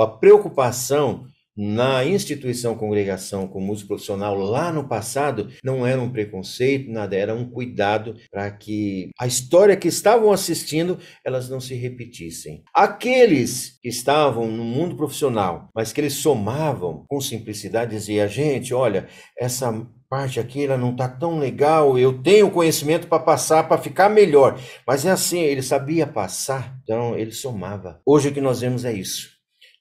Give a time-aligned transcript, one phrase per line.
[0.00, 1.26] A preocupação
[1.58, 7.34] na instituição congregação com músico profissional lá no passado não era um preconceito, nada, era
[7.34, 12.62] um cuidado para que a história que estavam assistindo elas não se repetissem.
[12.72, 19.08] Aqueles que estavam no mundo profissional, mas que eles somavam com simplicidade, dizia, gente, olha,
[19.36, 24.08] essa parte aqui ela não tá tão legal, eu tenho conhecimento para passar para ficar
[24.08, 24.60] melhor.
[24.86, 28.00] Mas é assim, ele sabia passar, então ele somava.
[28.06, 29.37] Hoje o que nós vemos é isso.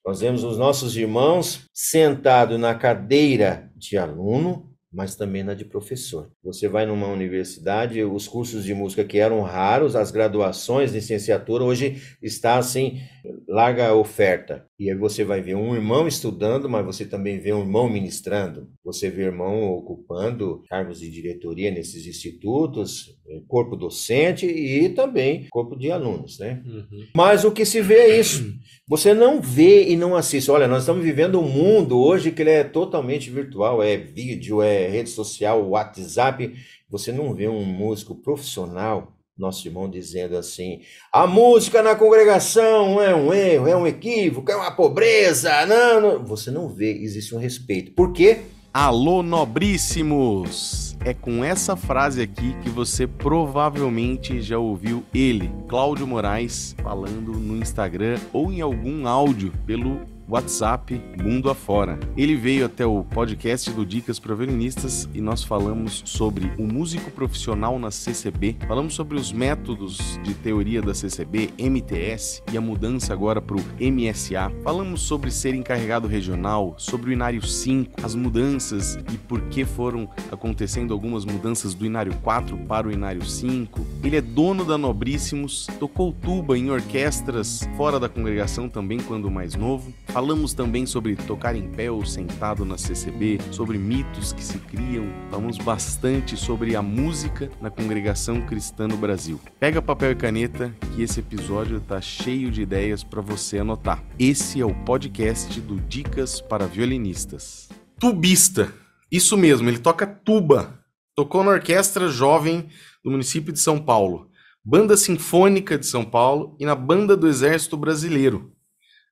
[0.07, 6.31] Nós vemos os nossos irmãos sentados na cadeira de aluno, mas também na de professor.
[6.41, 12.01] Você vai numa universidade, os cursos de música que eram raros, as graduações, licenciatura, hoje
[12.21, 13.01] está assim,
[13.49, 14.65] larga oferta.
[14.80, 18.70] E aí você vai ver um irmão estudando, mas você também vê um irmão ministrando.
[18.85, 25.76] Você vê irmão ocupando cargos de diretoria nesses institutos, eh, corpo docente e também corpo
[25.76, 26.62] de alunos, né?
[26.63, 27.08] Uhum.
[27.16, 28.54] Mas o que se vê é isso.
[28.88, 30.52] Você não vê e não assiste.
[30.52, 34.88] Olha, nós estamos vivendo um mundo hoje que ele é totalmente virtual, é vídeo, é
[34.88, 36.54] rede social, WhatsApp.
[36.88, 43.16] Você não vê um músico profissional nosso irmão dizendo assim: a música na congregação é
[43.16, 45.66] um erro, é um equívoco, é uma pobreza.
[45.66, 46.26] Não, não.
[46.26, 47.91] Você não vê, existe um respeito.
[47.91, 48.40] Por quê?
[48.74, 50.96] Alô, nobríssimos!
[51.04, 57.55] É com essa frase aqui que você provavelmente já ouviu ele, Cláudio Moraes, falando no
[57.57, 61.97] Instagram ou em algum áudio pelo WhatsApp Mundo Afora.
[62.17, 67.09] Ele veio até o podcast do Dicas para Violinistas e nós falamos sobre o músico
[67.11, 73.13] profissional na CCB, falamos sobre os métodos de teoria da CCB, MTS e a mudança
[73.13, 74.51] agora para o MSA.
[74.63, 80.09] Falamos sobre ser encarregado regional, sobre o Inário 5, as mudanças e por que foram
[80.29, 83.85] acontecendo algumas mudanças do Inário 4 para o Inário 5.
[84.03, 89.55] Ele é dono da Nobríssimos, tocou tuba em orquestras fora da congregação também quando mais
[89.55, 94.57] novo Falamos também sobre tocar em pé ou sentado na CCB, sobre mitos que se
[94.57, 95.06] criam.
[95.29, 99.39] Falamos bastante sobre a música na congregação cristã no Brasil.
[99.59, 104.03] Pega papel e caneta que esse episódio tá cheio de ideias para você anotar.
[104.17, 107.69] Esse é o podcast do Dicas para Violinistas.
[107.99, 108.73] Tubista.
[109.11, 110.84] Isso mesmo, ele toca tuba.
[111.16, 112.69] Tocou na orquestra jovem
[113.05, 114.31] do município de São Paulo,
[114.66, 118.56] Banda Sinfônica de São Paulo e na Banda do Exército Brasileiro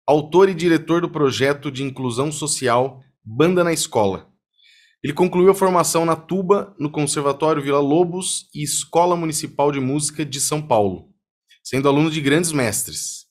[0.07, 4.29] autor e diretor do projeto de inclusão social Banda na Escola.
[5.03, 10.23] Ele concluiu a formação na tuba no Conservatório Vila Lobos e Escola Municipal de Música
[10.23, 11.09] de São Paulo,
[11.63, 13.25] sendo aluno de grandes mestres.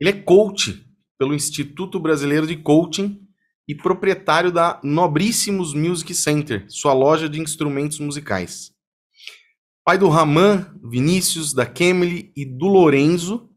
[0.00, 0.84] Ele é coach
[1.18, 3.20] pelo Instituto Brasileiro de Coaching
[3.66, 8.72] e proprietário da Nobríssimos Music Center, sua loja de instrumentos musicais.
[9.84, 13.47] Pai do Raman, Vinícius, da Kemily e do Lorenzo,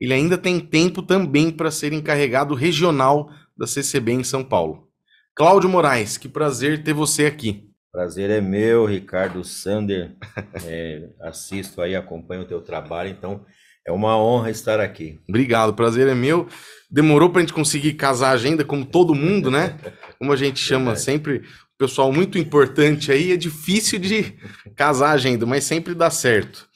[0.00, 4.88] ele ainda tem tempo também para ser encarregado regional da CCB em São Paulo.
[5.34, 7.68] Cláudio Moraes, que prazer ter você aqui.
[7.92, 10.16] Prazer é meu, Ricardo Sander.
[10.64, 13.44] É, assisto aí, acompanho o teu trabalho, então
[13.86, 15.18] é uma honra estar aqui.
[15.28, 16.46] Obrigado, prazer é meu.
[16.90, 19.78] Demorou para a gente conseguir casar a agenda, como todo mundo, né?
[20.18, 21.42] Como a gente chama sempre,
[21.78, 24.34] pessoal muito importante aí, é difícil de
[24.76, 26.68] casar a agenda, mas sempre dá certo.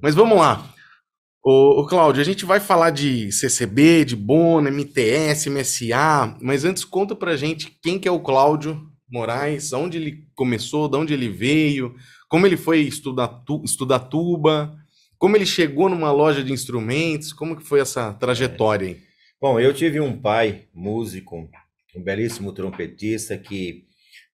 [0.00, 0.64] Mas vamos lá.
[1.44, 6.84] Ô, ô Cláudio, a gente vai falar de CCB, de Bona, MTS, MSA, mas antes
[6.84, 8.80] conta pra gente quem que é o Cláudio
[9.10, 11.96] Moraes, onde ele começou, de onde ele veio,
[12.28, 14.72] como ele foi estudar, tu, estudar tuba,
[15.18, 19.00] como ele chegou numa loja de instrumentos, como que foi essa trajetória aí?
[19.40, 21.50] Bom, eu tive um pai músico,
[21.96, 23.82] um belíssimo trompetista que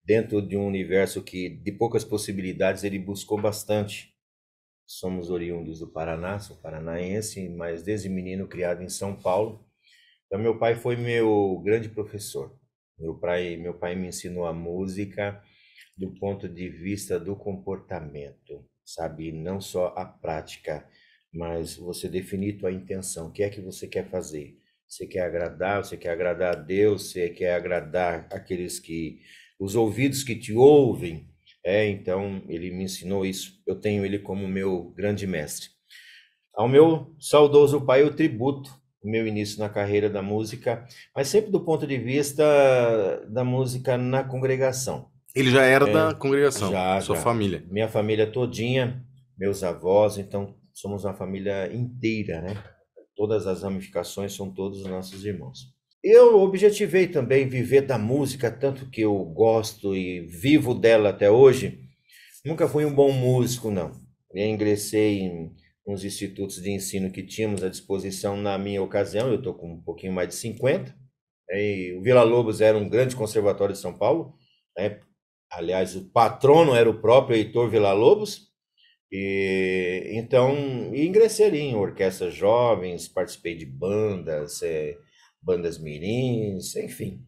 [0.04, 4.10] dentro de um universo que de poucas possibilidades ele buscou bastante
[4.88, 9.62] somos oriundos do Paraná, sou paranaense, mas desde menino criado em São Paulo.
[10.26, 12.58] Então meu pai foi meu grande professor.
[12.98, 15.40] Meu pai, meu pai me ensinou a música
[15.96, 20.88] do ponto de vista do comportamento, sabe, não só a prática,
[21.32, 24.56] mas você definir tua intenção, o que é que você quer fazer?
[24.88, 29.20] Você quer agradar, você quer agradar a Deus, você quer agradar aqueles que
[29.60, 31.27] os ouvidos que te ouvem,
[31.68, 33.60] é, então ele me ensinou isso.
[33.66, 35.68] Eu tenho ele como meu grande mestre.
[36.54, 38.70] Ao meu saudoso pai, eu tributo
[39.02, 42.42] o meu início na carreira da música, mas sempre do ponto de vista
[43.28, 45.10] da música na congregação.
[45.34, 47.22] Ele já era é, da congregação, já, sua já.
[47.22, 47.62] família.
[47.70, 49.04] Minha família todinha,
[49.36, 52.56] meus avós, então somos uma família inteira, né?
[53.14, 55.77] Todas as ramificações são todos os nossos irmãos.
[56.02, 61.80] Eu objetivei também viver da música, tanto que eu gosto e vivo dela até hoje.
[62.44, 63.92] Nunca fui um bom músico, não.
[64.32, 65.52] Eu ingressei em
[65.86, 69.82] uns institutos de ensino que tínhamos à disposição na minha ocasião, eu estou com um
[69.82, 70.94] pouquinho mais de 50,
[71.50, 74.34] E o Vila Lobos era um grande conservatório de São Paulo.
[74.76, 75.00] Né?
[75.50, 78.48] Aliás, o patrono era o próprio Heitor Vila Lobos.
[79.10, 80.54] E, então,
[80.94, 84.94] ingressei ali em orquestras jovens, participei de bandas, é,
[85.48, 87.24] bandas mirins, enfim.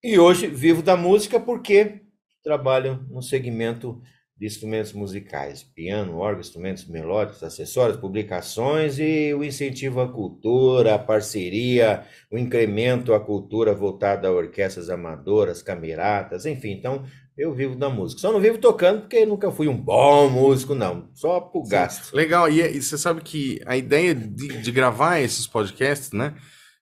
[0.00, 2.02] E hoje vivo da música porque
[2.44, 4.00] trabalho no segmento
[4.36, 10.98] de instrumentos musicais, piano, órgão, instrumentos melódicos, acessórios, publicações e o incentivo à cultura, a
[11.00, 16.70] parceria, o incremento à cultura voltada a orquestras amadoras, cameratas, enfim.
[16.70, 17.04] Então,
[17.36, 18.20] eu vivo da música.
[18.20, 21.08] Só não vivo tocando porque nunca fui um bom músico, não.
[21.12, 22.14] Só por gasto.
[22.14, 22.48] Legal.
[22.48, 26.36] E, e, você sabe que a ideia de, de gravar esses podcasts, né?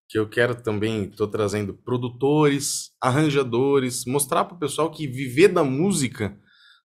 [0.08, 5.64] Que eu quero também, estou trazendo produtores, arranjadores, mostrar para o pessoal que viver da
[5.64, 6.38] música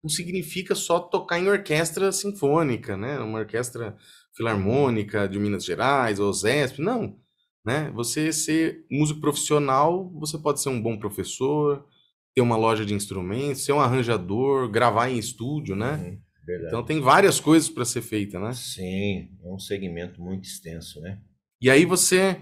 [0.04, 3.19] não significa só tocar em orquestra sinfônica, né?
[3.19, 3.98] Uma orquestra
[4.36, 7.18] filarmônica de Minas Gerais, ou ZESP, não.
[7.66, 7.92] Né?
[7.94, 11.86] Você ser músico profissional, você pode ser um bom professor,
[12.33, 15.95] ter uma loja de instrumentos, ser um arranjador, gravar em estúdio, né?
[15.95, 18.54] Uhum, então tem várias coisas para ser feita, né?
[18.54, 21.19] Sim, é um segmento muito extenso, né?
[21.62, 22.42] E aí você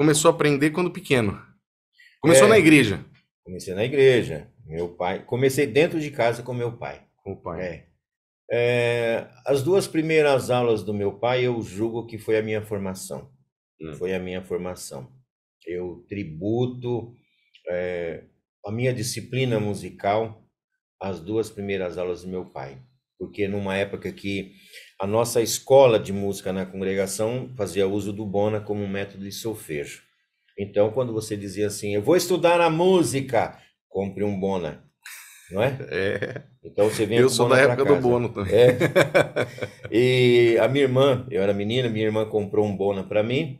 [0.00, 1.38] começou a aprender quando pequeno.
[2.22, 3.04] Começou é, na igreja.
[3.44, 4.50] Comecei na igreja.
[4.64, 5.22] Meu pai.
[5.26, 7.06] Comecei dentro de casa com meu pai.
[7.22, 7.60] Com o pai.
[7.60, 7.86] É.
[8.50, 13.30] É, as duas primeiras aulas do meu pai, eu julgo que foi a minha formação.
[13.78, 13.92] Hum.
[13.92, 15.12] Foi a minha formação.
[15.66, 17.14] Eu tributo
[17.68, 18.24] é,
[18.64, 20.48] a minha disciplina musical
[20.98, 22.82] às duas primeiras aulas do meu pai.
[23.18, 24.54] Porque numa época que
[25.00, 29.32] a nossa escola de música na congregação fazia uso do bona como um método de
[29.32, 30.02] solfejo.
[30.58, 33.58] Então, quando você dizia assim, eu vou estudar a música,
[33.88, 34.84] compre um Bona,
[35.50, 35.78] não é?
[35.88, 36.42] É.
[36.62, 38.54] Então você vem Eu sou da época do Bono também.
[38.54, 38.76] É.
[39.90, 43.58] E a minha irmã, eu era menina, minha irmã comprou um Bona para mim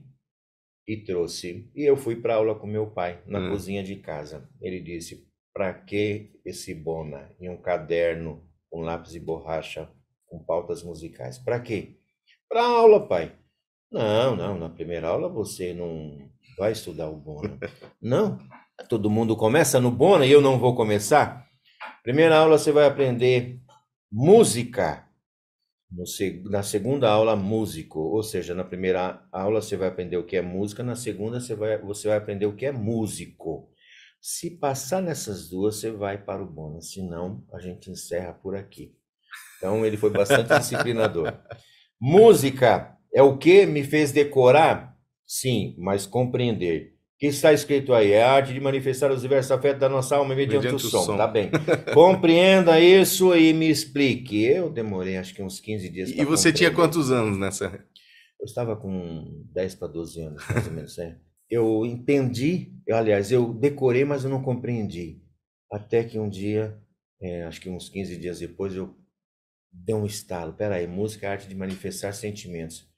[0.86, 1.70] e trouxe.
[1.74, 3.50] E eu fui para aula com meu pai na hum.
[3.50, 4.46] cozinha de casa.
[4.60, 9.90] Ele disse: "Para que esse Bona e um caderno com lápis e borracha
[10.30, 11.38] com pautas musicais?
[11.38, 11.98] Para quê?
[12.48, 13.36] Para aula, pai.
[13.92, 17.58] Não, não, na primeira aula você não vai estudar o Bona.
[18.00, 18.38] não,
[18.88, 21.46] Todo mundo começa no Bona e eu não vou começar?
[22.02, 23.60] Primeira aula você vai aprender
[24.10, 25.06] música.
[25.90, 26.04] No,
[26.50, 28.00] na segunda aula, músico.
[28.00, 31.54] Ou seja, na primeira aula você vai aprender o que é música, na segunda você
[31.54, 33.70] vai, você vai aprender o que é músico.
[34.20, 36.80] Se passar nessas duas, você vai para o Bona.
[36.80, 38.94] Senão, a gente encerra por aqui.
[39.60, 41.34] Então, ele foi bastante disciplinador.
[42.00, 44.96] Música é o que me fez decorar?
[45.26, 48.12] Sim, mas compreender que está escrito aí?
[48.12, 51.00] É a arte de manifestar os diversos afetos da nossa alma mediante, mediante o, som.
[51.00, 51.16] o som.
[51.18, 51.50] Tá bem.
[51.92, 54.42] Compreenda isso e me explique.
[54.42, 56.10] Eu demorei acho que uns 15 dias.
[56.10, 57.66] E você tinha quantos anos nessa?
[58.40, 60.98] Eu estava com 10 para 12 anos, mais ou menos.
[60.98, 61.18] É.
[61.50, 65.20] Eu entendi, eu, aliás, eu decorei, mas eu não compreendi.
[65.70, 66.78] Até que um dia,
[67.20, 68.96] é, acho que uns 15 dias depois, eu
[69.72, 70.52] dei um estalo.
[70.52, 72.88] Peraí, música é arte de manifestar sentimentos.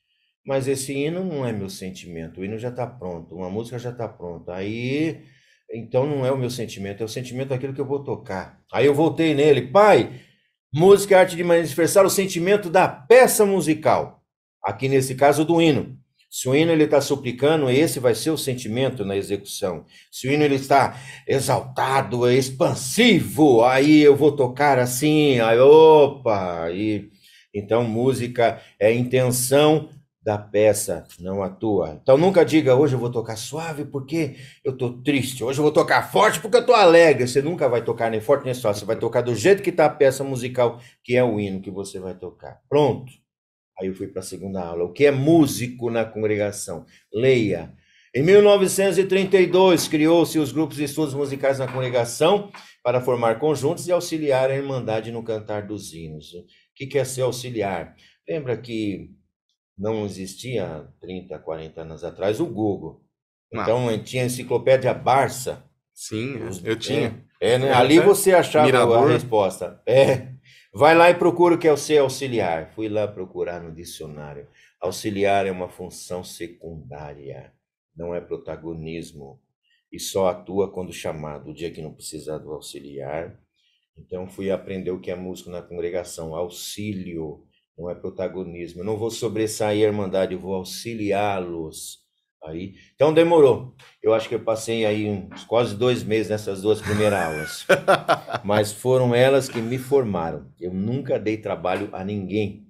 [0.44, 3.90] Mas esse hino não é meu sentimento, o hino já está pronto, uma música já
[3.90, 4.54] está pronta.
[4.54, 5.22] Aí,
[5.72, 8.60] então não é o meu sentimento, é o sentimento daquilo que eu vou tocar.
[8.72, 10.20] Aí eu voltei nele, pai,
[10.74, 14.24] música é arte de manifestar o sentimento da peça musical.
[14.64, 16.01] Aqui nesse caso do hino.
[16.32, 19.84] Se o hino ele está suplicando, esse vai ser o sentimento na execução.
[20.10, 20.98] Se o hino ele está
[21.28, 27.10] exaltado, expansivo, aí eu vou tocar assim, aí opa, aí
[27.52, 29.90] então música é intenção
[30.22, 31.98] da peça, não atua.
[32.02, 35.72] Então nunca diga hoje eu vou tocar suave porque eu tô triste, hoje eu vou
[35.72, 37.28] tocar forte porque eu tô alegre.
[37.28, 39.84] Você nunca vai tocar nem forte nem suave, você vai tocar do jeito que tá
[39.84, 42.58] a peça musical, que é o hino que você vai tocar.
[42.70, 43.21] Pronto.
[43.80, 44.84] Aí eu fui para a segunda aula.
[44.84, 46.84] O que é músico na congregação?
[47.12, 47.74] Leia.
[48.14, 52.52] Em 1932 criou-se os grupos de estudos musicais na congregação
[52.82, 56.34] para formar conjuntos e auxiliar a irmandade no cantar dos hinos.
[56.34, 57.96] O que é ser auxiliar?
[58.28, 59.10] Lembra que
[59.78, 63.02] não existia há 30, 40 anos atrás o Google.
[63.52, 64.02] Então não.
[64.02, 65.64] tinha a enciclopédia Barça.
[65.94, 67.24] Sim, eu tinha.
[67.40, 67.72] É, é né?
[67.72, 69.08] Ali você achava Mirador.
[69.08, 69.80] a resposta.
[69.86, 70.32] É.
[70.74, 72.72] Vai lá e procura o que é o ser auxiliar.
[72.74, 74.48] Fui lá procurar no dicionário.
[74.80, 77.52] Auxiliar é uma função secundária,
[77.94, 79.38] não é protagonismo.
[79.92, 81.50] E só atua quando chamado.
[81.50, 83.38] O dia que não precisar do auxiliar.
[83.98, 86.34] Então fui aprender o que é músico na congregação.
[86.34, 88.80] Auxílio não é protagonismo.
[88.80, 92.01] Eu não vou sobressair a Irmandade, eu vou auxiliá-los.
[92.44, 93.74] Aí, então demorou.
[94.02, 97.66] Eu acho que eu passei aí uns quase dois meses nessas duas primeiras aulas.
[98.44, 100.52] Mas foram elas que me formaram.
[100.60, 102.66] Eu nunca dei trabalho a ninguém.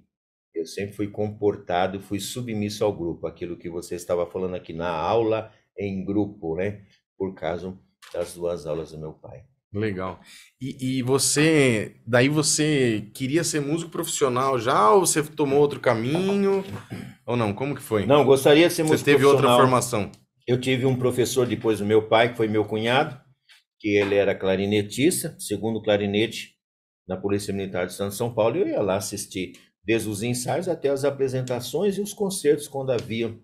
[0.53, 3.25] Eu sempre fui comportado, fui submisso ao grupo.
[3.25, 6.83] Aquilo que você estava falando aqui na aula em grupo, né?
[7.17, 7.77] por causa
[8.13, 9.45] das duas aulas do meu pai.
[9.73, 10.19] Legal.
[10.61, 16.63] E, e, você, daí você queria ser músico profissional já ou você tomou outro caminho?
[17.25, 17.53] Ou não?
[17.53, 18.05] Como que foi?
[18.05, 19.31] Não, gostaria de ser músico profissional.
[19.31, 20.11] Você teve outra formação?
[20.47, 23.19] Eu tive um professor depois do meu pai, que foi meu cunhado,
[23.79, 26.53] que ele era clarinetista, segundo clarinete
[27.07, 29.53] na Polícia Militar de São Paulo, e eu ia lá assistir
[29.83, 33.37] desde os ensaios até as apresentações e os concertos quando havia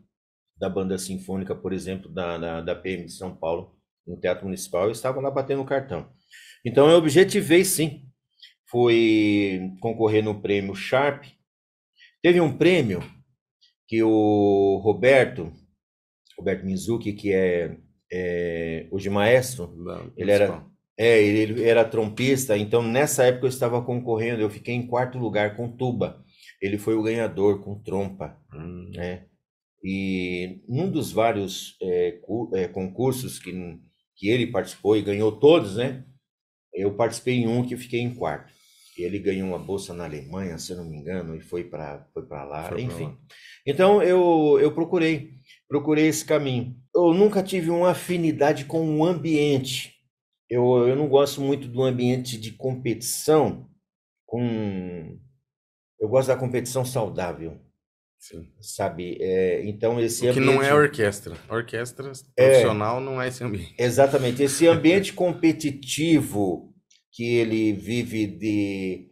[0.57, 3.78] da banda sinfônica, por exemplo, da, da, da PM de São Paulo,
[4.09, 6.09] no Teatro Municipal, eu estava lá batendo cartão.
[6.65, 8.03] Então eu objetivei sim.
[8.69, 11.25] Fui concorrer no prêmio Sharp.
[12.21, 13.01] Teve um prêmio
[13.87, 15.51] que o Roberto,
[16.37, 17.77] Roberto Mizuki, que é,
[18.11, 20.63] é hoje maestro, Não, ele era
[20.99, 25.55] é, ele era trompista, então nessa época eu estava concorrendo, eu fiquei em quarto lugar
[25.55, 26.21] com tuba.
[26.61, 28.91] Ele foi o ganhador com trompa, hum.
[28.93, 29.25] né?
[29.81, 32.19] E num dos vários é,
[32.53, 33.53] é, concursos que,
[34.19, 36.03] que ele participou e ganhou todos, né?
[36.73, 38.53] Eu participei em um que fiquei em quarto.
[38.97, 42.43] Ele ganhou uma bolsa na Alemanha, se não me engano, e foi para foi para
[42.43, 43.05] lá, foi enfim.
[43.05, 43.17] Lá.
[43.65, 45.35] Então eu, eu procurei,
[45.69, 46.75] procurei esse caminho.
[46.93, 49.95] Eu nunca tive uma afinidade com o ambiente.
[50.49, 53.69] Eu, eu não gosto muito do ambiente de competição
[54.25, 55.17] com
[55.97, 57.59] eu gosto da competição saudável.
[58.19, 58.51] Sim.
[58.59, 59.17] Sabe?
[59.21, 60.45] É, então, esse ambiente.
[60.45, 61.37] Que não é orquestra.
[61.49, 62.47] Orquestra é.
[62.47, 63.73] profissional é, não é esse ambiente.
[63.77, 64.43] Exatamente.
[64.43, 66.73] Esse ambiente competitivo
[67.11, 69.09] que ele vive de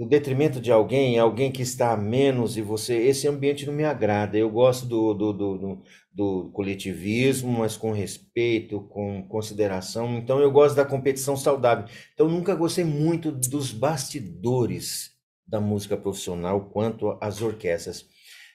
[0.00, 3.84] do detrimento de alguém, alguém que está a menos e você, esse ambiente não me
[3.84, 4.38] agrada.
[4.38, 10.16] Eu gosto do, do, do, do, do coletivismo, mas com respeito, com consideração.
[10.16, 11.84] Então eu gosto da competição saudável.
[12.14, 15.10] Então nunca gostei muito dos bastidores
[15.46, 18.06] da música profissional quanto às orquestras.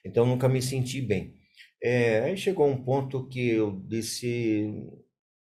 [0.05, 1.33] Então nunca me senti bem.
[1.81, 4.73] É, aí chegou um ponto que eu disse,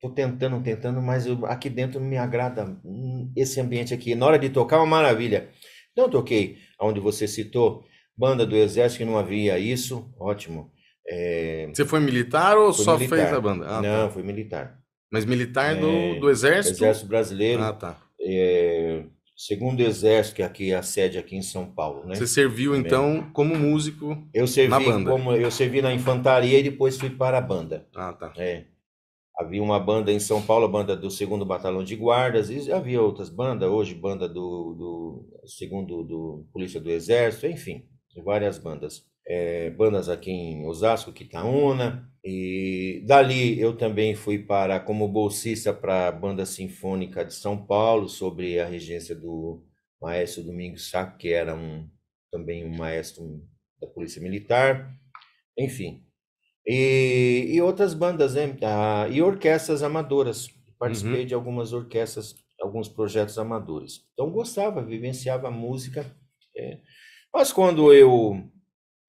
[0.02, 4.16] tô tentando, tentando, mas eu, aqui dentro não me agrada hum, esse ambiente aqui.
[4.16, 5.50] Na hora de tocar, uma maravilha.
[5.92, 7.86] Então toquei, onde você citou,
[8.18, 10.72] banda do Exército, que não havia isso, ótimo.
[11.08, 11.68] É...
[11.74, 13.18] Você foi militar ou só militar.
[13.18, 13.66] fez a banda?
[13.68, 14.14] Ah, não, tá.
[14.14, 14.80] foi militar.
[15.12, 16.78] Mas militar do, é, do Exército?
[16.84, 17.62] Exército Brasileiro.
[17.62, 17.98] Ah, tá.
[18.20, 19.04] É,
[19.36, 22.15] segundo exército que aqui a sede aqui em São Paulo, né?
[22.15, 22.86] Você serviu Também.
[22.86, 25.12] então como músico eu servi na banda?
[25.12, 27.88] Como, eu servi na infantaria e depois fui para a banda.
[27.94, 28.34] Ah, tá.
[28.38, 28.65] É.
[29.38, 33.01] Havia uma banda em São Paulo, a banda do segundo batalhão de guardas, e havia
[33.01, 37.86] outras bandas, hoje banda do, do segundo do Polícia do Exército, enfim,
[38.24, 39.06] várias bandas.
[39.27, 46.08] É, bandas aqui em Osasco, Quitaúna, e dali eu também fui para como bolsista para
[46.08, 49.63] a Banda Sinfônica de São Paulo, sobre a regência do
[50.01, 51.88] maestro Domingos Saco, que era um,
[52.32, 53.48] também um maestro
[53.79, 54.91] da Polícia Militar,
[55.55, 56.03] enfim.
[56.65, 58.58] E, e outras bandas, né?
[58.63, 60.50] Ah, e orquestras amadoras.
[60.79, 61.27] Participei uhum.
[61.27, 64.03] de algumas orquestras, alguns projetos amadores.
[64.13, 66.03] Então gostava, vivenciava a música.
[66.58, 66.79] É.
[67.32, 68.50] Mas quando eu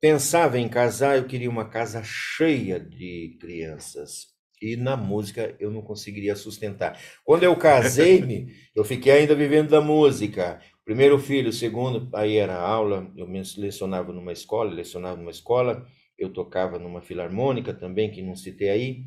[0.00, 4.34] pensava em casar, eu queria uma casa cheia de crianças.
[4.60, 6.98] E na música eu não conseguiria sustentar.
[7.24, 10.60] Quando eu casei-me, eu fiquei ainda vivendo da música.
[10.84, 15.86] Primeiro filho, segundo, aí era aula, eu me lecionava numa escola, lecionava numa escola,
[16.18, 19.04] eu tocava numa filarmônica também, que não citei aí,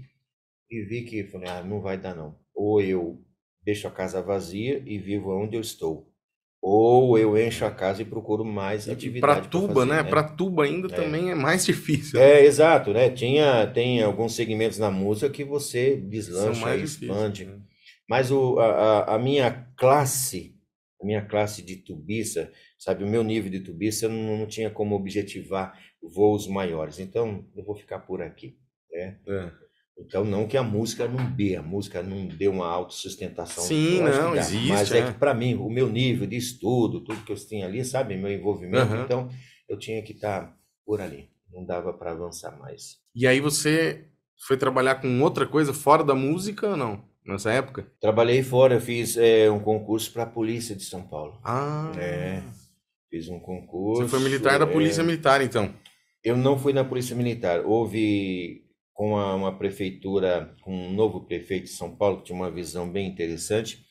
[0.69, 2.37] e vi que, falei, ah, não vai dar não.
[2.53, 3.23] Ou eu
[3.63, 6.11] deixo a casa vazia e vivo onde eu estou,
[6.61, 9.41] ou eu encho a casa e procuro mais atividade.
[9.41, 10.03] Para tuba, fazer, né?
[10.03, 10.09] né?
[10.09, 10.95] Para tuba ainda é.
[10.95, 12.19] também é mais difícil.
[12.19, 13.09] É, exato, né?
[13.09, 17.45] Tinha, tem alguns segmentos na música que você deslancha e expande.
[17.45, 17.69] Difícil, né?
[18.09, 20.55] Mas o, a, a minha classe,
[21.01, 24.95] a minha classe de tubista, sabe, o meu nível de tubista não, não tinha como
[24.95, 26.99] objetivar voos maiores.
[26.99, 28.57] Então, eu vou ficar por aqui,
[28.91, 29.19] né?
[29.27, 29.68] É.
[29.99, 33.63] Então, não que a música não dê, a música não dê uma autossustentação.
[33.63, 34.69] Sim, não, existe.
[34.69, 37.65] Mas é, é que, para mim, o meu nível de estudo, tudo que eu tinha
[37.65, 39.03] ali, sabe, meu envolvimento, uhum.
[39.03, 39.29] então
[39.67, 41.29] eu tinha que estar tá por ali.
[41.51, 42.97] Não dava para avançar mais.
[43.13, 44.05] E aí você
[44.47, 47.03] foi trabalhar com outra coisa fora da música ou não?
[47.25, 47.85] Nessa época?
[47.99, 51.39] Trabalhei fora, eu fiz é, um concurso para a Polícia de São Paulo.
[51.43, 51.91] Ah.
[51.97, 52.41] É,
[53.09, 54.03] fiz um concurso.
[54.03, 55.05] Você foi militar da Polícia é...
[55.05, 55.73] Militar, então?
[56.23, 57.63] Eu não fui na Polícia Militar.
[57.65, 58.63] Houve
[58.99, 62.91] com uma, uma, prefeitura, com um novo prefeito de São Paulo, que tinha uma visão
[62.91, 63.85] bem interessante,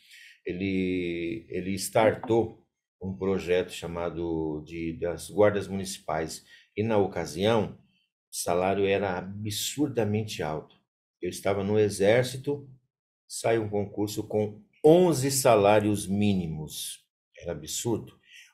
[0.45, 2.63] ele, ele startou
[3.01, 6.45] um projeto chamado de, das guardas municipais.
[6.77, 7.79] E na ocasião,
[8.31, 10.77] o salário era absurdamente alto.
[11.23, 12.69] Eu estava no exército,
[13.27, 17.03] saiu um concurso com 11 salários mínimos.
[17.35, 18.13] Era absurdo.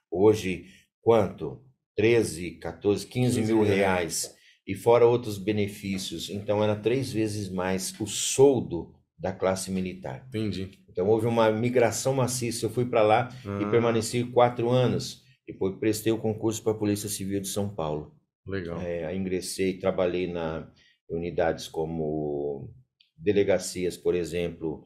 [0.09, 0.67] Hoje,
[1.03, 1.65] quanto?
[1.97, 6.31] 13, 14, 15 mil reais e fora outros benefícios.
[6.31, 10.25] Então era três vezes mais o soldo da classe militar.
[10.29, 10.71] Entendi.
[10.89, 12.67] Então houve uma migração maciça.
[12.67, 15.23] Eu fui para lá Ah, e permaneci quatro anos.
[15.47, 18.15] Depois prestei o concurso para a Polícia Civil de São Paulo.
[18.47, 18.81] Legal.
[18.81, 20.69] É, ingressei, trabalhei na
[21.09, 22.71] unidades como
[23.17, 24.85] delegacias, por exemplo,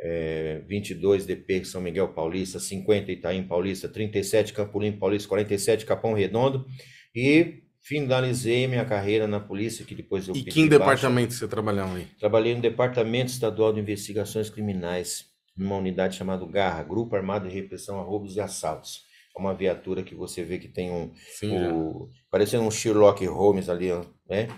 [0.00, 6.66] é, 22 DP São Miguel Paulista, 50 Itaim Paulista, 37 Campolim Paulista, 47 Capão Redondo
[7.14, 11.96] e finalizei minha carreira na polícia, que depois eu E que em departamento você trabalhava
[11.96, 12.06] aí?
[12.20, 15.24] Trabalhei no Departamento Estadual de Investigações Criminais,
[15.56, 19.00] numa unidade chamada GARRA, Grupo Armado de Repressão a Roubos e Assaltos.
[19.34, 23.70] É uma viatura que você vê que tem um, Sim, o, parecendo um Sherlock Holmes
[23.70, 23.88] ali,
[24.28, 24.48] né?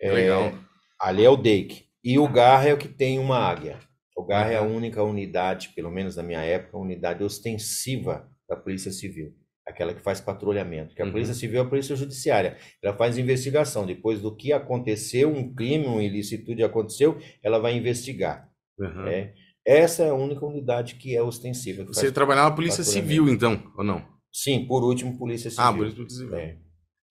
[0.00, 0.52] É, Legal.
[1.00, 1.84] ali é o DEIC.
[2.04, 3.78] E o GARRA é o que tem uma águia.
[4.16, 8.92] O GARRA é a única unidade, pelo menos na minha época, unidade ostensiva da Polícia
[8.92, 9.34] Civil.
[9.66, 10.88] Aquela que faz patrulhamento.
[10.88, 11.12] Porque a Uhum.
[11.12, 12.56] Polícia Civil é a Polícia Judiciária.
[12.82, 13.86] Ela faz investigação.
[13.86, 18.48] Depois do que aconteceu, um crime, uma ilicitude aconteceu, ela vai investigar.
[18.78, 19.34] Né?
[19.64, 21.84] Essa é a única unidade que é ostensiva.
[21.84, 22.82] que Você trabalhava na Polícia.
[22.82, 24.04] Civil, então, ou não?
[24.32, 25.64] Sim, por último, Polícia Civil.
[25.64, 26.34] Ah, Polícia Civil.
[26.34, 26.56] É,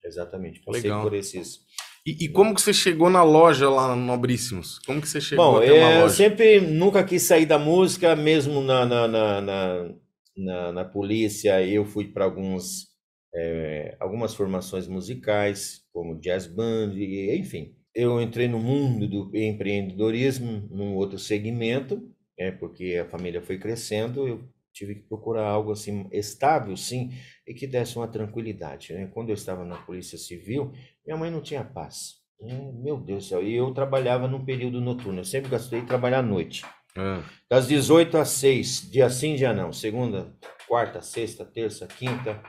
[0.04, 0.60] exatamente.
[0.62, 1.02] Passei Legal.
[1.04, 1.60] por esses.
[2.06, 4.80] E, e como que você chegou na loja lá no Nobríssimos?
[4.80, 6.16] Como que você chegou Bom, até uma é, eu loja?
[6.16, 9.90] sempre nunca quis sair da música, mesmo na, na, na, na,
[10.38, 11.64] na- na polícia.
[11.66, 12.90] Eu fui para alguns
[13.34, 17.74] é, algumas formações musicais, como jazz band, e, enfim.
[17.94, 24.28] Eu entrei no mundo do empreendedorismo, num outro segmento, é, porque a família foi crescendo,
[24.28, 24.42] eu
[24.74, 27.12] tive que procurar algo assim estável, sim,
[27.48, 29.08] e que desse uma tranquilidade, né?
[29.14, 30.72] Quando eu estava na Polícia Civil,
[31.06, 32.16] minha mãe não tinha paz.
[32.42, 35.88] É, Meu Deus do céu, e eu trabalhava no período noturno, eu sempre gostei de
[35.88, 36.64] trabalhar à noite.
[36.98, 39.72] Ah, Das 18 às 6, dia sim, dia não.
[39.72, 40.36] Segunda,
[40.68, 42.42] quarta, sexta, terça, quinta.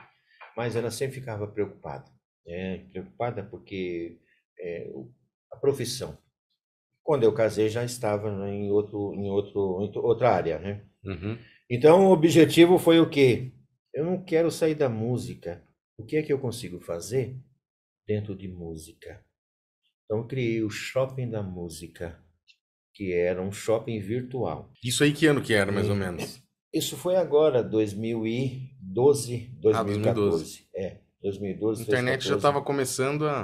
[0.55, 2.05] Mas ela sempre ficava preocupada.
[2.45, 2.79] né?
[2.91, 4.19] Preocupada porque
[4.59, 4.91] é,
[5.51, 6.17] a profissão.
[7.03, 10.85] Quando eu casei, já estava em, outro, em, outro, em outra área, né?
[11.03, 11.37] uhum.
[11.69, 13.51] Então, o objetivo foi o quê?
[13.93, 15.67] Eu não quero sair da música.
[15.97, 17.37] O que é que eu consigo fazer
[18.07, 19.23] dentro de música?
[20.05, 22.22] Então, criei o Shopping da Música,
[22.93, 24.71] que era um shopping virtual.
[24.83, 25.99] Isso aí que ano que era, mais ou Hum.
[25.99, 26.41] menos?
[26.73, 30.65] Isso foi agora, 2012, 2014.
[30.75, 33.43] É, 2012, A internet já estava começando a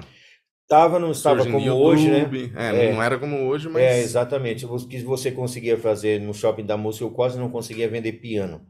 [0.68, 2.20] Tava, não estava como hoje, né?
[2.20, 2.52] YouTube.
[2.56, 2.94] É, É.
[2.94, 4.68] não era como hoje, mas É, exatamente.
[4.68, 8.68] O que você conseguia fazer no shopping da música, eu quase não conseguia vender piano.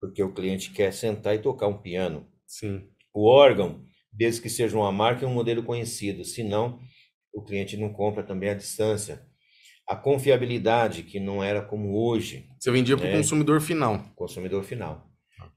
[0.00, 2.26] Porque o cliente quer sentar e tocar um piano.
[2.46, 2.88] sim.
[3.16, 6.80] O órgão, desde que seja uma marca e um modelo conhecido, senão
[7.32, 9.24] o cliente não compra também à distância.
[9.88, 13.16] A confiabilidade, que não era como hoje, Você vendia para o É.
[13.16, 14.02] consumidor final.
[14.16, 15.06] consumidor final.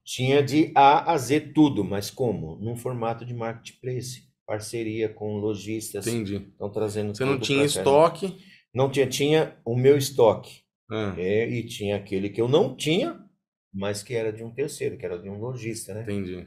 [0.04, 2.56] Tinha de A a Z tudo, mas como?
[2.56, 6.46] Num formato de marketplace, parceria com lojistas, Entendi.
[6.50, 7.64] estão trazendo Você não tinha cá.
[7.64, 8.36] estoque.
[8.74, 10.60] Não tinha, tinha o meu estoque,
[10.90, 13.18] Ah, é, e tinha aquele que eu não tinha,
[13.72, 16.02] mas que era de um terceiro, que era de um lojista, né?
[16.02, 16.46] entendi.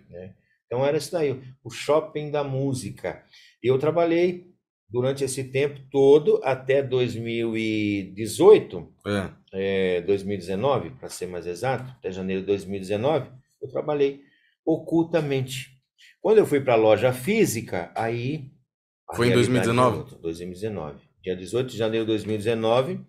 [0.67, 3.23] Então era isso daí, o shopping da música.
[3.61, 4.50] Eu trabalhei
[4.91, 9.29] durante esse tempo todo até 2018, É.
[9.97, 13.29] é, 2019, para ser mais exato, até janeiro de 2019,
[13.61, 14.21] eu trabalhei
[14.65, 15.69] ocultamente.
[16.21, 18.51] Quando eu fui para a loja física, aí.
[19.15, 19.95] Foi em realidade 2019?
[19.95, 20.99] é outra, 2019.
[21.23, 22.99] Dia 18 de janeiro de 2019,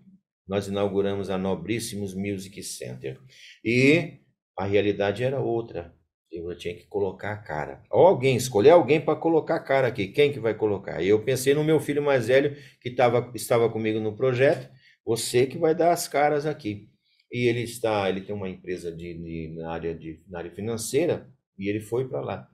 [0.46, 3.18] nós inauguramos a Nobríssimos Music Center.
[3.64, 4.18] E
[4.58, 5.94] a realidade era outra.
[6.32, 7.82] Eu tinha que colocar a cara.
[7.90, 10.08] Ou alguém, escolher alguém para colocar a cara aqui.
[10.08, 11.02] Quem que vai colocar?
[11.04, 14.70] Eu pensei no meu filho mais velho, que tava, estava comigo no projeto.
[15.04, 16.88] Você que vai dar as caras aqui.
[17.30, 21.30] E ele está, ele tem uma empresa de, de- na, área de, na área financeira
[21.58, 22.48] e ele foi para lá.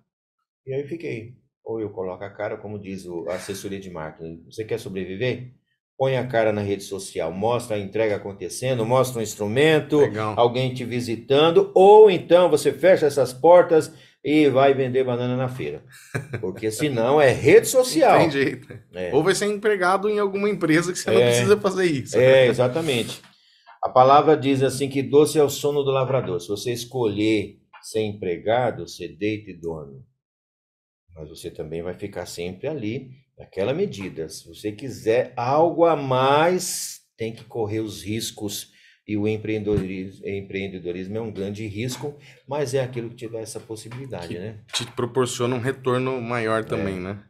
[0.66, 1.36] E aí fiquei.
[1.64, 4.44] Ou eu coloco a cara, como diz o, a assessoria de marketing.
[4.46, 5.54] Você quer sobreviver?
[5.98, 10.34] Põe a cara na rede social, mostra a entrega acontecendo, mostra um instrumento, Legal.
[10.36, 13.92] alguém te visitando, ou então você fecha essas portas
[14.24, 15.82] e vai vender banana na feira.
[16.40, 18.18] Porque senão é rede social.
[18.20, 18.78] Tem jeito.
[18.94, 19.12] É.
[19.12, 21.26] Ou vai ser empregado em alguma empresa que você não É.
[21.30, 22.16] precisa fazer isso.
[22.16, 23.20] É, exatamente.
[23.82, 26.40] A palavra diz assim que doce é o sono do lavrador.
[26.40, 30.00] Se você escolher ser empregado, você deita e dorme.
[31.14, 34.28] Mas você também vai ficar sempre ali, naquela medida.
[34.28, 38.76] Se você quiser algo a mais, tem que correr os riscos.
[39.06, 43.58] E o empreendedorismo, empreendedorismo é um grande risco, mas é aquilo que te dá essa
[43.58, 44.58] possibilidade, Que- né?
[44.74, 47.00] Te proporciona um retorno maior também, É.
[47.00, 47.22] né?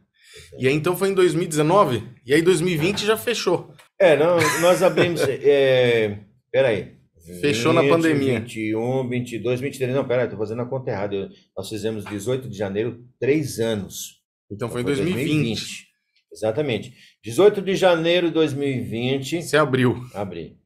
[0.57, 2.03] E aí então foi em 2019?
[2.25, 3.73] E aí 2020 já fechou.
[3.97, 5.21] É, não, nós abrimos.
[5.41, 6.17] É,
[6.51, 6.97] peraí.
[7.41, 8.39] Fechou na pandemia.
[8.41, 9.93] 21, 22, 23.
[9.95, 11.15] Não, peraí, tô fazendo a conta errada.
[11.15, 14.19] Eu- Nós fizemos 18 de janeiro, três anos.
[14.51, 15.87] Então foi em Foi 2020.
[16.31, 16.93] Exatamente.
[17.23, 19.95] 18 de janeiro de 2020, Você abriu.
[20.13, 20.57] abri.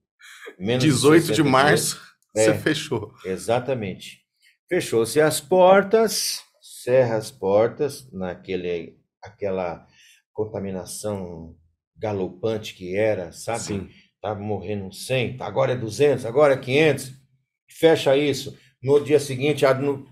[0.60, 2.02] Menos 18 de, de março,
[2.36, 3.14] é, você fechou.
[3.26, 4.20] Exatamente.
[4.70, 6.42] Fechou-se as portas,
[6.84, 9.88] cerra as portas, naquele, aquela
[10.32, 11.56] contaminação
[11.98, 13.60] galopante que era, sabe?
[13.62, 13.90] Sim.
[14.22, 17.12] Tava morrendo 100, agora é 200, agora é 500.
[17.70, 18.58] Fecha isso.
[18.82, 19.64] No dia seguinte,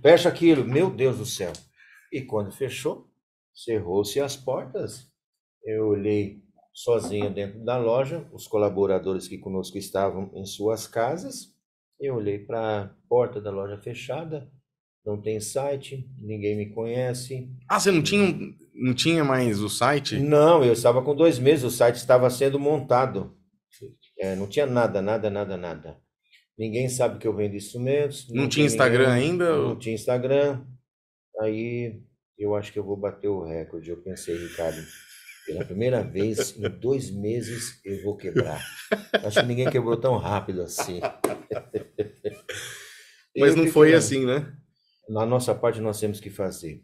[0.02, 0.66] fecha aquilo.
[0.66, 1.52] Meu Deus do céu.
[2.12, 3.10] E quando fechou,
[3.54, 5.11] cerrou-se as portas.
[5.64, 6.42] Eu olhei
[6.74, 11.54] sozinho dentro da loja, os colaboradores que conosco estavam em suas casas.
[12.00, 14.50] Eu olhei para a porta da loja fechada,
[15.06, 17.50] não tem site, ninguém me conhece.
[17.70, 18.36] Ah, você não tinha,
[18.74, 20.18] não tinha mais o site?
[20.18, 23.36] Não, eu estava com dois meses, o site estava sendo montado.
[24.18, 25.98] É, não tinha nada, nada, nada, nada.
[26.58, 28.28] Ninguém sabe que eu vendo instrumentos.
[28.30, 29.58] Não, não tinha Instagram ninguém, ainda?
[29.58, 30.64] Não tinha Instagram.
[31.40, 32.04] Aí
[32.38, 33.90] eu acho que eu vou bater o recorde.
[33.90, 34.80] Eu pensei, Ricardo,
[35.46, 38.64] pela primeira vez em dois meses eu vou quebrar.
[39.26, 41.00] Acho que ninguém quebrou tão rápido assim.
[43.38, 44.54] Mas não foi assim, né?
[45.10, 46.84] Na nossa parte nós temos que fazer.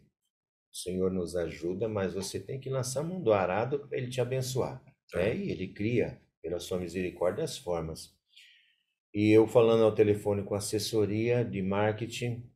[0.74, 4.10] O Senhor nos ajuda, mas você tem que lançar a mão do arado para Ele
[4.10, 4.84] te abençoar.
[5.14, 5.36] Né?
[5.36, 8.16] E Ele cria, pela sua misericórdia, as formas.
[9.14, 12.48] E eu falando ao telefone com a assessoria de marketing,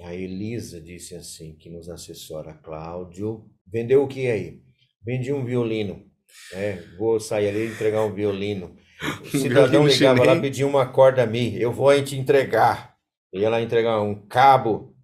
[0.00, 4.62] a Elisa disse assim, que nos assessora, Cláudio, vendeu o que aí?
[5.06, 6.04] Vendi um violino.
[6.52, 8.76] É, vou sair ali e entregar um violino.
[9.22, 12.96] O cidadão ligava lá, pedia uma corda a mim, eu vou te entregar.
[13.30, 14.96] Ia lá entregar um cabo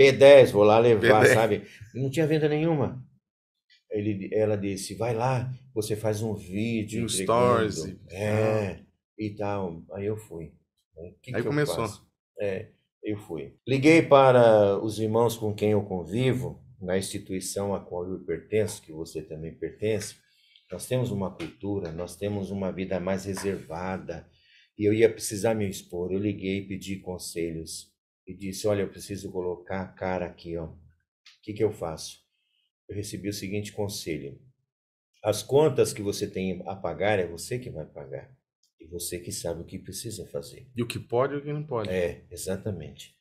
[0.00, 1.34] P10, vou lá levar, P10.
[1.34, 1.62] sabe?
[1.92, 3.04] Não tinha venda nenhuma.
[3.90, 7.04] Ele, ela disse, vai lá, você faz um vídeo.
[7.04, 7.92] Um stories.
[8.08, 8.78] É,
[9.18, 9.82] e tal.
[9.92, 10.52] Aí eu fui.
[11.20, 11.86] Que Aí que começou.
[12.40, 12.68] É,
[13.02, 13.56] eu fui.
[13.66, 18.92] Liguei para os irmãos com quem eu convivo, na instituição a qual eu pertenço, que
[18.92, 20.16] você também pertence.
[20.70, 24.28] Nós temos uma cultura, nós temos uma vida mais reservada.
[24.78, 26.12] E eu ia precisar me expor.
[26.12, 27.92] Eu liguei e pedi conselhos.
[28.26, 30.66] E disse: Olha, eu preciso colocar a cara aqui, ó.
[30.66, 30.78] O
[31.42, 32.18] que, que eu faço?
[32.88, 34.40] Eu recebi o seguinte conselho:
[35.22, 38.32] As contas que você tem a pagar é você que vai pagar.
[38.80, 40.70] E você que sabe o que precisa fazer.
[40.74, 41.90] E o que pode e o que não pode.
[41.90, 43.14] É, exatamente.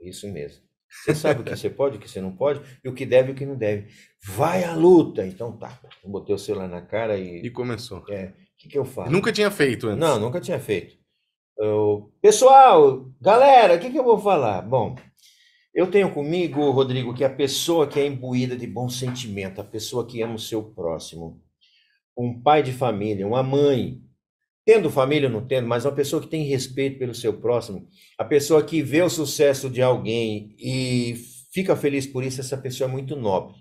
[0.00, 0.65] Isso mesmo.
[0.88, 3.30] Você sabe o que você pode, o que você não pode, e o que deve
[3.30, 3.88] e o que não deve.
[4.24, 5.26] Vai à luta!
[5.26, 5.78] Então tá.
[6.02, 7.42] Eu botei o celular na cara e.
[7.44, 8.04] E começou.
[8.08, 8.26] É.
[8.26, 9.10] O que, que eu faço?
[9.10, 9.98] Nunca tinha feito antes.
[9.98, 10.96] Não, nunca tinha feito.
[11.58, 12.12] Eu...
[12.20, 14.62] Pessoal, galera, o que, que eu vou falar?
[14.62, 14.96] Bom,
[15.74, 20.06] eu tenho comigo, Rodrigo, que a pessoa que é imbuída de bom sentimento, a pessoa
[20.06, 21.42] que ama o seu próximo,
[22.16, 24.00] um pai de família, uma mãe,
[24.66, 28.24] tendo família ou não tendo, mas uma pessoa que tem respeito pelo seu próximo, a
[28.24, 31.14] pessoa que vê o sucesso de alguém e
[31.52, 33.54] fica feliz por isso, essa pessoa é muito nobre.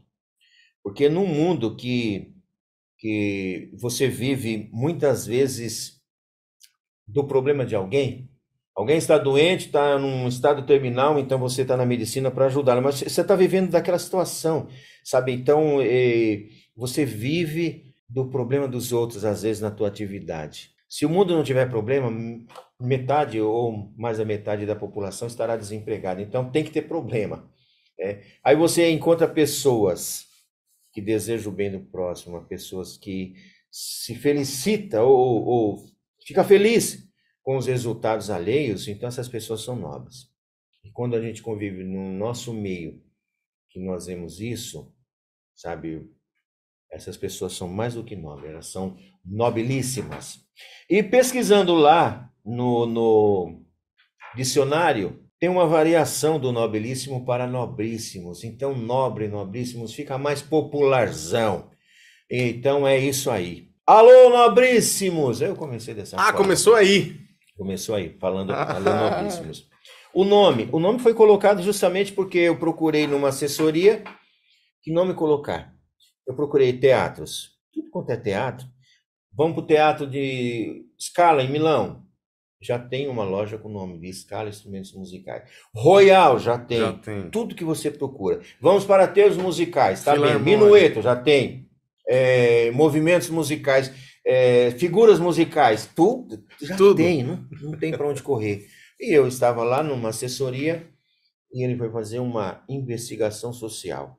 [0.84, 2.34] Porque num mundo que,
[2.98, 6.02] que você vive muitas vezes
[7.08, 8.28] do problema de alguém,
[8.76, 12.96] alguém está doente, está num estado terminal, então você está na medicina para ajudá-lo, mas
[12.96, 14.68] você está vivendo daquela situação,
[15.04, 15.34] sabe?
[15.34, 20.75] Então, eh, você vive do problema dos outros, às vezes, na tua atividade.
[20.88, 22.12] Se o mundo não tiver problema,
[22.80, 26.22] metade ou mais da metade da população estará desempregada.
[26.22, 27.50] Então tem que ter problema.
[28.00, 28.24] É.
[28.44, 30.26] Aí você encontra pessoas
[30.92, 33.36] que desejam o bem do próximo, pessoas que
[33.72, 35.86] se felicita ou, ou
[36.26, 37.06] fica feliz
[37.42, 40.30] com os resultados alheios, então essas pessoas são nobres.
[40.84, 43.04] E quando a gente convive no nosso meio,
[43.70, 44.94] que nós vemos isso,
[45.54, 46.10] sabe,
[46.92, 48.96] essas pessoas são mais do que nobres, elas são
[49.26, 50.40] nobilíssimas.
[50.90, 53.62] E pesquisando lá no, no
[54.36, 58.44] dicionário, tem uma variação do nobilíssimo para nobríssimos.
[58.44, 61.70] Então, nobre, nobríssimos fica mais popularzão.
[62.30, 63.70] Então é isso aí.
[63.86, 65.42] Alô, nobríssimos!
[65.42, 66.32] Eu comecei dessa ah, forma.
[66.32, 67.18] Ah, começou aí.
[67.58, 69.68] Começou aí, falando alô, nobríssimos.
[70.14, 74.04] O nome, o nome foi colocado justamente porque eu procurei numa assessoria
[74.82, 75.75] que nome colocar.
[76.28, 77.56] Eu procurei teatros.
[77.72, 78.68] Tudo quanto é teatro,
[79.38, 82.06] Vamos para o Teatro de Scala, em Milão.
[82.62, 85.44] Já tem uma loja com o nome de Scala Instrumentos Musicais.
[85.76, 86.80] Royal, já tem.
[86.80, 87.30] Já tem.
[87.30, 88.40] Tudo que você procura.
[88.62, 90.40] Vamos para teus musicais, tá bem?
[90.40, 91.70] Minueto, já tem.
[92.08, 93.92] É, movimentos musicais,
[94.26, 96.98] é, figuras musicais, tudo já tudo.
[96.98, 98.68] tem, não, não tem para onde correr.
[99.00, 100.88] E eu estava lá numa assessoria
[101.52, 104.18] e ele foi fazer uma investigação social.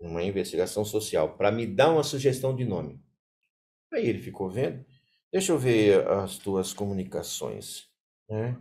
[0.00, 3.00] Uma investigação social para me dar uma sugestão de nome.
[3.92, 4.84] Aí ele ficou vendo.
[5.32, 7.84] Deixa eu ver as tuas comunicações.
[8.28, 8.56] Né?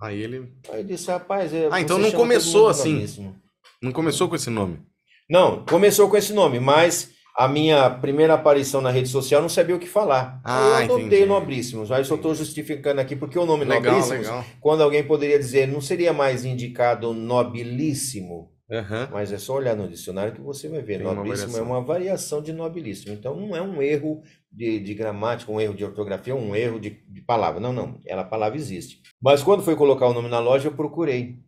[0.00, 0.52] Aí ele.
[0.70, 1.52] Aí ele disse, rapaz.
[1.52, 3.34] É, ah, então não começou assim.
[3.82, 4.80] Não começou com esse nome.
[5.28, 9.76] Não, começou com esse nome, mas a minha primeira aparição na rede social, não sabia
[9.76, 10.40] o que falar.
[10.44, 11.24] Ah, eu adotei.
[11.24, 14.44] Nobríssimos, mas só estou justificando aqui porque o nome Legal, Nobríssimos, legal.
[14.60, 19.08] quando alguém poderia dizer, não seria mais indicado Nobilíssimo, Aham.
[19.12, 20.98] mas é só olhar no dicionário que você vai ver.
[20.98, 21.70] Tem uma Nobilíssimo é variação.
[21.76, 23.12] uma variação de Nobilíssimo.
[23.12, 26.90] Então não é um erro de, de gramática, um erro de ortografia, um erro de,
[27.08, 27.58] de palavra.
[27.60, 28.00] Não, não.
[28.06, 29.02] Ela, a palavra existe.
[29.20, 31.38] Mas quando foi colocar o nome na loja, eu procurei.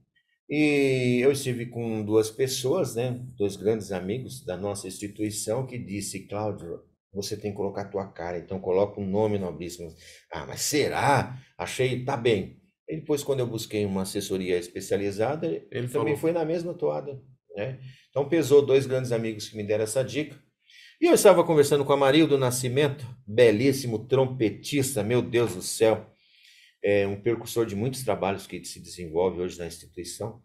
[0.48, 6.26] E eu estive com duas pessoas, né, dois grandes amigos da nossa instituição, que disse,
[6.26, 6.82] Cláudio,
[7.12, 9.94] você tem que colocar a tua cara, então coloca um nome Nobríssimo.
[10.30, 11.38] Ah, mas será?
[11.56, 12.61] Achei, tá bem.
[12.88, 16.16] E depois, quando eu busquei uma assessoria especializada, Ele também falou.
[16.16, 17.20] foi na mesma toada,
[17.56, 17.80] né?
[18.10, 20.38] Então pesou dois grandes amigos que me deram essa dica.
[21.00, 26.06] E eu estava conversando com a Marildo Nascimento, belíssimo trompetista, meu Deus do céu,
[26.82, 30.42] é um percussor de muitos trabalhos que se desenvolve hoje na instituição.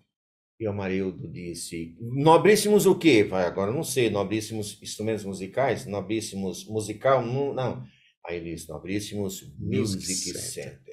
[0.60, 3.23] E o Amarildo disse: Nobríssimos o quê?
[3.23, 5.86] Vai, agora não sei, nobríssimos instrumentos musicais?
[5.86, 7.23] Nobríssimos musical?
[7.26, 7.54] Não.
[7.54, 7.84] não.
[8.26, 10.04] Aí ele disse: Nobríssimos Music
[10.39, 10.87] Center.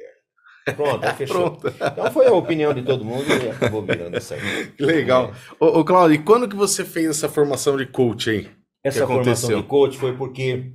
[0.72, 1.56] Pronto, aí fechou.
[1.56, 1.68] Pronto.
[1.68, 4.40] Então foi a opinião de todo mundo e acabou virando isso aí.
[4.78, 5.34] Legal.
[5.60, 8.50] Ô, ô Claudio, e quando que você fez essa formação de coach aí?
[8.82, 10.72] Essa formação de coach foi porque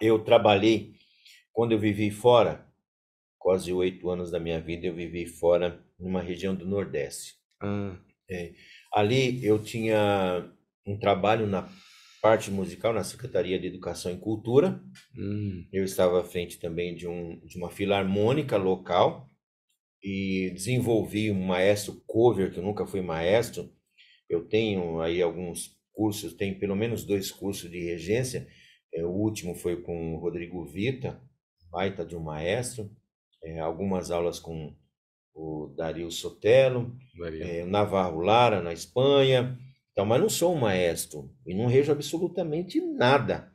[0.00, 0.92] eu trabalhei,
[1.52, 2.66] quando eu vivi fora,
[3.38, 7.34] quase oito anos da minha vida, eu vivi fora, numa região do Nordeste.
[7.62, 7.96] Ah,
[8.92, 10.50] Ali eu tinha
[10.86, 11.68] um trabalho na
[12.26, 14.82] parte musical, na Secretaria de Educação e Cultura.
[15.16, 19.30] hum, Eu estava à frente também de, um, de uma filarmônica local
[20.02, 23.70] e desenvolvi um maestro cover, que eu nunca fui maestro.
[24.28, 28.48] Eu tenho aí alguns cursos, tenho pelo menos dois cursos de regência.
[28.92, 31.22] É, o último foi com o Rodrigo Vita,
[31.70, 32.90] baita de um maestro.
[33.40, 34.74] É, algumas aulas com
[35.32, 36.96] o Dario Sotelo,
[37.40, 39.56] é, Navarro Lara, na Espanha.
[39.96, 43.50] Então, mas não sou um maestro e não rejo absolutamente nada.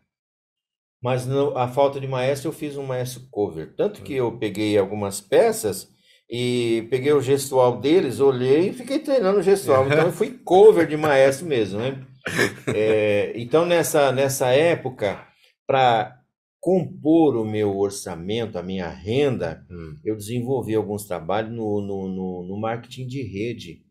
[1.01, 3.73] Mas não- a falta de maestro, eu fiz um maestro cover.
[3.75, 5.89] Tanto que eu peguei algumas peças
[6.29, 9.87] e peguei o gestual deles, olhei e fiquei treinando o gestual.
[9.87, 12.05] Então, eu fui cover de maestro mesmo, né?
[12.73, 15.25] É, então, nessa, nessa época,
[15.67, 16.19] para
[16.59, 22.43] compor o meu orçamento, a minha renda, Hum, eu desenvolvi alguns trabalhos no, no, no,
[22.47, 23.81] no marketing de rede,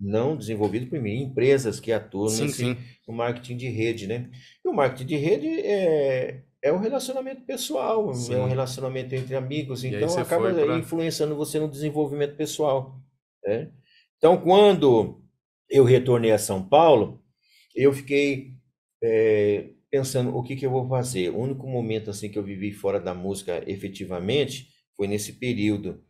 [0.00, 2.76] não desenvolvido por mim, empresas que atuam Sim, nesse, sim.
[3.06, 4.30] no marketing de rede, né?
[4.64, 8.34] E o marketing de rede é, é um relacionamento pessoal, Sim.
[8.34, 12.98] é um relacionamento entre amigos, então acaba pra- influenciando você no desenvolvimento pessoal,
[13.44, 13.70] né?
[14.16, 15.22] Então, quando
[15.68, 17.22] eu retornei a São Paulo,
[17.74, 18.52] eu fiquei
[19.02, 21.30] é, pensando o que que eu vou fazer.
[21.30, 26.02] O único momento assim que eu vivi fora da música efetivamente foi nesse período.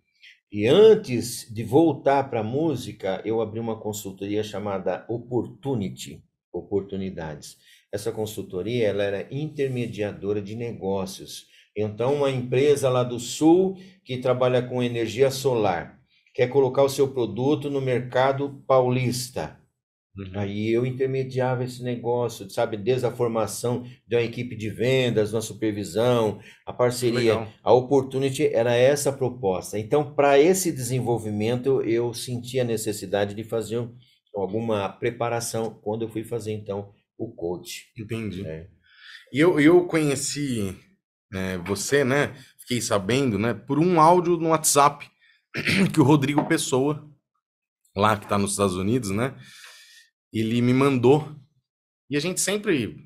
[0.53, 7.57] E antes de voltar para a música, eu abri uma consultoria chamada Opportunity, Oportunidades.
[7.93, 11.47] Essa consultoria, ela era intermediadora de negócios.
[11.77, 16.01] Então, uma empresa lá do Sul que trabalha com energia solar,
[16.35, 19.60] quer colocar o seu produto no mercado paulista.
[20.35, 25.41] Aí eu intermediava esse negócio, sabe, desde a formação de uma equipe de vendas, uma
[25.41, 27.49] supervisão, a parceria, Legal.
[27.63, 29.79] a Opportunity era essa a proposta.
[29.79, 33.95] Então, para esse desenvolvimento, eu senti a necessidade de fazer um-
[34.35, 37.87] alguma preparação quando eu fui fazer, então, o coach.
[37.97, 38.45] Entendi.
[38.47, 38.67] É.
[39.33, 40.77] E eu, eu conheci
[41.33, 42.35] é, você, né?
[42.59, 43.55] Fiquei sabendo, né?
[43.55, 45.09] Por um áudio no WhatsApp
[45.95, 47.09] que o Rodrigo Pessoa,
[47.97, 49.37] lá que tá nos Estados Unidos, né?
[50.33, 51.35] Ele me mandou.
[52.09, 52.97] E a gente sempre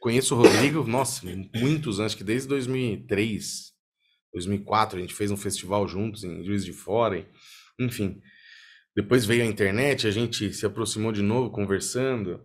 [0.00, 3.72] conheço o Rodrigo, nossa, muitos anos, que desde 2003,
[4.32, 7.26] 2004, a gente fez um festival juntos em Juiz de Fora,
[7.80, 8.20] enfim.
[8.94, 12.44] Depois veio a internet, a gente se aproximou de novo conversando.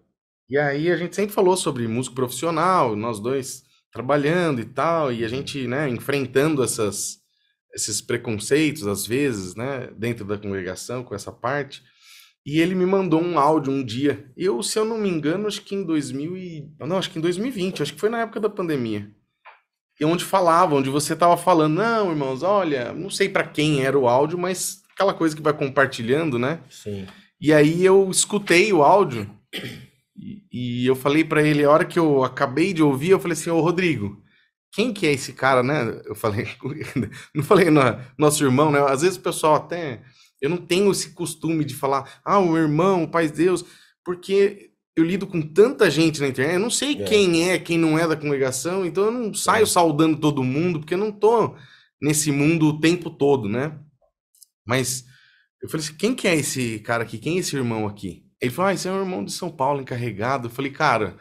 [0.49, 5.23] E aí a gente sempre falou sobre músico profissional, nós dois trabalhando e tal, e
[5.23, 7.17] a gente, né, enfrentando essas,
[7.73, 11.83] esses preconceitos às vezes, né, dentro da congregação com essa parte.
[12.49, 14.25] E ele me mandou um áudio um dia.
[14.35, 16.67] Eu, se eu não me engano, acho que em 2000 e...
[16.79, 19.07] não, acho que em 2020, acho que foi na época da pandemia.
[19.99, 23.99] E onde falava, onde você tava falando, não, irmãos, olha, não sei para quem era
[23.99, 26.61] o áudio, mas aquela coisa que vai compartilhando, né?
[26.71, 27.05] Sim.
[27.39, 29.29] E aí eu escutei o áudio
[30.17, 33.33] e, e eu falei pra ele, a hora que eu acabei de ouvir, eu falei
[33.33, 34.19] assim, ô Rodrigo,
[34.71, 36.01] quem que é esse cara, né?
[36.03, 36.47] Eu falei,
[37.31, 37.81] não falei no,
[38.17, 38.79] nosso irmão, né?
[38.89, 40.01] Às vezes o pessoal até,
[40.41, 43.63] eu não tenho esse costume de falar, ah, o irmão, o pai de Deus,
[44.03, 47.03] porque eu lido com tanta gente na internet, eu não sei É.
[47.05, 49.67] quem é, quem não é da congregação, então eu não saio É.
[49.67, 51.55] saudando todo mundo, porque eu não tô
[52.01, 53.77] nesse mundo o tempo todo, né?
[54.65, 55.05] Mas
[55.61, 57.17] eu falei assim, quem que é esse cara aqui?
[57.17, 58.23] Quem é esse irmão aqui?
[58.41, 60.47] Ele falou, ah, esse é um irmão de São Paulo encarregado.
[60.47, 61.17] Eu falei, cara,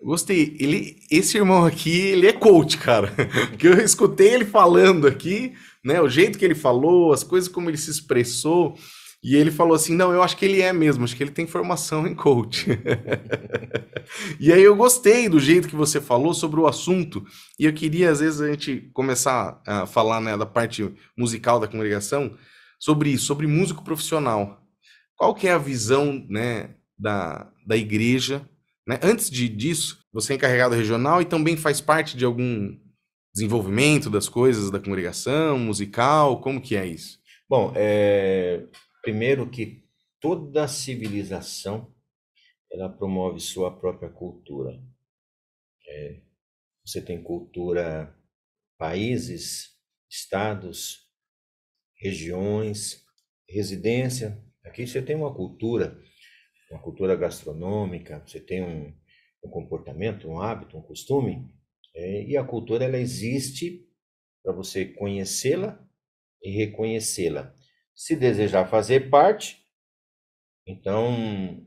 [0.00, 0.56] Gostei.
[0.60, 3.12] Ele, esse irmão aqui, ele é coach, cara.
[3.50, 6.00] Porque eu escutei ele falando aqui, né?
[6.00, 8.76] O jeito que ele falou, as coisas como ele se expressou.
[9.22, 11.46] E ele falou assim: não, eu acho que ele é mesmo, acho que ele tem
[11.46, 12.66] formação em coach.
[14.38, 17.26] e aí eu gostei do jeito que você falou sobre o assunto.
[17.58, 21.66] E eu queria, às vezes, a gente começar a falar né, da parte musical da
[21.66, 22.36] congregação
[22.78, 24.62] sobre isso, sobre músico profissional.
[25.16, 28.48] Qual que é a visão né, da, da igreja
[28.88, 28.98] né?
[29.02, 32.74] Antes de, disso, você é encarregado regional e também faz parte de algum
[33.38, 36.40] desenvolvimento das coisas da congregação, musical?
[36.40, 37.20] Como que é isso?
[37.48, 38.66] Bom, é...
[39.02, 39.84] primeiro que
[40.20, 41.94] toda civilização
[42.70, 44.78] ela promove sua própria cultura.
[45.88, 46.20] É...
[46.84, 48.14] Você tem cultura,
[48.76, 49.76] países,
[50.10, 51.08] estados,
[51.96, 53.04] regiões,
[53.48, 54.42] residência.
[54.64, 55.98] Aqui você tem uma cultura
[56.70, 58.94] uma cultura gastronômica, você tem um,
[59.42, 61.48] um comportamento, um hábito, um costume,
[61.98, 63.84] é, e a cultura ela existe
[64.42, 65.84] para você conhecê-la
[66.40, 67.52] e reconhecê-la.
[67.92, 69.58] Se desejar fazer parte,
[70.64, 71.66] então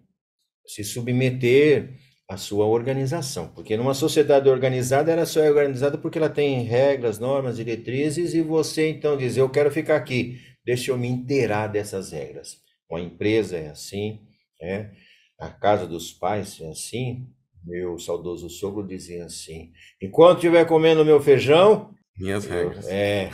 [0.65, 6.30] se submeter à sua organização, porque numa sociedade organizada ela só é organizada porque ela
[6.30, 11.10] tem regras, normas, diretrizes e você então diz eu quero ficar aqui, deixa eu me
[11.10, 12.58] inteirar dessas regras.
[12.89, 14.26] Uma empresa é assim,
[14.62, 14.91] é,
[15.38, 17.28] a casa dos pais é assim.
[17.65, 19.71] Meu saudoso sogro dizia assim:
[20.02, 21.93] enquanto estiver comendo meu feijão.
[22.17, 22.88] Minhas regras.
[22.88, 23.30] É.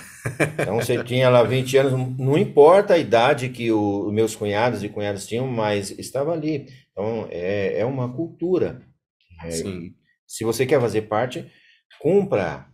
[0.61, 4.89] Então você tinha lá 20 anos, não importa a idade que os meus cunhados e
[4.89, 6.67] cunhadas tinham, mas estava ali.
[6.91, 8.81] Então é, é uma cultura.
[9.43, 9.93] É, Sim.
[10.25, 11.49] Se você quer fazer parte,
[11.99, 12.65] cumpra.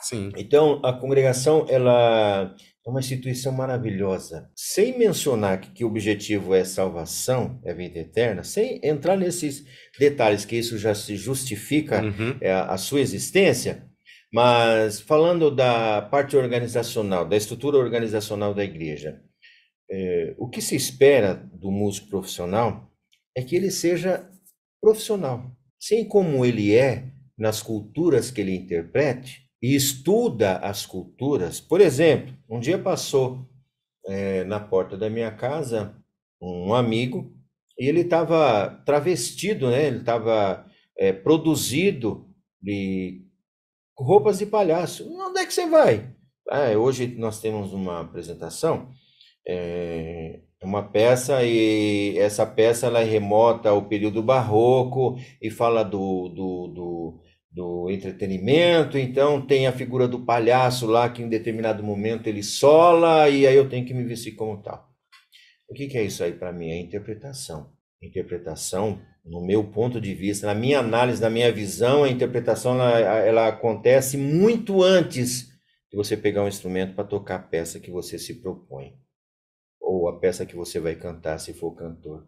[0.00, 0.32] Sim.
[0.36, 4.50] Então a congregação ela é uma instituição maravilhosa.
[4.56, 9.64] Sem mencionar que, que o objetivo é salvação, é vida eterna, sem entrar nesses
[9.98, 12.36] detalhes que isso já se justifica uhum.
[12.40, 13.88] é, a sua existência,
[14.32, 19.22] mas falando da parte organizacional, da estrutura organizacional da igreja,
[19.90, 22.90] é, o que se espera do músico profissional
[23.36, 24.28] é que ele seja
[24.80, 25.54] profissional.
[25.78, 31.60] Sem como ele é nas culturas que ele interprete, e estuda as culturas.
[31.60, 33.46] Por exemplo, um dia passou
[34.06, 35.96] é, na porta da minha casa
[36.40, 37.32] um amigo
[37.78, 39.86] e ele estava travestido, né?
[39.86, 40.66] Ele estava
[40.98, 42.28] é, produzido
[42.60, 43.24] de
[43.96, 45.08] roupas de palhaço.
[45.08, 46.12] Onde é que você vai?
[46.50, 48.90] Ah, hoje nós temos uma apresentação,
[49.46, 56.28] é uma peça e essa peça ela é remota ao período barroco e fala do,
[56.28, 57.20] do, do
[57.52, 63.28] do entretenimento, então tem a figura do palhaço lá que em determinado momento ele sola
[63.28, 64.90] e aí eu tenho que me vestir como tal.
[65.68, 66.70] O que, que é isso aí para mim?
[66.70, 67.72] É interpretação.
[68.02, 73.18] Interpretação, no meu ponto de vista, na minha análise, na minha visão, a interpretação ela,
[73.18, 75.48] ela acontece muito antes
[75.90, 78.94] de você pegar um instrumento para tocar a peça que você se propõe
[79.78, 82.26] ou a peça que você vai cantar se for cantor.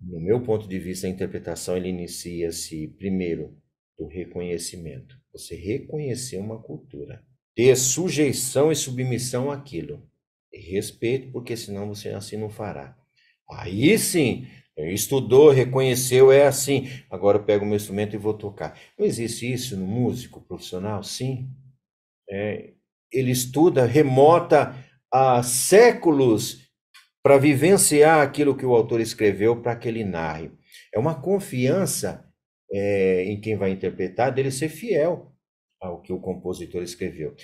[0.00, 3.56] No meu ponto de vista, a interpretação ele inicia-se primeiro
[3.98, 5.16] do reconhecimento.
[5.32, 7.22] Você reconhecer uma cultura,
[7.54, 10.06] ter sujeição e submissão àquilo.
[10.52, 12.96] E respeito, porque senão você assim não fará.
[13.50, 16.88] Aí sim, estudou, reconheceu, é assim.
[17.10, 18.78] Agora eu pego o meu instrumento e vou tocar.
[18.98, 21.02] Não existe isso no músico profissional?
[21.02, 21.50] Sim.
[22.30, 22.72] É,
[23.12, 24.74] ele estuda, remota
[25.10, 26.68] há séculos
[27.22, 30.50] para vivenciar aquilo que o autor escreveu para que ele narre.
[30.94, 32.27] É uma confiança
[32.70, 35.32] é, em quem vai interpretar, dele ser fiel
[35.80, 37.34] ao que o compositor escreveu.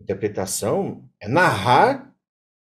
[0.00, 2.12] Interpretação é narrar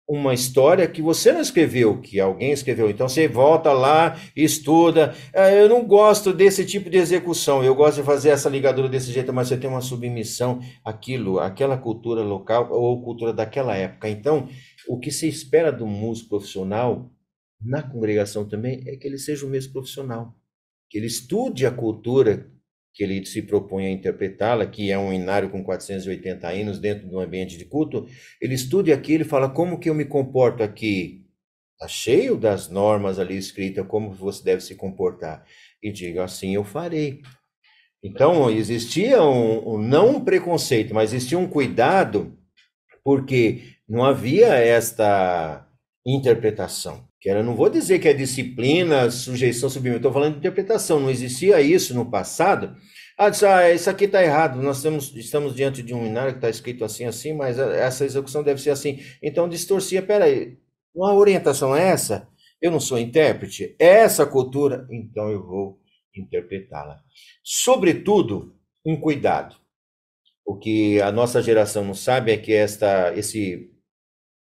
[0.10, 2.89] uma história que você não escreveu, que alguém escreveu.
[2.89, 5.13] Então você volta lá, estuda.
[5.34, 9.12] Ah, eu não gosto desse tipo de execução, eu gosto de fazer essa ligadura desse
[9.12, 14.10] jeito, mas você tem uma submissão àquilo, àquela cultura local ou cultura daquela época.
[14.10, 14.49] Então,
[14.88, 17.12] o que se espera do músico profissional
[17.62, 20.34] na congregação também é que ele seja o mesmo profissional
[20.89, 22.49] que ele estude a cultura
[22.99, 27.16] que ele se propõe a interpretá-la, que é um inário com 480 hinos dentro de
[27.16, 28.05] um ambiente de culto,
[28.41, 31.26] ele estude aquilo e fala como que eu me comporto aqui.
[31.76, 35.45] Está cheio das normas ali escritas, como você deve se comportar.
[35.82, 37.22] E diga assim, eu farei.
[38.03, 42.38] Então, existia um, um, não um preconceito, mas existia um cuidado,
[43.01, 45.66] porque não havia esta
[46.05, 47.09] interpretação.
[47.20, 50.99] Que era, não vou dizer que é disciplina, sujeição, submissão, estou falando de interpretação.
[50.99, 52.76] Não existia isso no passado.
[53.17, 54.61] Ah, disse, ah isso aqui está errado.
[54.61, 58.41] Nós estamos, estamos diante de um inário que está escrito assim, assim, mas essa execução
[58.41, 58.99] deve ser assim.
[59.22, 60.01] Então distorcia.
[60.01, 60.57] Peraí,
[60.95, 62.30] uma orientação é essa?
[62.61, 63.76] Eu não sou intérprete?
[63.78, 64.88] É essa cultura?
[64.89, 65.80] Então eu vou
[66.15, 67.01] interpretá-la.
[67.43, 68.55] Sobretudo,
[68.86, 69.55] um cuidado.
[70.45, 73.68] O que a nossa geração não sabe é que esta, esse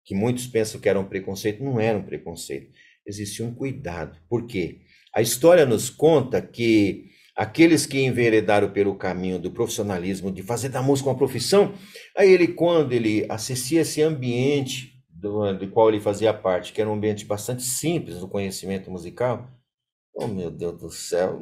[0.06, 2.70] que muitos pensam que era um preconceito, não era um preconceito.
[3.04, 4.16] Existia um cuidado.
[4.28, 4.82] Por quê?
[5.12, 10.80] A história nos conta que aqueles que enveredaram pelo caminho do profissionalismo, de fazer da
[10.80, 11.74] música uma profissão,
[12.16, 16.88] aí ele, quando ele assistia esse ambiente do, do qual ele fazia parte, que era
[16.88, 19.50] um ambiente bastante simples do conhecimento musical,
[20.14, 21.38] oh meu Deus do céu,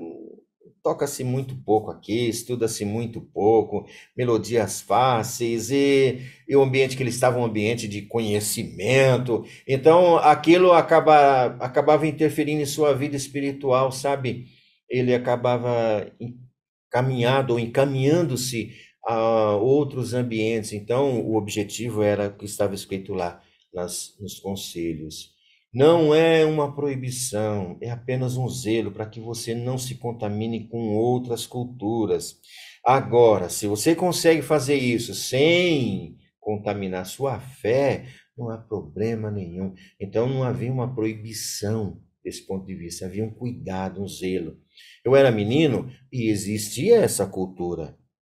[0.85, 7.09] toca-se muito pouco aqui, estuda-se muito pouco, melodias fáceis e, e, o ambiente que ele
[7.09, 9.47] estava um ambiente de conhecimento.
[9.66, 14.47] Então, aquilo acaba, acabava interferindo em sua vida espiritual, sabe?
[14.87, 18.74] Ele acabava encaminhado ou encaminhando-se
[19.07, 20.74] a outros ambientes.
[20.74, 23.41] Então, o objetivo era o que estava escrito lá
[23.72, 25.34] nas, nos conselhos.
[25.75, 30.95] Não é uma proibição, é apenas um zelo para que você não se contamine com
[30.95, 32.39] outras culturas.
[32.87, 38.07] Agora, se você consegue fazer isso sem contaminar sua fé,
[38.39, 39.75] não há problema nenhum.
[39.99, 44.57] Então não havia uma proibição desse ponto de vista, havia um cuidado, um zelo.
[45.05, 47.99] Eu era menino e existia essa cultura,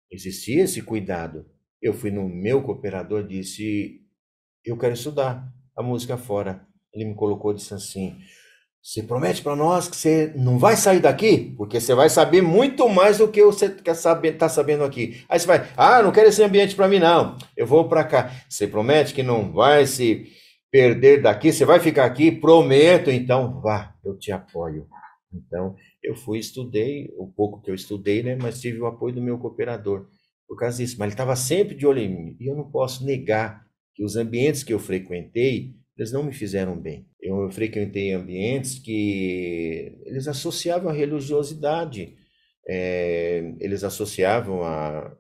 [0.10, 1.46] existia esse cuidado.
[1.82, 4.02] Eu fui no meu cooperador e disse:
[4.64, 6.66] Eu quero estudar a música fora
[6.96, 8.16] ele me colocou e disse assim:
[8.82, 11.54] Você promete para nós que você não vai sair daqui?
[11.58, 15.24] Porque você vai saber muito mais do que você quer saber, tá sabendo aqui.
[15.28, 17.38] Aí você vai: Ah, não quero esse ambiente para mim, não.
[17.56, 18.32] Eu vou para cá.
[18.50, 20.28] Você promete que não vai se
[20.72, 21.52] perder daqui?
[21.52, 22.32] Você vai ficar aqui?
[22.32, 23.12] Prometo.
[23.12, 24.88] Então, vá, eu te apoio.
[25.34, 28.38] Então, eu fui, estudei, o pouco que eu estudei, né?
[28.42, 30.08] Mas tive o apoio do meu cooperador
[30.48, 30.96] por causa disso.
[30.98, 32.38] Mas ele estava sempre de olho em mim.
[32.40, 36.78] E eu não posso negar que os ambientes que eu frequentei eles não me fizeram
[36.78, 37.08] bem.
[37.22, 42.16] Eu frequentei ambientes que eles associavam a religiosidade,
[42.68, 45.16] é, eles associavam a.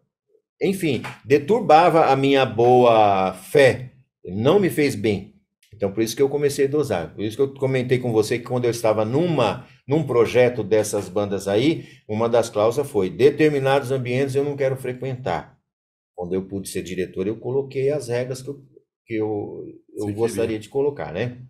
[0.61, 3.91] Enfim, deturbava a minha boa fé,
[4.23, 5.34] não me fez bem.
[5.73, 7.13] Então, por isso que eu comecei a dosar.
[7.13, 11.09] Por isso que eu comentei com você que quando eu estava numa, num projeto dessas
[11.09, 15.57] bandas aí, uma das cláusulas foi: determinados ambientes eu não quero frequentar.
[16.15, 18.63] Quando eu pude ser diretor, eu coloquei as regras que eu
[19.06, 19.64] que eu,
[19.97, 21.41] eu gostaria de colocar, né?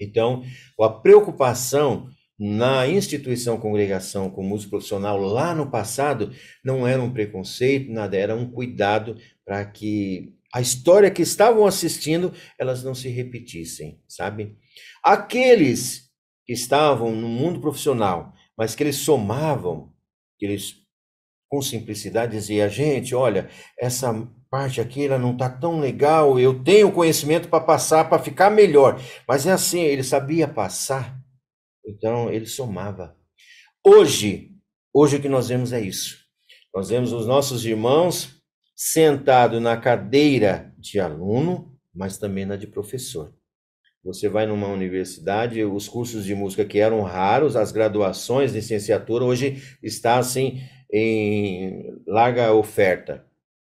[0.00, 0.42] Então,
[0.80, 6.32] a preocupação na instituição congregação com músico profissional lá no passado
[6.64, 12.32] não era um preconceito, nada, era um cuidado para que a história que estavam assistindo
[12.58, 14.56] elas não se repetissem, sabe?
[15.02, 16.10] Aqueles
[16.44, 19.92] que estavam no mundo profissional, mas que eles somavam,
[20.38, 20.84] que eles
[21.48, 24.12] com simplicidade diziam, gente, olha, essa
[24.54, 29.00] parte aqui ela não está tão legal, eu tenho conhecimento para passar, para ficar melhor.
[29.26, 31.20] Mas é assim, ele sabia passar,
[31.84, 33.16] então ele somava.
[33.84, 34.52] Hoje,
[34.94, 36.18] hoje o que nós vemos é isso.
[36.72, 38.40] Nós vemos os nossos irmãos
[38.76, 43.34] sentados na cadeira de aluno, mas também na de professor.
[44.04, 49.76] Você vai numa universidade, os cursos de música que eram raros, as graduações, licenciatura, hoje
[49.82, 50.60] está assim
[50.92, 53.33] em larga oferta.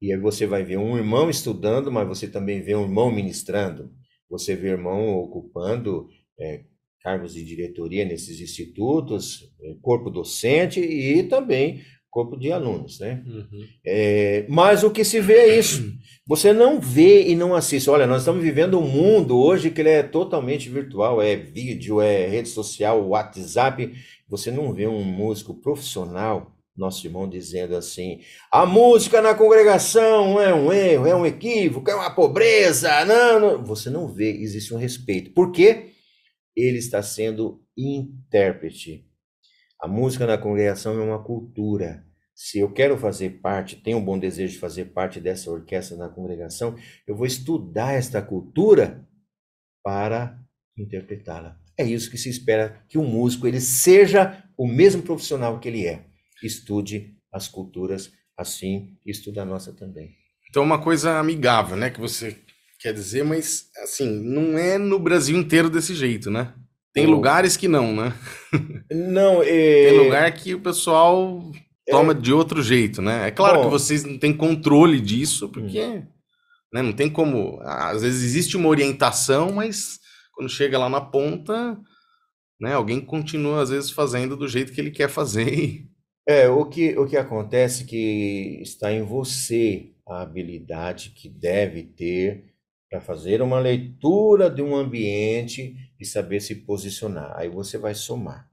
[0.04, 3.90] E aí você vai ver um irmão estudando, mas você também vê um irmão ministrando.
[4.28, 6.60] Você vê irmão ocupando é,
[7.00, 11.80] cargos de diretoria nesses institutos, é, corpo docente e também
[12.10, 13.24] corpo de alunos, né?
[13.26, 13.66] Uhum.
[13.82, 15.90] É, mas o que se vê é isso.
[16.26, 17.88] Você não vê e não assiste.
[17.88, 22.26] Olha, nós estamos vivendo um mundo hoje que ele é totalmente virtual, é vídeo, é
[22.26, 23.90] rede social, WhatsApp.
[24.28, 28.20] Você não vê um músico profissional nosso irmão dizendo assim:
[28.50, 33.04] a música na congregação é um erro, é um equívoco, é uma pobreza.
[33.04, 33.64] Não, não.
[33.64, 35.32] Você não vê, existe um respeito.
[35.32, 35.92] Por quê?
[36.56, 39.06] Ele está sendo intérprete.
[39.80, 42.04] A música na congregação é uma cultura.
[42.34, 46.08] Se eu quero fazer parte, tenho um bom desejo de fazer parte dessa orquestra na
[46.08, 46.74] congregação,
[47.06, 49.06] eu vou estudar esta cultura
[49.84, 50.36] para
[50.76, 51.56] interpretá-la.
[51.78, 55.86] É isso que se espera que o músico ele seja o mesmo profissional que ele
[55.86, 56.06] é
[56.46, 60.16] estude as culturas assim, estuda a nossa também.
[60.48, 62.38] Então, uma coisa amigável, né, que você
[62.78, 66.52] quer dizer, mas assim, não é no Brasil inteiro desse jeito, né?
[66.92, 68.14] Tem lugares que não, né?
[68.88, 69.88] Não, é...
[69.88, 71.50] Tem lugar que o pessoal
[71.90, 72.14] toma é...
[72.14, 73.26] de outro jeito, né?
[73.26, 73.64] É claro Bom...
[73.64, 76.06] que vocês não têm controle disso, porque hum.
[76.72, 77.58] né, não tem como.
[77.62, 79.98] Às vezes existe uma orientação, mas
[80.32, 81.76] quando chega lá na ponta,
[82.60, 85.88] né, alguém continua às vezes fazendo do jeito que ele quer fazer
[86.26, 91.82] é, o que, o que acontece é que está em você a habilidade que deve
[91.82, 92.54] ter
[92.90, 97.36] para fazer uma leitura de um ambiente e saber se posicionar.
[97.36, 98.48] Aí você vai somar.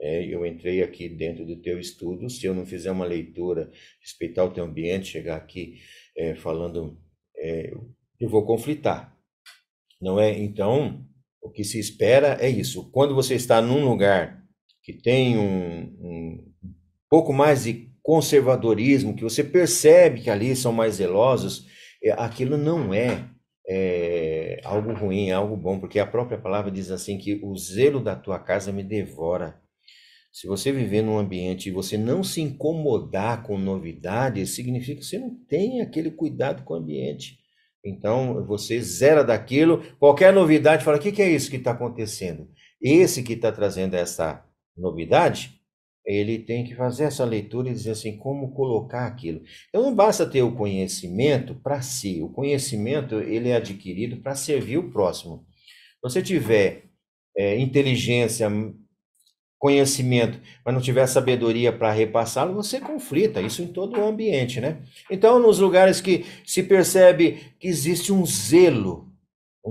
[0.00, 3.70] É, eu entrei aqui dentro do teu estudo, se eu não fizer uma leitura,
[4.00, 5.80] respeitar o teu ambiente, chegar aqui
[6.16, 6.96] é, falando,
[7.36, 7.72] é,
[8.20, 9.16] eu vou conflitar,
[10.00, 10.38] não é?
[10.38, 11.04] Então,
[11.42, 12.90] o que se espera é isso.
[12.90, 14.44] Quando você está num lugar
[14.82, 16.47] que tem um, um
[17.08, 21.66] pouco mais de conservadorismo, que você percebe que ali são mais zelosos,
[22.02, 23.28] é, aquilo não é,
[23.68, 28.00] é algo ruim, é algo bom, porque a própria palavra diz assim que o zelo
[28.00, 29.60] da tua casa me devora.
[30.32, 35.18] Se você viver num ambiente e você não se incomodar com novidades, significa que você
[35.18, 37.38] não tem aquele cuidado com o ambiente.
[37.84, 42.48] Então, você zera daquilo, qualquer novidade, fala: o que, que é isso que está acontecendo?
[42.80, 44.44] Esse que está trazendo essa
[44.76, 45.57] novidade,
[46.08, 49.42] ele tem que fazer essa leitura e dizer assim, como colocar aquilo.
[49.68, 54.78] Então não basta ter o conhecimento para si, o conhecimento ele é adquirido para servir
[54.78, 55.44] o próximo.
[55.96, 56.84] Se você tiver
[57.36, 58.48] é, inteligência,
[59.58, 64.78] conhecimento, mas não tiver sabedoria para repassá-lo, você conflita, isso em todo o ambiente, né?
[65.10, 69.07] Então, nos lugares que se percebe que existe um zelo,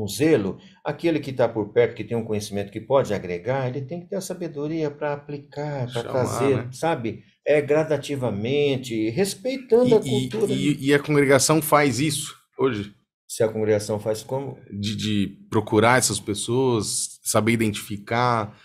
[0.03, 3.81] um zelo, aquele que está por perto, que tem um conhecimento que pode agregar, ele
[3.81, 6.69] tem que ter a sabedoria para aplicar, para trazer, né?
[6.71, 7.23] sabe?
[7.45, 10.51] É gradativamente, respeitando e, a cultura.
[10.51, 12.93] E, e, e, a congregação faz isso hoje?
[13.27, 14.57] Se a congregação faz como?
[14.71, 18.57] De, de procurar essas pessoas, saber identificar,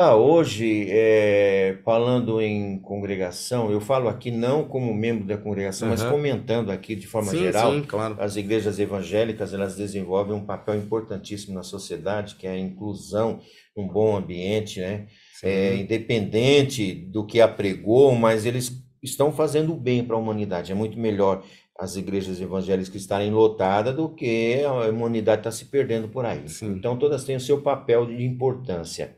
[0.00, 6.04] ah, hoje, é, falando em congregação, eu falo aqui não como membro da congregação, mas
[6.04, 8.16] comentando aqui de forma Sim, geral, sim, claro.
[8.20, 13.40] as igrejas evangélicas elas desenvolvem um papel importantíssimo na sociedade, que é a inclusão,
[13.76, 15.08] um bom ambiente, né?
[15.42, 18.72] É, independente do que apregou, mas eles
[19.02, 20.70] estão fazendo o bem para a humanidade.
[20.70, 21.42] É muito melhor
[21.76, 26.48] as igrejas evangélicas estarem lotadas do que a humanidade estar tá se perdendo por aí.
[26.48, 26.72] Sim.
[26.72, 29.16] Então, todas têm o seu papel de importância.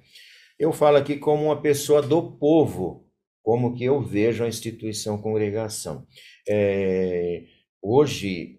[0.61, 3.09] Eu falo aqui como uma pessoa do povo,
[3.43, 6.07] como que eu vejo a instituição congregação.
[6.47, 7.45] É,
[7.81, 8.59] hoje,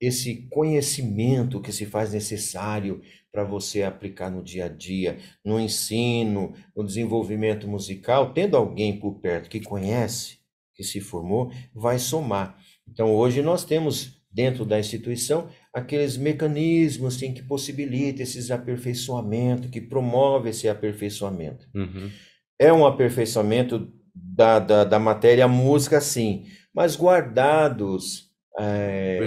[0.00, 6.54] esse conhecimento que se faz necessário para você aplicar no dia a dia, no ensino,
[6.74, 10.38] no desenvolvimento musical, tendo alguém por perto que conhece,
[10.74, 12.58] que se formou, vai somar.
[12.88, 19.80] Então, hoje nós temos dentro da instituição aqueles mecanismos assim, que possibilitam esses aperfeiçoamento, que
[19.80, 21.66] promove esse aperfeiçoamento.
[21.74, 22.10] Uhum.
[22.58, 29.20] É um aperfeiçoamento da, da, da matéria música, sim, mas guardados é,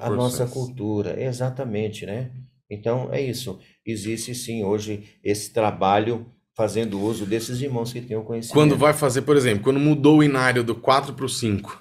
[0.00, 2.30] a nossa cultura, exatamente, né?
[2.70, 3.58] Então é isso.
[3.84, 6.26] Existe sim hoje esse trabalho
[6.56, 8.54] fazendo uso desses irmãos que têm o conhecimento.
[8.54, 11.80] Quando vai fazer, por exemplo, quando mudou o inário do 4 para o 5,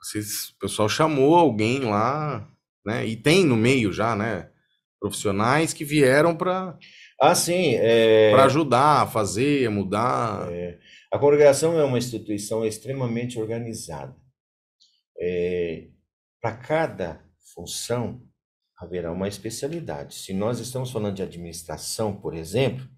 [0.00, 2.48] vocês, o pessoal chamou alguém lá,
[2.84, 3.06] né?
[3.06, 4.50] E tem no meio já, né?
[5.00, 6.76] Profissionais que vieram para
[7.20, 8.30] ah, sim, é...
[8.30, 10.52] para ajudar a fazer, a mudar.
[10.52, 10.78] É...
[11.12, 14.16] A congregação é uma instituição extremamente organizada.
[15.20, 15.88] É...
[16.40, 17.24] Para cada
[17.54, 18.22] função
[18.76, 20.14] haverá uma especialidade.
[20.14, 22.88] Se nós estamos falando de administração, por exemplo,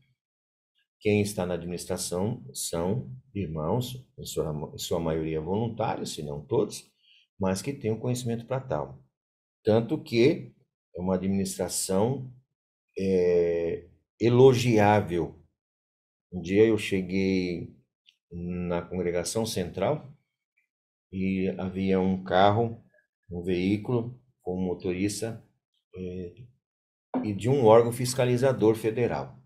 [1.00, 6.84] quem está na administração são irmãos, em sua, em sua maioria voluntários, se não todos,
[7.40, 9.02] mas que têm o conhecimento para tal.
[9.64, 10.52] Tanto que
[10.96, 12.32] é uma administração
[12.98, 13.86] é,
[14.20, 15.38] elogiável.
[16.32, 17.74] Um dia eu cheguei
[18.30, 20.12] na congregação central
[21.12, 22.82] e havia um carro,
[23.30, 25.44] um veículo com um motorista
[25.96, 26.34] é,
[27.24, 29.40] e de um órgão fiscalizador federal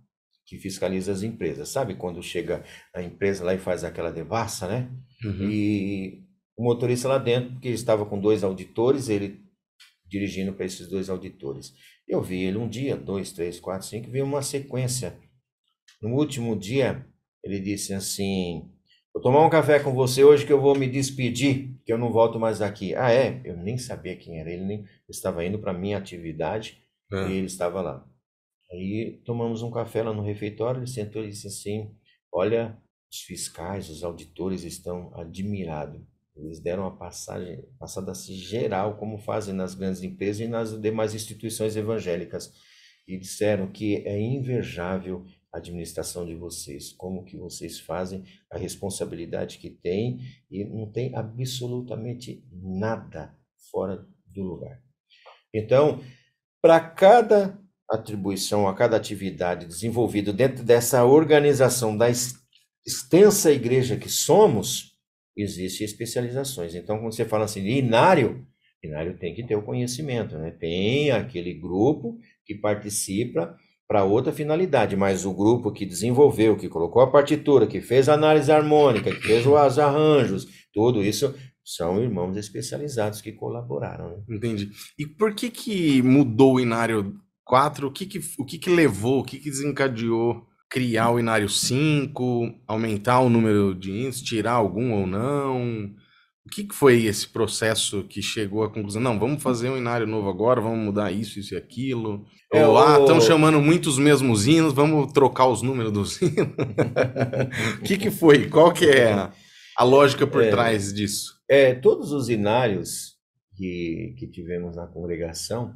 [0.47, 1.71] que fiscaliza as empresas.
[1.71, 2.62] Sabe quando chega
[2.95, 4.91] a empresa lá e faz aquela devassa, né?
[5.25, 5.51] Uhum.
[5.51, 6.23] E
[6.57, 9.44] o motorista lá dentro, porque ele estava com dois auditores, ele
[10.15, 11.75] dirigindo para esses dois auditores.
[12.07, 15.19] Eu vi ele um dia, dois, três, quatro, cinco, vi uma sequência.
[16.01, 17.05] No último dia,
[17.43, 18.71] ele disse assim:
[19.12, 22.12] Vou tomar um café com você hoje que eu vou me despedir, que eu não
[22.12, 22.95] volto mais aqui.
[22.95, 23.41] Ah, é?
[23.45, 24.53] Eu nem sabia quem era.
[24.53, 26.79] Ele nem estava indo para minha atividade
[27.12, 27.29] É.
[27.29, 28.07] e ele estava lá.
[28.71, 30.79] Aí tomamos um café lá no refeitório.
[30.81, 31.91] Ele sentou e disse assim:
[32.33, 32.77] Olha,
[33.11, 36.01] os fiscais, os auditores estão admirados.
[36.37, 41.14] Eles deram uma passagem, passada assim, geral, como fazem nas grandes empresas e nas demais
[41.14, 42.53] instituições evangélicas.
[43.07, 49.59] E disseram que é invejável a administração de vocês, como que vocês fazem, a responsabilidade
[49.59, 50.18] que têm
[50.51, 53.37] e não tem absolutamente nada
[53.70, 54.82] fora do lugar.
[55.55, 56.03] Então,
[56.61, 57.57] para cada
[57.89, 62.07] atribuição, a cada atividade desenvolvida dentro dessa organização da
[62.85, 64.94] extensa igreja que somos,
[65.37, 66.74] existem especializações.
[66.74, 68.47] Então, quando você fala assim de inário,
[68.82, 70.51] inário tem que ter o conhecimento, né?
[70.51, 73.57] Tem aquele grupo que participa
[73.87, 78.14] para outra finalidade, mas o grupo que desenvolveu, que colocou a partitura, que fez a
[78.14, 84.11] análise harmônica, que fez os arranjos, tudo isso são irmãos especializados que colaboraram.
[84.11, 84.37] Né?
[84.37, 84.70] Entendi.
[84.99, 87.14] E por que que mudou o Inário
[87.45, 87.87] 4?
[87.87, 92.53] O que que, o que, que levou, o que, que desencadeou criar o Inário 5,
[92.66, 95.85] aumentar o número de índices, tirar algum ou não?
[96.45, 99.01] O que, que foi esse processo que chegou à conclusão?
[99.01, 102.27] Não, vamos fazer um Inário novo agora, vamos mudar isso, isso e aquilo.
[102.53, 106.35] É, ou, ah, estão chamando muitos mesmos hinos, vamos trocar os números dos hinos.
[107.79, 108.49] O que, que foi?
[108.49, 109.33] Qual que é a,
[109.79, 111.35] a lógica por é, trás disso?
[111.49, 113.14] É, todos os inários
[113.55, 115.72] que, que tivemos na congregação,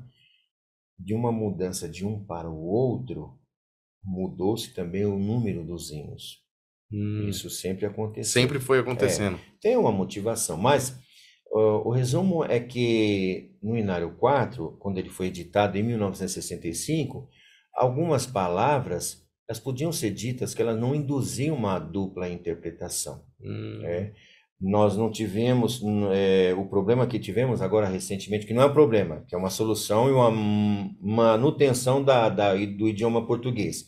[0.99, 3.38] de uma mudança de um para o outro,
[4.09, 6.43] mudou-se também o número dos hinos.
[6.91, 7.27] Hum.
[7.29, 8.41] Isso sempre aconteceu.
[8.41, 9.37] Sempre foi acontecendo.
[9.37, 10.99] É, tem uma motivação, mas
[11.53, 17.29] uh, o resumo é que no Inário 4, quando ele foi editado em 1965,
[17.75, 23.25] algumas palavras elas podiam ser ditas que elas não induziam uma dupla interpretação.
[23.41, 23.81] Hum.
[23.85, 24.13] É
[24.61, 25.81] nós não tivemos
[26.13, 29.51] é, o problema que tivemos agora recentemente, que não é um problema, que é uma
[29.51, 30.31] solução e uma
[31.01, 33.87] manutenção da, da, do idioma português.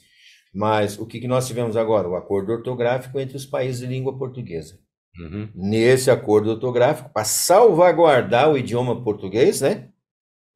[0.53, 2.09] Mas o que, que nós tivemos agora?
[2.09, 4.79] O acordo ortográfico entre os países de língua portuguesa.
[5.19, 5.49] Uhum.
[5.55, 9.91] Nesse acordo ortográfico, para salvaguardar o idioma português, né?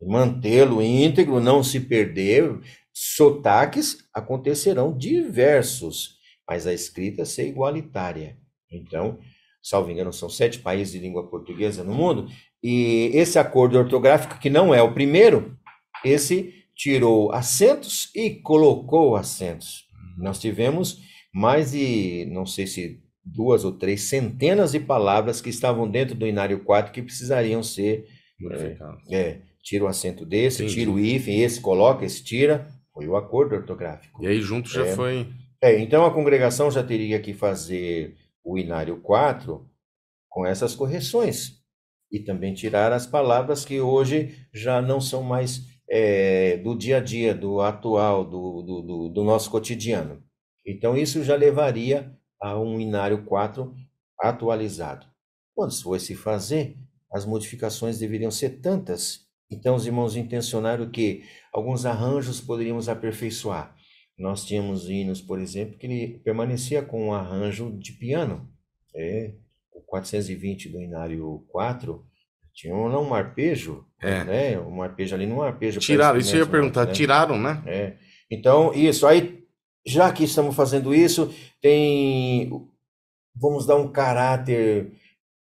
[0.06, 2.60] mantê-lo íntegro, não se perder,
[2.92, 6.18] sotaques acontecerão diversos,
[6.48, 8.36] mas a escrita ser igualitária.
[8.70, 9.18] Então,
[9.62, 12.28] salvo engano, são sete países de língua portuguesa no mundo,
[12.62, 15.56] e esse acordo ortográfico, que não é o primeiro,
[16.04, 19.83] esse tirou acentos e colocou acentos.
[20.16, 21.00] Nós tivemos
[21.32, 26.26] mais de, não sei se duas ou três centenas de palavras que estavam dentro do
[26.26, 28.06] Inário 4 que precisariam ser.
[28.50, 30.80] É, é, tira o acento desse, Entendi.
[30.80, 32.68] tira o hífen, esse coloca, esse tira.
[32.92, 34.22] Foi o acordo ortográfico.
[34.22, 35.26] E aí junto já é, foi.
[35.60, 39.66] É, então a congregação já teria que fazer o Inário 4
[40.28, 41.64] com essas correções
[42.12, 47.00] e também tirar as palavras que hoje já não são mais é, do dia a
[47.00, 50.20] dia, do atual, do, do, do, do nosso cotidiano.
[50.66, 53.72] Então, isso já levaria a um Inário 4
[54.20, 55.06] atualizado.
[55.54, 56.76] Quando se fosse fazer,
[57.12, 59.28] as modificações deveriam ser tantas.
[59.48, 61.22] Então, os irmãos intencionaram que
[61.52, 63.76] alguns arranjos poderíamos aperfeiçoar.
[64.18, 68.50] Nós tínhamos hinos, por exemplo, que ele permanecia com um arranjo de piano.
[68.96, 69.32] É,
[69.72, 72.04] o 420 do Inário 4
[72.54, 74.24] tinha um, um arpejo, é.
[74.24, 74.58] né?
[74.60, 75.80] Um arpejo ali, não um arpejo.
[75.80, 76.92] Tiraram, isso eu ia perguntar, né?
[76.92, 77.62] tiraram, né?
[77.66, 77.92] É.
[78.30, 79.06] Então, isso.
[79.06, 79.42] Aí,
[79.86, 82.50] já que estamos fazendo isso, tem.
[83.36, 84.92] Vamos dar um caráter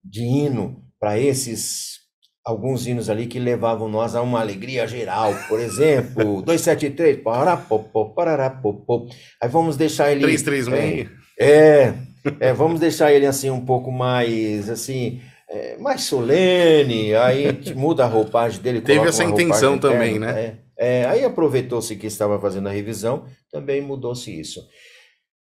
[0.03, 2.05] de hino para esses
[2.45, 9.09] alguns hinos ali que levavam nós a uma alegria geral, por exemplo, 273, pararapopô, pararapopô.
[9.43, 11.09] Aí vamos deixar ele 336.
[11.39, 11.95] É, é,
[12.41, 18.09] é, vamos deixar ele assim um pouco mais assim, é, mais solene, aí muda a
[18.09, 20.59] roupagem dele, Teve essa intenção também, interna, né?
[20.77, 24.67] É, é, aí aproveitou-se que estava fazendo a revisão, também mudou-se isso.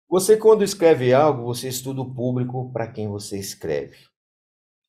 [0.10, 3.98] Você quando escreve algo, você estuda o público para quem você escreve.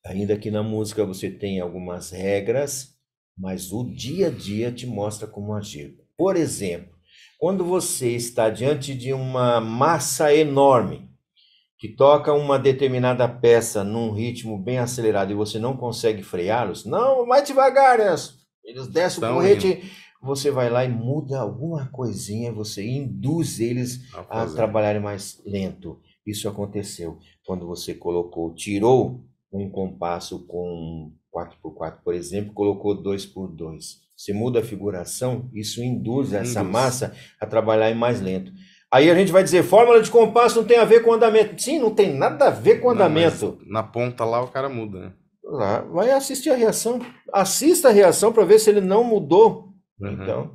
[0.05, 2.95] Ainda que na música você tenha algumas regras,
[3.37, 5.97] mas o dia a dia te mostra como agir.
[6.15, 6.93] Por exemplo,
[7.39, 11.09] quando você está diante de uma massa enorme
[11.85, 17.27] que toca uma determinada peça num ritmo bem acelerado e você não consegue freá-los, não,
[17.27, 17.99] mais devagar,
[18.63, 19.83] eles descem o correte,
[20.19, 25.99] você vai lá e muda alguma coisinha, você induz eles a, a trabalharem mais lento.
[26.25, 29.23] Isso aconteceu quando você colocou, tirou
[29.53, 33.97] um compasso com 4x4, por exemplo, colocou 2x2.
[34.17, 36.73] Você muda a figuração, isso induz essa induz.
[36.73, 38.51] massa a trabalhar mais lento.
[38.95, 41.61] Aí a gente vai dizer, fórmula de compasso não tem a ver com andamento.
[41.61, 43.57] Sim, não tem nada a ver com andamento.
[43.65, 45.13] Não, na ponta lá o cara muda, né?
[45.43, 47.01] Lá, vai assistir a reação.
[47.33, 49.73] Assista a reação para ver se ele não mudou.
[49.99, 50.13] Uhum.
[50.13, 50.51] Então,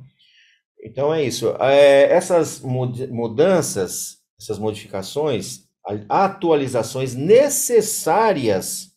[0.83, 1.55] então é isso.
[1.59, 5.59] É, essas mudanças, essas modificações,
[6.09, 8.90] atualizações necessárias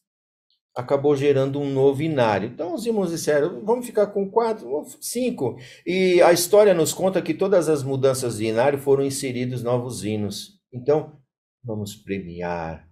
[0.74, 2.48] acabou gerando um novo inário.
[2.48, 5.56] Então os irmãos disseram, vamos ficar com quatro, cinco.
[5.86, 10.58] E a história nos conta que todas as mudanças de inário foram inseridos novos hinos.
[10.72, 11.12] Então,
[11.62, 12.88] vamos premiar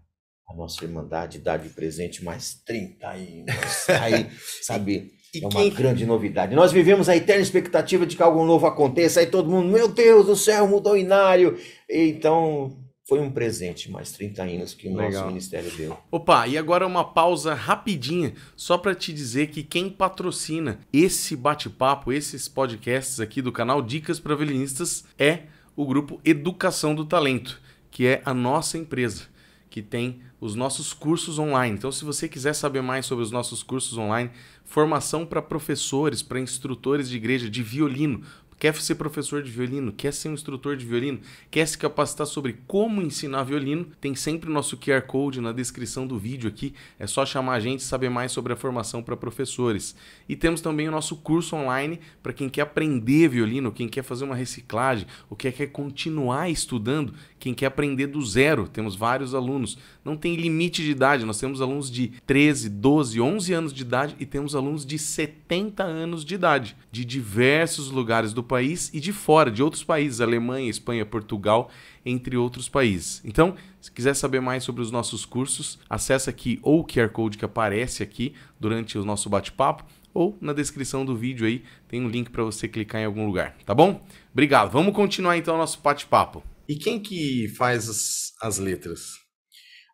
[0.48, 3.88] a nossa Irmandade, dar de presente mais 30 hinos.
[4.00, 4.30] Aí,
[4.62, 6.54] sabe, é uma grande novidade.
[6.54, 10.26] Nós vivemos a eterna expectativa de que algo novo aconteça, aí todo mundo, meu Deus
[10.26, 11.58] do céu, mudou o inário.
[11.88, 15.12] Então, foi um presente, mais 30 anos que o Legal.
[15.12, 15.98] nosso ministério deu.
[16.11, 22.12] Opa, e agora uma pausa rapidinha, só para te dizer que quem patrocina esse bate-papo,
[22.12, 25.44] esses podcasts aqui do canal Dicas para Violinistas é
[25.74, 29.24] o grupo Educação do Talento, que é a nossa empresa,
[29.68, 31.76] que tem os nossos cursos online.
[31.76, 34.30] Então, se você quiser saber mais sobre os nossos cursos online,
[34.64, 38.22] formação para professores, para instrutores de igreja de violino,
[38.62, 41.18] quer ser professor de violino, quer ser um instrutor de violino,
[41.50, 46.06] quer se capacitar sobre como ensinar violino, tem sempre o nosso QR Code na descrição
[46.06, 46.72] do vídeo aqui.
[46.96, 49.96] É só chamar a gente e saber mais sobre a formação para professores.
[50.28, 54.24] E temos também o nosso curso online para quem quer aprender violino, quem quer fazer
[54.24, 58.68] uma reciclagem, ou quer, quer continuar estudando, quem quer aprender do zero.
[58.68, 59.76] Temos vários alunos.
[60.04, 64.14] Não tem limite de idade, nós temos alunos de 13, 12, 11 anos de idade
[64.20, 69.14] e temos alunos de 70 anos de idade, de diversos lugares do país e de
[69.14, 71.70] fora, de outros países, Alemanha, Espanha, Portugal,
[72.05, 73.22] entre outros países.
[73.24, 77.38] Então, se quiser saber mais sobre os nossos cursos, acesse aqui ou o QR Code
[77.38, 82.09] que aparece aqui durante o nosso bate-papo ou na descrição do vídeo aí tem um
[82.09, 84.05] link para você clicar em algum lugar, tá bom?
[84.30, 84.70] Obrigado.
[84.70, 86.42] Vamos continuar então o nosso bate-papo.
[86.68, 89.12] E quem que faz as, as letras?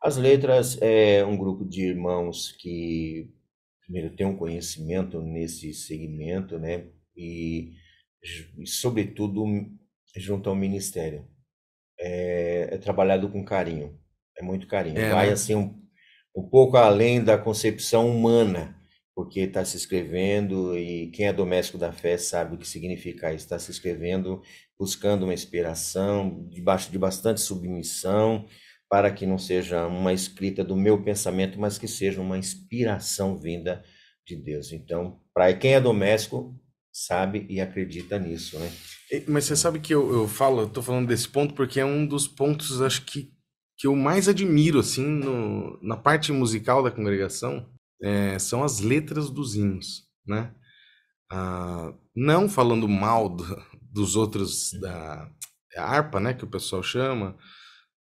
[0.03, 3.29] As letras é um grupo de irmãos que
[3.85, 6.89] primeiro tem um conhecimento nesse segmento, né?
[7.17, 7.71] E,
[8.65, 9.45] sobretudo,
[10.17, 11.27] junto ao ministério.
[12.01, 13.99] É, é, trabalhado com carinho,
[14.39, 14.99] é muito carinho.
[14.99, 15.33] É, Vai né?
[15.33, 15.83] assim um,
[16.37, 18.77] um pouco além da concepção humana,
[19.17, 23.45] porque está se escrevendo e quem é doméstico da fé sabe o que significa isso.
[23.45, 24.41] Está se escrevendo
[24.79, 28.47] buscando uma inspiração, debaixo de bastante submissão,
[28.89, 33.85] para que não seja uma escrita do meu pensamento, mas que seja uma inspiração vinda
[34.25, 34.73] de Deus.
[34.73, 36.55] Então, para quem é doméstico,
[36.93, 38.73] sabe e acredita nisso, né?
[39.27, 42.07] Mas você sabe que eu, eu falo, eu tô falando desse ponto porque é um
[42.07, 43.33] dos pontos, acho que,
[43.77, 47.69] que eu mais admiro, assim, no, na parte musical da congregação,
[48.03, 50.55] é, são as letras dos hinos, né?
[51.31, 53.45] Ah, não falando mal do,
[53.93, 55.31] dos outros, da
[55.77, 57.37] harpa, né, que o pessoal chama,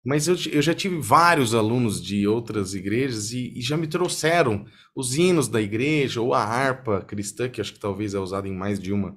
[0.05, 4.67] mas eu, eu já tive vários alunos de outras igrejas e, e, já me trouxeram
[4.95, 8.55] os hinos da igreja ou a harpa cristã, que acho que talvez é usada em
[8.55, 9.17] mais de uma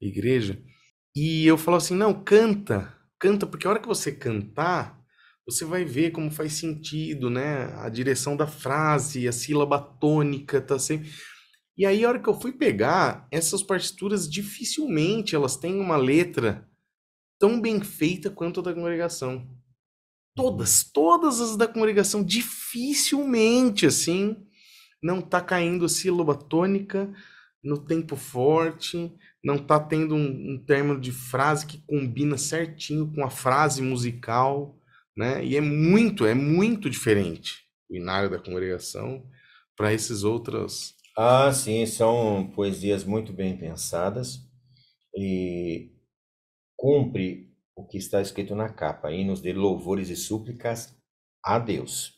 [0.00, 0.62] igreja.
[1.14, 5.02] E eu falo assim: não, canta, canta, porque a hora que você cantar,
[5.44, 7.74] você vai ver como faz sentido, né?
[7.78, 11.10] A direção da frase, a sílaba tônica, tá sempre.
[11.76, 16.68] E aí, a hora que eu fui pegar, essas partituras dificilmente elas têm uma letra
[17.40, 19.57] tão bem feita quanto a da congregação.
[20.38, 24.36] Todas, todas as da congregação, dificilmente assim,
[25.02, 27.12] não tá caindo sílaba tônica
[27.62, 29.12] no tempo forte,
[29.42, 34.78] não tá tendo um, um término de frase que combina certinho com a frase musical,
[35.16, 35.44] né?
[35.44, 39.26] E é muito, é muito diferente o inário da congregação
[39.76, 40.94] para esses outros.
[41.16, 44.38] Ah, sim, são poesias muito bem pensadas
[45.16, 45.90] e
[46.76, 47.47] cumpre
[47.78, 50.96] o que está escrito na capa, hinos de louvores e súplicas
[51.44, 52.14] a Deus.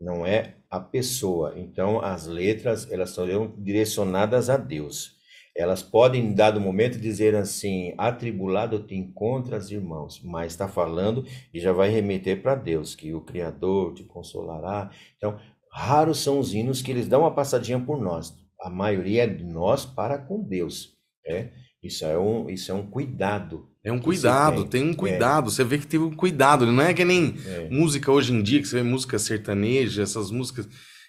[0.00, 1.52] Não é a pessoa.
[1.58, 3.26] Então, as letras, elas são
[3.58, 5.20] direcionadas a Deus.
[5.54, 11.60] Elas podem, em dado momento, dizer assim: atribulado te encontras, irmãos, mas está falando e
[11.60, 14.90] já vai remeter para Deus, que o Criador te consolará.
[15.18, 15.38] Então,
[15.70, 18.34] raros são os hinos que eles dão uma passadinha por nós.
[18.58, 20.96] A maioria é de nós para com Deus.
[21.26, 21.50] É?
[21.82, 24.82] Isso, é um, isso é um cuidado é um cuidado, tem.
[24.82, 24.90] tem.
[24.90, 24.96] um é.
[24.96, 25.48] cuidado.
[25.48, 25.50] É.
[25.50, 26.66] Você vê que teve um cuidado.
[26.66, 27.68] Não é que nem é.
[27.68, 30.68] música hoje em dia, que você vê música sertaneja, essas músicas.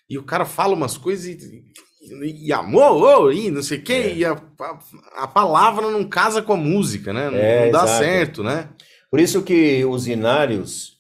[0.10, 1.64] E o cara fala umas coisas e,
[2.02, 4.16] e, e amor, oh, e não sei o quê, é.
[4.16, 4.80] e a, a,
[5.24, 7.30] a, palavra não casa com a música, né?
[7.30, 8.04] Não, é, não dá exato.
[8.04, 8.70] certo, né?
[9.10, 10.98] Por isso que os inários,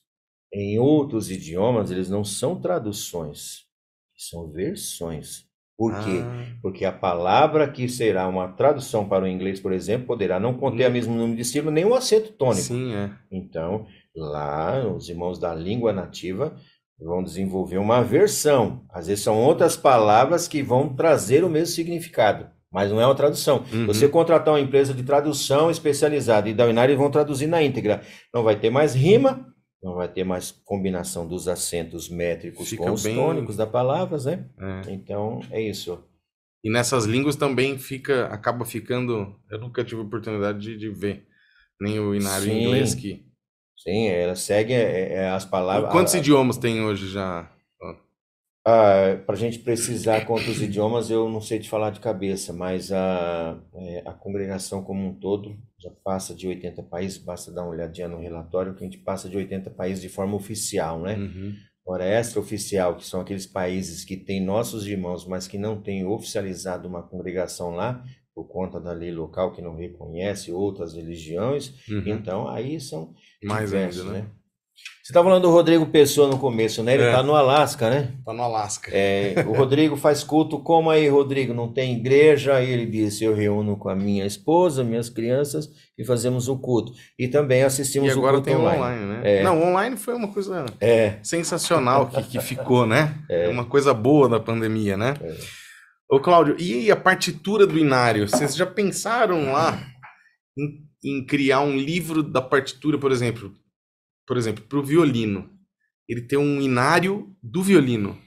[0.53, 3.63] em outros idiomas, eles não são traduções,
[4.15, 5.45] são versões.
[5.91, 6.21] Por quê?
[6.23, 6.43] Ah.
[6.61, 10.85] Porque a palavra que será uma tradução para o inglês, por exemplo, poderá não conter
[10.85, 10.93] o hum.
[10.93, 12.61] mesmo número de sílabas nem o acento tônico.
[12.61, 13.11] Sim, é.
[13.31, 16.55] Então, lá, os irmãos da língua nativa
[16.99, 18.81] vão desenvolver uma versão.
[18.89, 23.15] Às vezes são outras palavras que vão trazer o mesmo significado, mas não é uma
[23.15, 23.63] tradução.
[23.71, 23.87] Uhum.
[23.87, 28.01] Você contratar uma empresa de tradução especializada e da Unário, vão traduzir na íntegra.
[28.33, 29.52] Não vai ter mais rima,
[29.83, 33.15] não vai ter mais combinação dos acentos métricos Fica com os bem...
[33.15, 34.45] tônicos da palavras, né?
[34.57, 34.91] É.
[34.91, 36.01] Então, é isso.
[36.63, 39.35] E nessas línguas também fica, acaba ficando.
[39.51, 41.27] Eu nunca tive oportunidade de, de ver
[41.79, 43.25] nem o inário em inglês que.
[43.77, 45.91] Sim, ela segue é, é, as palavras.
[45.91, 47.51] Quantos a, idiomas tem hoje já?
[48.65, 52.93] Ah, para a gente precisar quantos idiomas, eu não sei te falar de cabeça, mas
[52.93, 57.71] a, é, a congregação como um todo já passa de 80 países, basta dar uma
[57.71, 61.15] olhadinha no relatório, que a gente passa de 80 países de forma oficial, né?
[61.17, 61.53] Uhum.
[61.85, 66.87] Agora, extra-oficial, que são aqueles países que têm nossos irmãos, mas que não têm oficializado
[66.87, 68.01] uma congregação lá,
[68.33, 72.03] por conta da lei local que não reconhece outras religiões, Uhum.
[72.07, 74.19] então aí são Mais diversos, ainda, né?
[74.21, 74.31] né?
[75.03, 76.93] Você estava falando do Rodrigo Pessoa no começo, né?
[76.93, 77.07] Ele É.
[77.09, 78.13] está no Alasca, né?
[78.25, 78.89] Tá no Alasca.
[78.93, 81.53] É, o Rodrigo faz culto, como aí, Rodrigo?
[81.53, 82.55] Não tem igreja?
[82.55, 86.93] Aí ele disse: Eu reúno com a minha esposa, minhas crianças e fazemos o culto.
[87.19, 88.77] E também E assistimos o agora culto tem o online.
[88.79, 89.21] online, né?
[89.39, 89.43] É.
[89.43, 93.13] Não, o online foi uma coisa É, sensacional que, que ficou, né?
[93.29, 95.15] É uma coisa boa da pandemia, né?
[95.21, 95.35] É.
[96.09, 98.27] Ô, Cláudio, e a partitura do Inário?
[98.29, 99.85] Vocês já pensaram lá
[100.57, 103.51] em, em criar um livro da partitura, por exemplo?
[104.27, 105.49] Por exemplo, para o violino.
[106.07, 108.17] Ele tem um Inário do violino.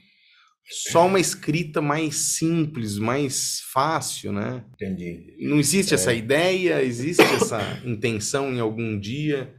[0.69, 4.65] Só uma escrita mais simples, mais fácil, né?
[4.75, 5.37] entendi.
[5.39, 5.95] Não existe É.
[5.95, 9.55] essa ideia, existe essa intenção em algum dia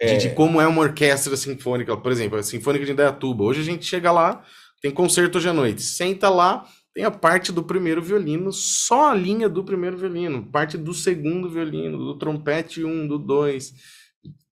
[0.00, 0.16] de, É.
[0.16, 1.96] de como é uma orquestra sinfônica.
[1.96, 3.44] Por exemplo, a Sinfônica de Indaiatuba.
[3.44, 4.44] Hoje a gente chega lá,
[4.82, 5.80] tem concerto hoje à noite.
[5.82, 10.76] Senta lá, tem a parte do primeiro violino, só a linha do primeiro violino, parte
[10.76, 13.72] do segundo violino, do trompete um, do dois.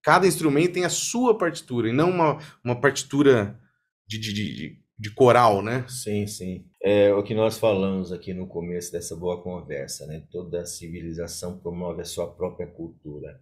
[0.06, 3.60] Cada instrumento tem a sua partitura, e não uma, uma partitura
[4.06, 5.84] de, de, de, de coral, né?
[5.88, 6.64] Sim, sim.
[6.80, 10.24] É o que nós falamos aqui no começo dessa boa conversa, né?
[10.30, 13.40] Toda civilização promove a sua própria cultura.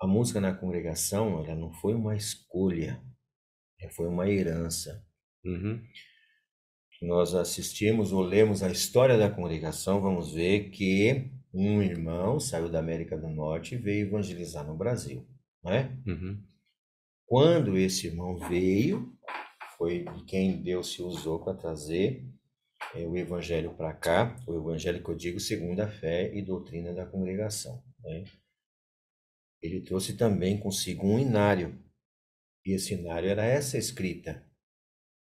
[0.00, 3.00] A música na congregação, ela não foi uma escolha,
[3.80, 5.06] ela foi uma herança.
[5.44, 5.80] Uhum.
[7.02, 12.80] nós assistimos ou lemos a história da congregação, vamos ver que um irmão saiu da
[12.80, 15.24] América do Norte e veio evangelizar no Brasil,
[15.62, 15.96] né?
[16.06, 16.42] Uhum.
[17.26, 19.16] Quando esse irmão veio,
[19.78, 22.24] foi quem Deus se usou para trazer
[22.94, 26.92] eh, o evangelho para cá, o evangelho que eu digo segundo a fé e doutrina
[26.92, 28.24] da congregação, né?
[29.62, 31.78] Ele trouxe também consigo um inário,
[32.66, 34.44] e esse inário era essa escrita.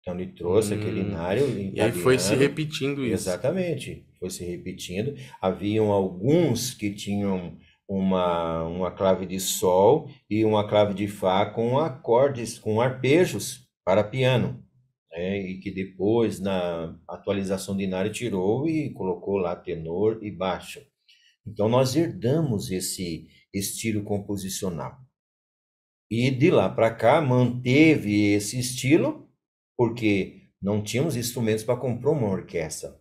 [0.01, 3.15] Então ele trouxe Hum, aquele inário E aí foi se repetindo isso.
[3.15, 5.15] Exatamente, foi se repetindo.
[5.41, 7.59] Haviam alguns que tinham
[7.89, 14.05] uma, uma clave de sol e uma clave de fá com acordes, com arpejos para
[14.05, 14.63] piano,
[15.11, 15.39] né?
[15.39, 20.81] E que depois, na atualização de Inário, tirou e colocou lá tenor e baixo.
[21.47, 24.99] Então nós herdamos esse estilo composicional.
[26.11, 29.29] E de lá para cá manteve esse estilo,
[29.77, 32.99] porque não tínhamos instrumentos para comprar uma orquestra.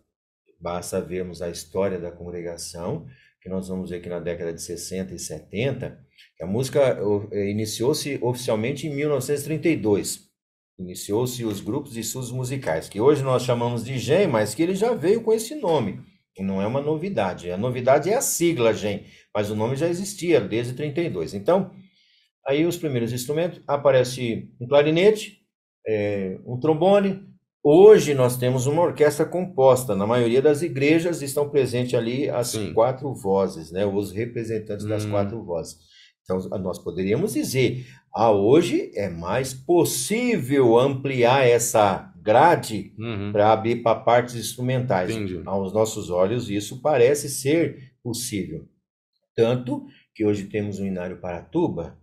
[0.60, 3.06] Basta vermos a história da congregação,
[3.48, 5.98] que nós vamos ver que na década de 60 e 70,
[6.36, 6.98] que a música
[7.32, 10.28] iniciou-se oficialmente em 1932.
[10.78, 14.74] Iniciou-se os grupos de estudos musicais, que hoje nós chamamos de GEM, mas que ele
[14.74, 16.00] já veio com esse nome.
[16.38, 17.50] E não é uma novidade.
[17.50, 21.34] A novidade é a sigla GEM, mas o nome já existia desde 32.
[21.34, 21.72] Então,
[22.46, 25.38] aí os primeiros instrumentos, aparece um clarinete,
[25.86, 27.26] eh, um trombone.
[27.70, 29.94] Hoje nós temos uma orquestra composta.
[29.94, 32.72] Na maioria das igrejas estão presentes ali as Sim.
[32.72, 33.84] quatro vozes, né?
[33.84, 35.10] Os representantes das Hum.
[35.10, 35.76] quatro vozes.
[36.22, 43.32] Então, nós poderíamos dizer, ah, hoje é mais possível ampliar essa grade Uhum.
[43.32, 45.10] para abrir para partes instrumentais.
[45.10, 45.42] Entendi.
[45.44, 48.66] Aos nossos olhos, isso parece ser possível.
[49.36, 51.98] Tanto que hoje temos um inário para tuba,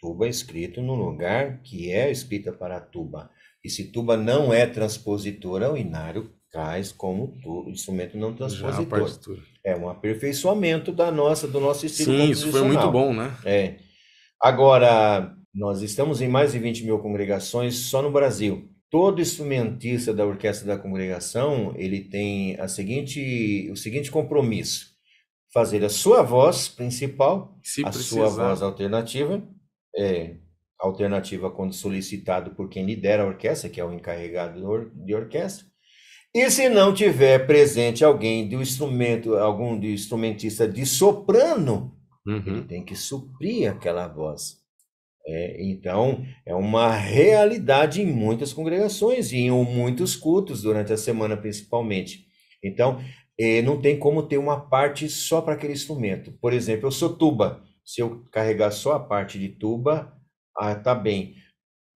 [0.00, 3.30] tuba escrito no lugar que é escrita para tuba.
[3.66, 9.40] E se tuba não é transpositora, o inário traz como tu, instrumento não transpositor.
[9.64, 13.36] É um aperfeiçoamento da nossa, do nosso estilo Sim, isso foi muito bom, né?
[13.44, 13.78] É.
[14.40, 18.70] Agora, nós estamos em mais de 20 mil congregações só no Brasil.
[18.88, 24.92] Todo instrumentista da orquestra da congregação, ele tem a seguinte, o seguinte compromisso:
[25.52, 28.28] fazer a sua voz principal, Se a precisar.
[28.28, 29.42] sua voz alternativa,
[29.96, 30.36] é,
[30.80, 35.14] alternativa quando solicitado por quem lidera a orquestra, que é o encarregado de or- de
[35.14, 35.66] orquestra.
[36.34, 41.96] E se não tiver presente alguém do instrumento, algum de instrumentista de soprano,
[42.26, 42.66] ele Uhum.
[42.66, 44.56] tem que suprir aquela voz.
[45.28, 51.36] É, então, é uma realidade em muitas congregações e em muitos cultos durante a semana,
[51.36, 52.26] principalmente.
[52.62, 53.00] Então,
[53.38, 56.32] eh, não tem como ter uma parte só para aquele instrumento.
[56.40, 57.62] Por exemplo, eu sou tuba.
[57.84, 60.12] Se eu carregar só a parte de tuba,
[60.58, 61.34] ah, tá bem.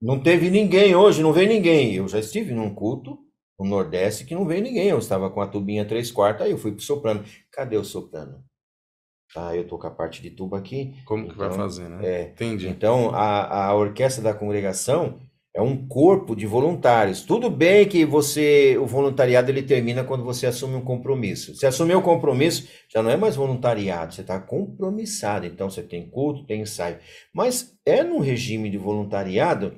[0.01, 1.95] Não teve ninguém hoje, não veio ninguém.
[1.95, 3.19] Eu já estive num culto
[3.59, 4.89] no Nordeste que não veio ninguém.
[4.89, 7.25] Eu estava com a tubinha três quartos, aí eu fui pro soprano.
[7.53, 8.43] Cadê o soprano?
[9.33, 10.95] Tá, eu tô com a parte de tuba aqui.
[11.05, 12.05] Como que vai Então, fazer, né?
[12.05, 12.69] É, Entendi.
[12.69, 15.21] então, a, a orquestra da congregação,
[15.55, 17.23] é um corpo de voluntários.
[17.23, 21.55] Tudo bem que você, o voluntariado ele termina quando você assume um compromisso.
[21.57, 25.47] Se assumir um compromisso, já não é mais voluntariado, você está compromissado.
[25.47, 26.99] Então você tem culto, tem ensaio.
[27.35, 29.77] Mas é no regime de voluntariado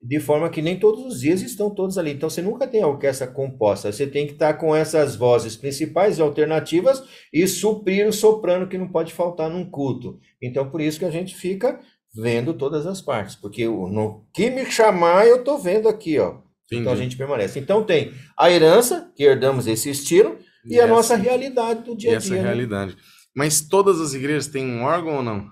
[0.00, 2.12] de forma que nem todos os dias estão todos ali.
[2.12, 3.90] Então você nunca tem a orquestra composta.
[3.90, 7.02] Você tem que estar com essas vozes principais e alternativas
[7.32, 10.20] e suprir o soprano que não pode faltar num culto.
[10.40, 11.80] Então por isso que a gente fica
[12.14, 16.36] vendo todas as partes, porque no que me chamar eu estou vendo aqui, ó.
[16.66, 16.82] Entendi.
[16.82, 17.58] Então a gente permanece.
[17.58, 21.96] Então tem a herança que herdamos esse estilo e, e a essa, nossa realidade do
[21.96, 22.18] dia a dia.
[22.18, 22.42] Essa né?
[22.42, 22.96] realidade.
[23.34, 25.48] Mas todas as igrejas têm um órgão ou não?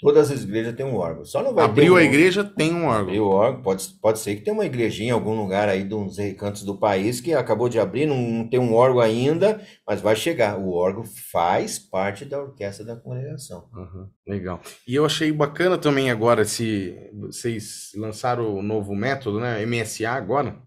[0.00, 1.24] Todas as igrejas têm um órgão.
[1.24, 1.96] Só não vai Abriu um...
[1.96, 3.00] a igreja, tem um órgão.
[3.00, 3.62] Abriu o órgão.
[3.62, 6.78] Pode, pode ser que tenha uma igrejinha em algum lugar aí de uns recantos do
[6.78, 10.56] país que acabou de abrir, não, não tem um órgão ainda, mas vai chegar.
[10.56, 13.68] O órgão faz parte da orquestra da congregação.
[13.74, 14.60] Uhum, legal.
[14.86, 19.66] E eu achei bacana também agora, se vocês lançaram o novo método, né?
[19.66, 20.62] MSA agora.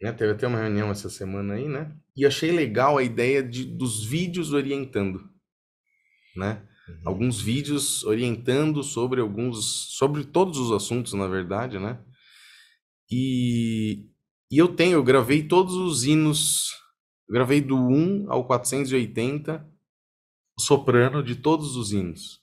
[0.00, 0.12] Né?
[0.12, 1.90] Teve até uma reunião essa semana aí, né?
[2.14, 5.20] E achei legal a ideia de, dos vídeos orientando,
[6.36, 6.62] né?
[6.88, 7.00] Uhum.
[7.04, 12.00] Alguns vídeos orientando sobre alguns, sobre todos os assuntos, na verdade, né?
[13.10, 14.06] E,
[14.50, 16.70] e eu tenho, eu gravei todos os hinos,
[17.28, 19.66] gravei do 1 ao 480,
[20.58, 22.40] soprano de todos os hinos.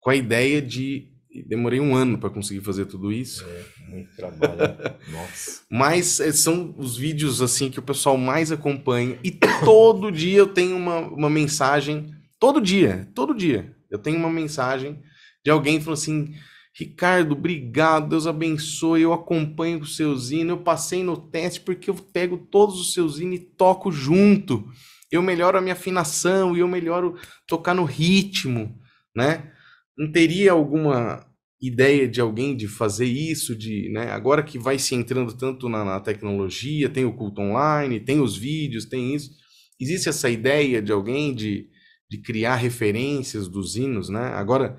[0.00, 1.10] Com a ideia de
[1.46, 3.44] demorei um ano para conseguir fazer tudo isso.
[3.44, 4.76] É, muito trabalho.
[5.08, 5.62] Nossa.
[5.70, 9.18] Mas eh, são os vídeos assim que o pessoal mais acompanha.
[9.22, 9.30] E
[9.64, 12.10] todo dia eu tenho uma, uma mensagem
[12.40, 14.98] Todo dia, todo dia, eu tenho uma mensagem
[15.44, 16.34] de alguém falando assim:
[16.74, 21.94] Ricardo, obrigado, Deus abençoe, eu acompanho os seus hinos, eu passei no teste porque eu
[21.94, 24.66] pego todos os seus hinos e toco junto.
[25.12, 27.16] Eu melhoro a minha afinação e eu melhoro
[27.46, 28.74] tocar no ritmo,
[29.14, 29.52] né?
[29.98, 31.26] Não teria alguma
[31.60, 34.12] ideia de alguém de fazer isso, de, né?
[34.12, 38.34] Agora que vai se entrando tanto na, na tecnologia, tem o culto online, tem os
[38.34, 39.32] vídeos, tem isso.
[39.78, 41.68] Existe essa ideia de alguém de
[42.10, 44.32] de criar referências dos hinos, né?
[44.34, 44.76] Agora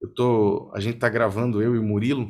[0.00, 2.28] eu tô, a gente tá gravando eu e o Murilo,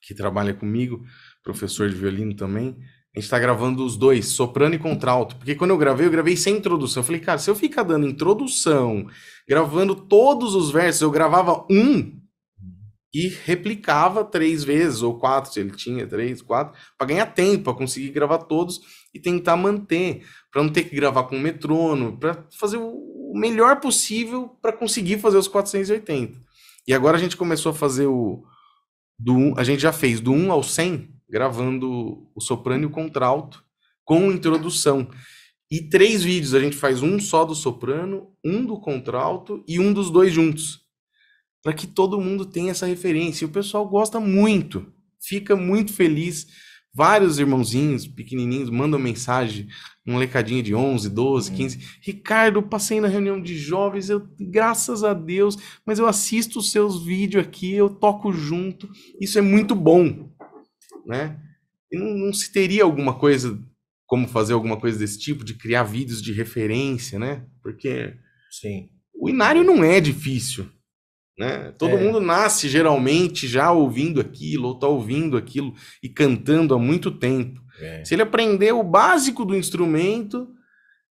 [0.00, 1.04] que trabalha comigo,
[1.42, 2.76] professor de violino também.
[3.12, 5.34] A gente está gravando os dois, soprano e contralto.
[5.34, 7.00] Porque quando eu gravei, eu gravei sem introdução.
[7.00, 9.08] Eu falei, cara, se eu ficar dando introdução,
[9.48, 12.20] gravando todos os versos, eu gravava um
[13.12, 17.74] e replicava três vezes, ou quatro, se ele tinha três, quatro, para ganhar tempo, para
[17.74, 18.80] conseguir gravar todos
[19.12, 23.80] e tentar manter, para não ter que gravar com metrônomo, para fazer o o melhor
[23.80, 26.38] possível para conseguir fazer os 480.
[26.86, 28.44] E agora a gente começou a fazer o
[29.18, 33.64] do a gente já fez do 1 ao 100 gravando o soprano e o contralto
[34.04, 35.08] com introdução.
[35.70, 39.92] E três vídeos, a gente faz um só do soprano, um do contralto e um
[39.92, 40.80] dos dois juntos.
[41.62, 43.44] Para que todo mundo tenha essa referência.
[43.44, 46.48] E o pessoal gosta muito, fica muito feliz
[46.92, 49.68] Vários irmãozinhos pequenininhos mandam mensagem,
[50.04, 51.76] um lecadinho de 11, 12, 15.
[51.76, 51.80] Hum.
[52.02, 57.04] Ricardo, passei na reunião de jovens, eu, graças a Deus, mas eu assisto os seus
[57.04, 58.88] vídeos aqui, eu toco junto.
[59.20, 60.30] Isso é muito bom,
[61.06, 61.40] né?
[61.92, 63.56] E não, não se teria alguma coisa,
[64.04, 67.46] como fazer alguma coisa desse tipo, de criar vídeos de referência, né?
[67.62, 68.14] Porque
[68.50, 68.88] Sim.
[69.14, 70.68] o inário não é difícil.
[71.40, 71.72] Né?
[71.78, 71.96] Todo é.
[71.96, 77.58] mundo nasce geralmente já ouvindo aquilo, ou está ouvindo aquilo e cantando há muito tempo.
[77.80, 78.04] É.
[78.04, 80.54] Se ele aprender o básico do instrumento,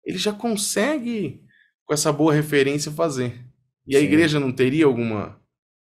[0.02, 1.44] ele já consegue,
[1.84, 3.46] com essa boa referência, fazer.
[3.86, 4.00] E Sim.
[4.00, 5.42] a igreja não teria alguma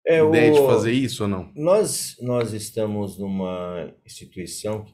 [0.03, 0.55] é, ideia o...
[0.55, 1.51] de fazer isso ou não?
[1.55, 4.87] Nós, nós estamos numa instituição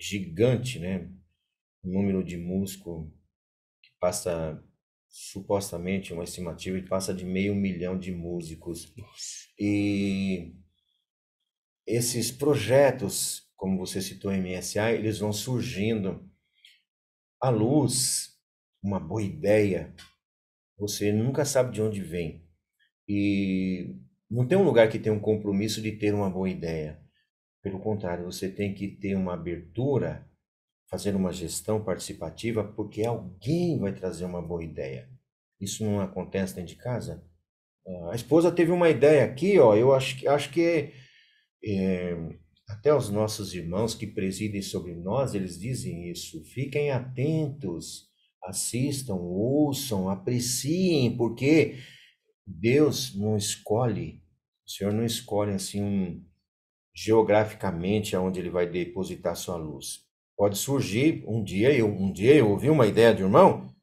[0.00, 1.10] gigante, né?
[1.84, 3.06] O número de músicos
[3.82, 4.58] que passa
[5.18, 8.92] supostamente uma estimativa que passa de meio milhão de músicos.
[9.58, 10.54] E
[11.86, 16.30] esses projetos, como você citou MSA, eles vão surgindo
[17.40, 18.36] à luz,
[18.82, 19.94] uma boa ideia,
[20.78, 22.46] você nunca sabe de onde vem.
[23.08, 23.96] E
[24.30, 27.00] não tem um lugar que tenha um compromisso de ter uma boa ideia.
[27.62, 30.30] Pelo contrário, você tem que ter uma abertura
[30.88, 35.08] fazer uma gestão participativa porque alguém vai trazer uma boa ideia.
[35.60, 37.24] Isso não acontece dentro de casa?
[38.10, 40.92] A esposa teve uma ideia aqui, ó, eu acho, acho que
[41.64, 42.16] é,
[42.68, 46.44] até os nossos irmãos que presidem sobre nós, eles dizem isso.
[46.46, 48.08] Fiquem atentos,
[48.44, 51.78] assistam, ouçam, apreciem, porque
[52.44, 54.22] Deus não escolhe,
[54.66, 56.24] o Senhor não escolhe assim
[56.94, 60.05] geograficamente aonde ele vai depositar sua luz.
[60.36, 63.74] Pode surgir um dia, eu, um dia eu ouvi uma ideia de um irmão,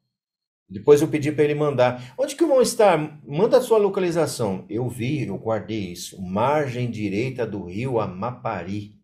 [0.68, 2.14] Depois eu pedi para ele mandar.
[2.18, 2.96] Onde que o irmão está?
[3.26, 4.64] Manda a sua localização.
[4.68, 6.20] Eu vi, eu guardei isso.
[6.20, 8.94] Margem direita do rio Amapari.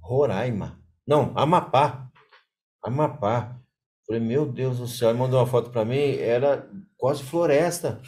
[0.00, 0.80] Roraima.
[1.06, 2.10] Não, Amapá.
[2.82, 3.58] Amapá.
[4.06, 5.10] Falei, meu Deus do céu.
[5.10, 8.00] Ele mandou uma foto para mim, era quase floresta,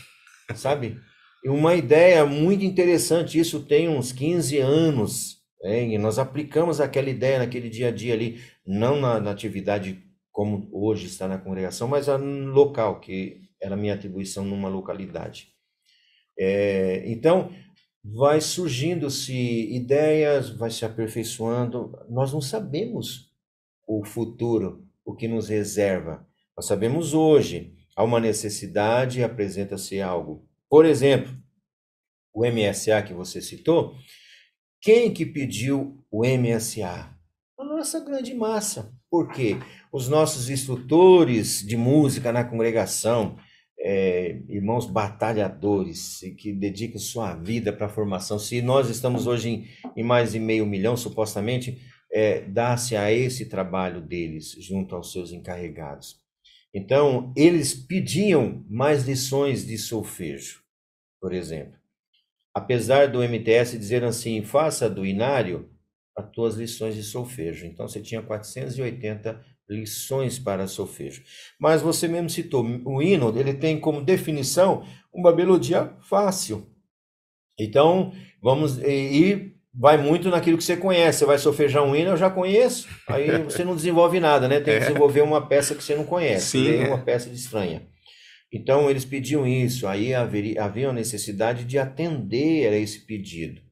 [0.54, 1.00] sabe?
[1.44, 5.36] E uma ideia muito interessante, isso tem uns 15 anos.
[5.62, 10.68] E nós aplicamos aquela ideia naquele dia a dia ali, não na, na atividade como
[10.70, 15.48] hoje está na congregação, mas no local, que era minha atribuição numa localidade.
[16.38, 17.50] É, então,
[18.04, 21.98] vai surgindo-se ideias, vai se aperfeiçoando.
[22.08, 23.32] Nós não sabemos
[23.86, 26.26] o futuro, o que nos reserva.
[26.56, 27.74] Nós sabemos hoje.
[27.96, 30.46] Há uma necessidade, apresenta-se algo.
[30.68, 31.32] Por exemplo,
[32.34, 33.96] o MSA que você citou,
[34.80, 37.10] quem que pediu o MSA?
[37.58, 38.92] A nossa grande massa.
[39.10, 39.56] Por quê?
[39.92, 43.36] Os nossos instrutores de música na congregação,
[43.78, 48.38] é, irmãos batalhadores que dedicam sua vida para a formação.
[48.38, 51.80] Se nós estamos hoje em, em, mais de meio milhão, supostamente,
[52.12, 56.16] é, dá-se a esse trabalho deles junto aos seus encarregados.
[56.74, 60.62] Então, eles pediam mais lições de solfejo,
[61.20, 61.75] por exemplo.
[62.56, 65.68] Apesar do MTS dizer assim, faça do inário
[66.16, 67.66] as tuas lições de solfejo.
[67.66, 69.38] Então, você tinha 480
[69.68, 71.22] lições para solfejo.
[71.60, 76.66] Mas você mesmo citou, o hino, ele tem como definição uma melodia fácil.
[77.60, 81.18] Então, vamos e vai muito naquilo que você conhece.
[81.18, 82.88] Você vai solfejar um hino, eu já conheço.
[83.06, 84.60] Aí você não desenvolve nada, né?
[84.60, 84.86] Tem que é.
[84.86, 86.88] desenvolver uma peça que você não conhece, Sim, é.
[86.88, 87.86] uma peça de estranha.
[88.52, 93.66] Então eles pediam isso, aí haveria, havia a necessidade de atender a esse pedido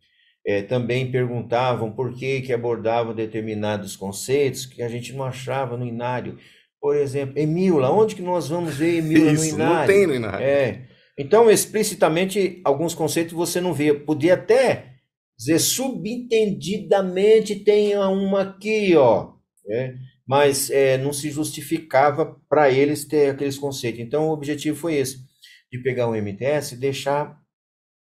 [0.47, 5.87] é, também perguntavam por que, que abordavam determinados conceitos que a gente não achava no
[5.87, 6.39] Inário.
[6.81, 9.79] Por exemplo, Emila, onde que nós vamos ver Emila no Inário?
[9.79, 10.45] Não tem no Inário.
[10.45, 10.87] É.
[11.18, 13.95] Então, explicitamente, alguns conceitos você não vê.
[13.95, 14.97] Podia até
[15.39, 19.33] dizer subentendidamente tem uma aqui, ó.
[19.66, 19.95] É,
[20.27, 24.01] mas é, não se justificava para eles ter aqueles conceitos.
[24.01, 25.18] Então, o objetivo foi esse,
[25.70, 27.39] de pegar o MTS e deixar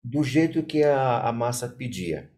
[0.03, 2.29] do jeito que a, a massa pedia.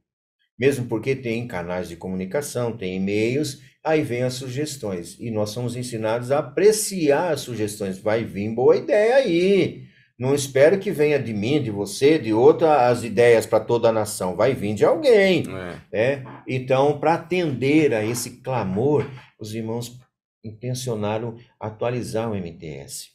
[0.57, 5.17] Mesmo porque tem canais de comunicação, tem e-mails, aí vem as sugestões.
[5.19, 7.97] E nós somos ensinados a apreciar as sugestões.
[7.97, 9.84] Vai vir boa ideia aí.
[10.17, 13.91] Não espero que venha de mim, de você, de outra as ideias para toda a
[13.91, 14.36] nação.
[14.36, 15.43] Vai vir de alguém.
[15.91, 16.17] É.
[16.17, 16.23] Né?
[16.47, 19.05] Então, para atender a esse clamor,
[19.43, 19.99] os irmãos
[20.43, 23.11] intencionaram atualizar o MTS.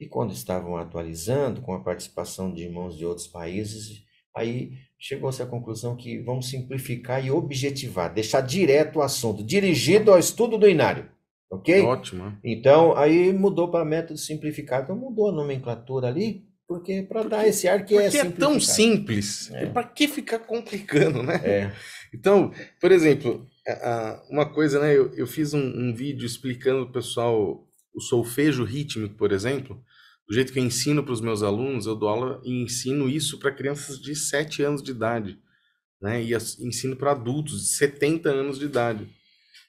[0.00, 4.02] E quando estavam atualizando, com a participação de irmãos de outros países,
[4.34, 10.18] aí chegou-se à conclusão que vamos simplificar e objetivar, deixar direto o assunto, dirigido ao
[10.18, 11.08] estudo do inário.
[11.50, 11.82] Ok?
[11.82, 12.36] Ótimo.
[12.42, 14.84] Então, aí mudou para método simplificado.
[14.84, 19.50] Então, mudou a nomenclatura ali, porque para dar esse ar que é é tão simples.
[19.52, 19.66] É.
[19.66, 21.40] Para que ficar complicando, né?
[21.44, 21.72] É.
[22.12, 23.46] Então, por exemplo,
[24.28, 24.96] uma coisa, né?
[24.96, 29.82] Eu, eu fiz um, um vídeo explicando o pessoal o solfejo rítmico, por exemplo,
[30.26, 33.38] do jeito que eu ensino para os meus alunos, eu dou aula e ensino isso
[33.38, 35.38] para crianças de 7 anos de idade,
[36.00, 36.22] né?
[36.22, 39.08] E ensino para adultos de 70 anos de idade.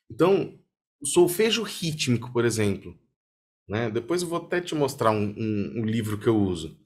[0.09, 0.57] Então,
[0.99, 2.97] o solfejo rítmico, por exemplo,
[3.67, 3.91] né?
[3.91, 6.79] Depois eu vou até te mostrar um, um, um livro que eu uso.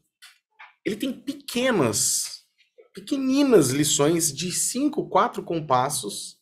[0.84, 2.44] Ele tem pequenas,
[2.94, 6.39] pequeninas lições de 5, 4 compassos,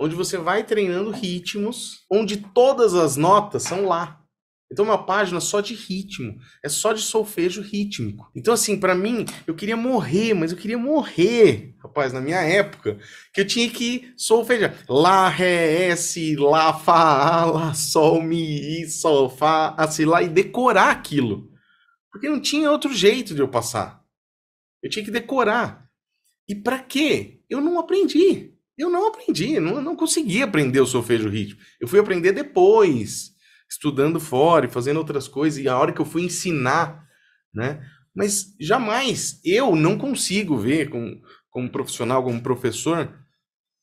[0.00, 4.18] onde você vai treinando ritmos, onde todas as notas são lá.
[4.72, 8.30] Então, uma página só de ritmo, é só de solfejo rítmico.
[8.34, 12.96] Então, assim, para mim, eu queria morrer, mas eu queria morrer, rapaz, na minha época,
[13.34, 14.76] que eu tinha que solfejar.
[14.88, 21.50] Lá, Ré, S, Lá, Fá, Lá, Sol, Mi, Sol, Fá, assim, lá, e decorar aquilo.
[22.12, 24.00] Porque não tinha outro jeito de eu passar.
[24.80, 25.90] Eu tinha que decorar.
[26.48, 27.42] E para quê?
[27.50, 28.54] Eu não aprendi.
[28.80, 31.62] Eu não aprendi, não, não consegui aprender o solfejo rítmico.
[31.78, 33.32] Eu fui aprender depois
[33.68, 37.06] estudando fora e fazendo outras coisas, e a hora que eu fui ensinar,
[37.54, 37.86] né?
[38.14, 41.20] Mas jamais eu não consigo ver como,
[41.50, 43.14] como profissional, como professor,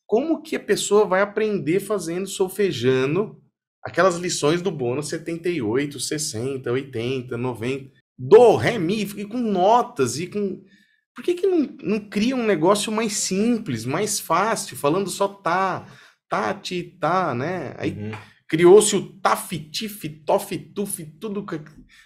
[0.04, 3.40] como que a pessoa vai aprender fazendo, solfejando
[3.82, 10.26] aquelas lições do bônus 78, 60, 80, 90, do, ré, mi, e com notas e
[10.26, 10.62] com...
[11.18, 15.84] Por que, que não, não cria um negócio mais simples, mais fácil, falando só tá,
[16.28, 17.74] tá, ti, tá, né?
[17.76, 17.90] Aí...
[17.90, 18.12] Uhum
[18.48, 21.44] Criou-se o taf, tif, tof, tuf, tudo.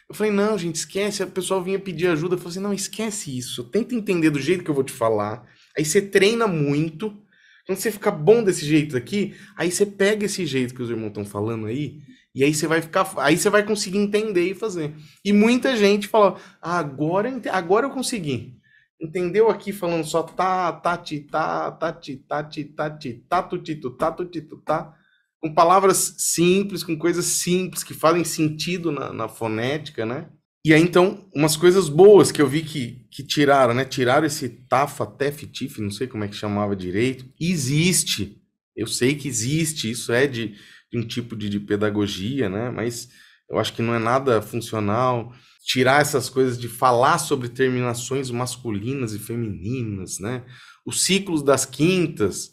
[0.08, 1.22] Eu falei, não, gente, esquece.
[1.22, 2.34] A pessoa vinha pedir ajuda.
[2.34, 3.62] Eu falei assim, não, esquece isso.
[3.70, 5.46] Tenta entender do jeito que eu vou te falar.
[5.78, 7.16] Aí você treina muito.
[7.64, 11.08] Quando você fica bom desse jeito aqui, aí você pega esse jeito que os irmãos
[11.08, 12.00] estão falando aí
[12.34, 14.96] E aí você vai ficar, aí você vai conseguir entender e fazer.
[15.24, 18.60] E muita gente fala: ah, agora, agora eu consegui.
[19.02, 23.42] Entendeu aqui falando só tá, tá, ti, tá, tá, ti, tá, ti, tá, ti, tá,
[23.42, 24.94] tu, ti, tu, tá, tu, ti, tu, tá.
[25.40, 30.30] Com palavras simples, com coisas simples que fazem sentido na, na fonética, né?
[30.64, 33.84] E aí, então, umas coisas boas que eu vi que, que tiraram, né?
[33.84, 37.24] Tiraram esse tafa, tef, tif, não sei como é que chamava direito.
[37.40, 38.40] Existe.
[38.76, 39.90] Eu sei que existe.
[39.90, 40.54] Isso é de,
[40.92, 42.70] de um tipo de, de pedagogia, né?
[42.70, 43.08] Mas
[43.50, 45.32] eu acho que não é nada funcional
[45.62, 50.44] tirar essas coisas de falar sobre terminações masculinas e femininas, né?
[50.84, 52.52] Os ciclos das quintas.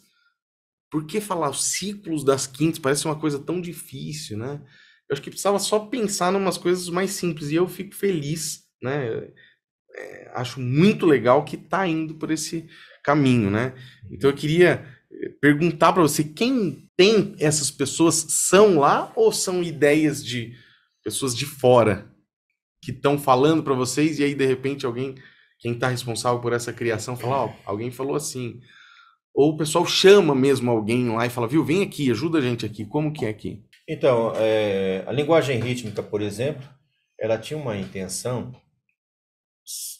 [0.90, 2.78] Por que falar os ciclos das quintas?
[2.78, 4.62] Parece uma coisa tão difícil, né?
[5.08, 8.62] Eu acho que precisava só pensar em umas coisas mais simples e eu fico feliz,
[8.80, 9.28] né?
[9.96, 12.68] É, acho muito legal que está indo por esse
[13.02, 13.74] caminho, né?
[14.08, 19.64] Então eu queria eh, perguntar para você quem tem essas pessoas são lá ou são
[19.64, 20.54] ideias de
[21.02, 22.09] pessoas de fora
[22.82, 25.14] que estão falando para vocês e aí de repente alguém,
[25.58, 28.60] quem está responsável por essa criação, fala, ó, alguém falou assim.
[29.34, 32.66] Ou o pessoal chama mesmo alguém lá e fala, viu, vem aqui, ajuda a gente
[32.66, 33.64] aqui, como que é aqui?
[33.88, 36.68] Então, é, a linguagem rítmica, por exemplo,
[37.18, 38.54] ela tinha uma intenção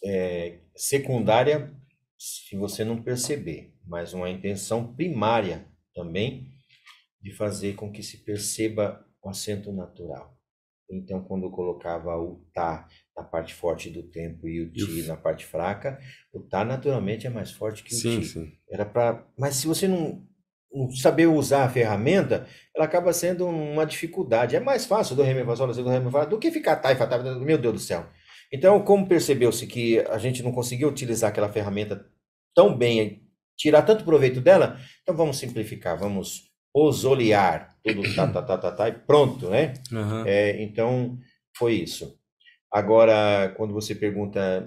[0.05, 1.74] é, secundária,
[2.19, 6.48] se você não perceber, mas uma intenção primária também
[7.20, 10.40] de fazer com que se perceba o acento natural.
[10.91, 15.17] Então, quando eu colocava o tá na parte forte do tempo e o ti na
[15.17, 15.99] parte fraca,
[16.33, 18.27] o tá naturalmente é mais forte que o sim, ti.
[18.27, 18.53] Sim.
[18.69, 20.27] Era para, mas se você não,
[20.73, 24.57] não, saber usar a ferramenta, ela acaba sendo uma dificuldade.
[24.57, 26.77] É mais fácil do ré mi fá sol do ré mi fá do que ficar
[26.77, 28.07] tá e fá, tá, meu Deus do céu.
[28.53, 32.05] Então, como percebeu-se que a gente não conseguiu utilizar aquela ferramenta
[32.53, 33.23] tão bem,
[33.57, 38.89] tirar tanto proveito dela, então vamos simplificar, vamos osolear, tudo tá, tá, tá, tá, tá,
[38.89, 39.75] e pronto, né?
[39.93, 40.25] Uhum.
[40.27, 41.19] É, então,
[41.57, 42.19] foi isso.
[42.73, 44.63] Agora, quando você pergunta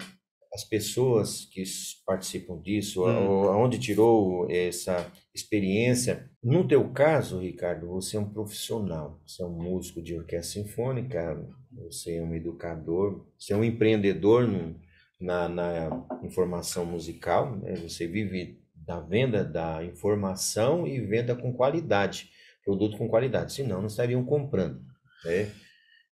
[0.54, 1.64] as pessoas que
[2.06, 3.48] participam disso, hum.
[3.48, 9.60] aonde tirou essa experiência, no teu caso, Ricardo, você é um profissional, você é um
[9.60, 14.78] músico de orquestra sinfônica, você é um educador, você é um empreendedor no,
[15.20, 17.74] na, na informação musical, né?
[17.74, 22.30] você vive da venda da informação e venda com qualidade,
[22.64, 24.80] produto com qualidade, senão não estariam comprando.
[25.24, 25.50] Né?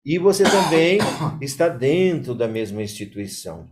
[0.06, 1.00] E você também
[1.42, 3.70] está dentro da mesma instituição,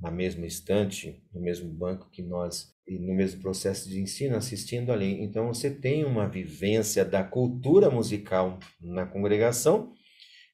[0.00, 4.92] na mesma estante, no mesmo banco que nós, e no mesmo processo de ensino, assistindo
[4.92, 5.22] ali.
[5.22, 9.92] Então você tem uma vivência da cultura musical na congregação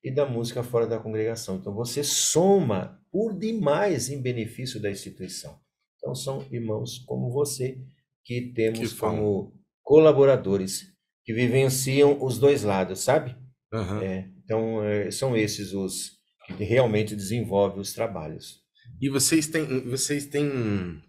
[0.03, 1.57] e da música fora da congregação.
[1.57, 5.64] Então você soma por demais em benefício da instituição.
[6.05, 7.81] Então, são irmãos como você
[8.27, 10.93] que temos que como colaboradores
[11.25, 13.35] que vivenciam os dois lados, sabe?
[13.73, 14.03] Uhum.
[14.03, 18.61] É, então, é, são esses os que realmente desenvolvem os trabalhos.
[19.01, 21.03] E vocês têm, vocês têm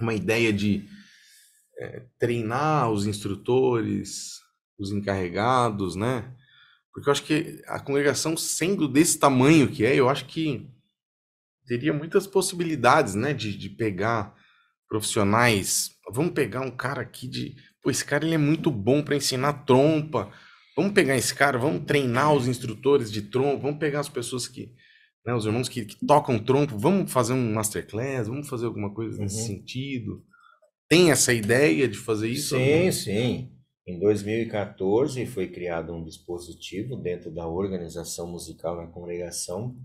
[0.00, 0.84] uma ideia de
[1.78, 4.40] é, treinar os instrutores,
[4.76, 6.34] os encarregados, né?
[6.92, 10.68] Porque eu acho que a congregação, sendo desse tamanho que é, eu acho que
[11.66, 14.34] teria muitas possibilidades, né, de, de pegar
[14.88, 15.90] profissionais.
[16.12, 19.64] Vamos pegar um cara aqui de, pô, esse cara ele é muito bom para ensinar
[19.64, 20.30] trompa.
[20.76, 24.72] Vamos pegar esse cara, vamos treinar os instrutores de trompa, vamos pegar as pessoas que,
[25.24, 29.18] né, os irmãos que, que tocam trompo, vamos fazer um masterclass, vamos fazer alguma coisa
[29.18, 29.46] nesse uhum.
[29.46, 30.24] sentido.
[30.88, 32.56] Tem essa ideia de fazer isso?
[32.56, 33.50] Sim, sim.
[33.86, 39.76] Em 2014 foi criado um dispositivo dentro da organização musical na congregação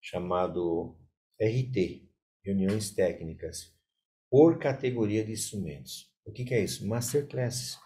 [0.00, 0.96] chamado
[1.40, 2.02] RT,
[2.44, 3.72] reuniões técnicas,
[4.30, 6.06] por categoria de instrumentos.
[6.24, 6.86] O que, que é isso?
[6.86, 7.78] Masterclasses.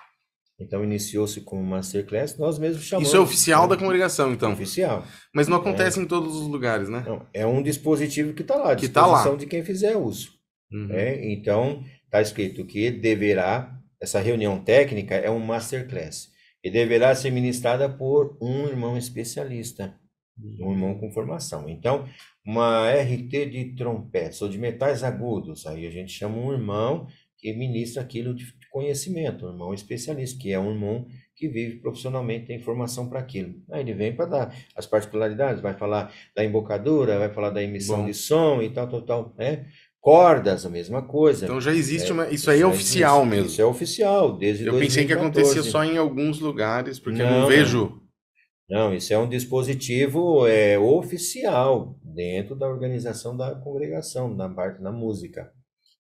[0.59, 3.09] Então iniciou-se como masterclass, nós mesmos chamamos.
[3.09, 4.53] Isso é oficial da congregação, então.
[4.53, 5.07] Oficial.
[5.35, 6.03] Mas não acontece é.
[6.03, 7.03] em todos os lugares, né?
[7.07, 9.37] Não, é um dispositivo que está lá, à que disposição tá lá.
[9.37, 10.33] de quem fizer uso.
[10.71, 10.93] Uhum.
[10.93, 16.29] É, então está escrito que deverá essa reunião técnica é um masterclass
[16.63, 19.95] e deverá ser ministrada por um irmão especialista,
[20.59, 21.69] um irmão com formação.
[21.69, 22.07] Então
[22.45, 25.67] uma RT de trompetes ou de metais agudos.
[25.67, 27.07] Aí a gente chama um irmão
[27.39, 32.47] que ministra aquilo de conhecimento, um irmão especialista, que é um irmão que vive profissionalmente,
[32.47, 33.55] tem formação para aquilo.
[33.71, 38.01] Aí ele vem para dar as particularidades, vai falar da embocadura, vai falar da emissão
[38.01, 38.07] Bom.
[38.07, 39.67] de som e tal, tal, tal, né?
[40.01, 41.47] Cordas, a mesma coisa.
[41.47, 42.29] Então já existe é, uma.
[42.29, 43.47] Isso aí é oficial existe, mesmo.
[43.49, 44.87] Isso é oficial, desde Eu 2014.
[44.87, 48.01] pensei que acontecia só em alguns lugares, porque não, eu não vejo
[48.71, 54.93] não, isso é um dispositivo é, oficial dentro da organização da congregação, na parte da
[54.93, 55.53] música.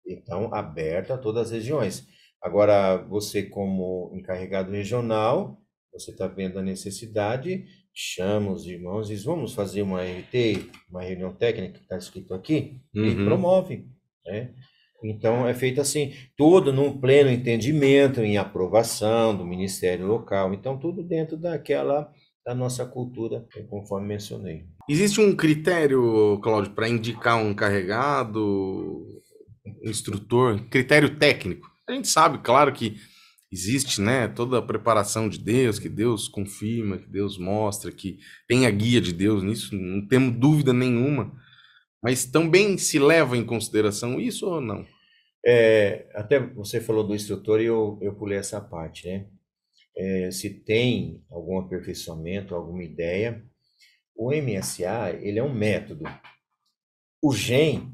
[0.06, 2.06] Então, aberto a todas as regiões.
[2.40, 5.58] Agora, você como encarregado regional,
[5.92, 11.02] você está vendo a necessidade chama os irmãos e diz, vamos fazer uma RT, uma
[11.02, 13.04] reunião técnica que está escrito aqui, Uhum.
[13.04, 13.86] e promove.
[14.24, 14.54] Né?
[15.02, 20.52] Então é feito assim, tudo num pleno entendimento, em aprovação do Ministério Local.
[20.54, 22.12] Então, tudo dentro daquela
[22.44, 24.66] da nossa cultura, conforme mencionei.
[24.88, 29.06] Existe um critério, Cláudio, para indicar um carregado,
[29.64, 31.68] um instrutor, critério técnico.
[31.88, 32.96] A gente sabe, claro, que
[33.52, 38.18] existe, né, toda a preparação de Deus, que Deus confirma, que Deus mostra, que
[38.48, 41.32] tem a guia de Deus nisso, não temos dúvida nenhuma.
[42.02, 44.86] Mas também se leva em consideração isso ou não?
[45.44, 49.26] É, até você falou do instrutor e eu, eu pulei essa parte, né?
[50.02, 53.44] É, se tem algum aperfeiçoamento, alguma ideia,
[54.16, 56.04] o MSA, ele é um método.
[57.22, 57.92] O GEM,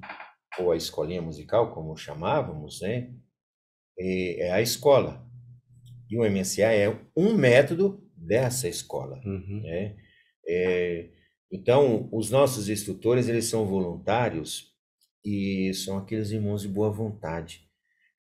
[0.61, 3.13] ou a escolinha musical, como chamávamos, né?
[3.99, 5.27] É, é a escola.
[6.09, 9.63] E o MSA é um método dessa escola, Uhum.
[9.65, 9.97] né?
[10.47, 11.11] É,
[11.51, 14.73] então, os nossos instrutores, eles são voluntários
[15.25, 17.69] e são aqueles irmãos de boa vontade.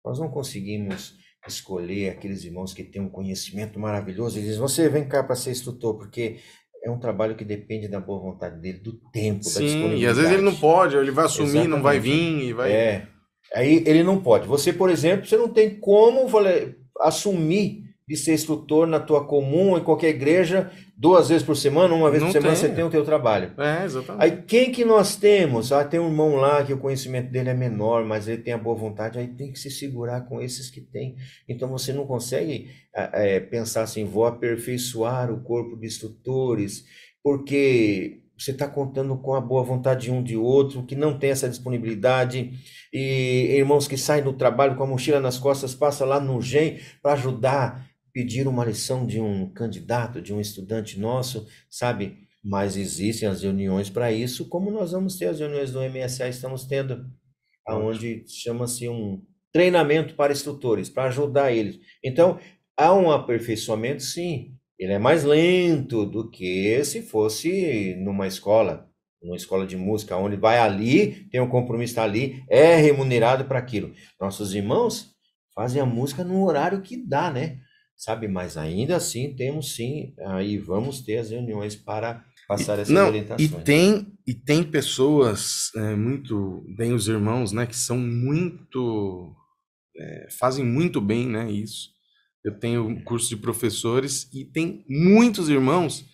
[0.03, 5.07] Nós não conseguimos escolher aqueles irmãos que têm um conhecimento maravilhoso e dizem, você vem
[5.07, 6.39] cá para ser instrutor, porque
[6.83, 10.17] é um trabalho que depende da boa vontade dele, do tempo, da Sim, e às
[10.17, 10.61] vezes ele não disponibilidade.
[10.61, 12.37] pode, ele vai assumir, não vai Exatamente.
[12.41, 12.73] vir e vai.
[12.73, 13.09] É.
[13.55, 14.47] Aí ele não pode.
[14.47, 16.29] Você, por exemplo, você não tem como
[17.01, 22.11] assumir de ser instrutor na tua comum, em qualquer igreja, duas vezes por semana, uma
[22.11, 22.69] vez Não por semana, tem.
[22.69, 23.53] você tem o teu trabalho.
[23.59, 24.23] É, exatamente.
[24.23, 25.73] Aí quem que nós temos?
[25.73, 28.59] Ah, tem um irmão lá que o conhecimento dele é menor, mas ele tem a
[28.59, 31.17] boa vontade, aí tem que se segurar com esses que tem.
[31.49, 36.85] Então você não consegue eh, pensar assim, vou aperfeiçoar o corpo de instrutores,
[37.23, 41.31] porque você está contando com a boa vontade de um de outro, que não tem
[41.31, 42.53] essa disponibilidade,
[42.93, 46.79] e irmãos que saem do trabalho com a mochila nas costas, passa lá no GEM
[47.01, 52.29] para ajudar, pedir uma lição de um candidato, de um estudante nosso, sabe?
[52.43, 56.65] Mas existem as reuniões para isso, como nós vamos ter as reuniões do MSA, estamos
[56.65, 57.11] tendo,
[57.67, 59.21] aonde chama-se um
[59.53, 61.81] treinamento para instrutores, para ajudar eles.
[62.05, 62.39] Então,
[62.77, 64.55] há um aperfeiçoamento, sim.
[64.79, 68.89] Ele é mais lento do que se fosse numa escola,
[69.23, 73.93] numa escola de música, onde vai ali, tem um compromisso ali, é remunerado para aquilo.
[74.21, 75.15] Nossos irmãos
[75.55, 77.61] fazem a música no horário que dá, né?
[77.97, 83.07] Sabe, mas ainda assim temos sim, aí vamos ter as reuniões para passar essas Não,
[83.07, 83.65] e orientações.
[83.65, 89.35] tem, e tem pessoas, é, muito bem os irmãos, né, que são muito,
[89.97, 91.95] é, fazem muito bem, né, isso.
[92.45, 96.05] Eu tenho um curso de professores e tem muitos irmãos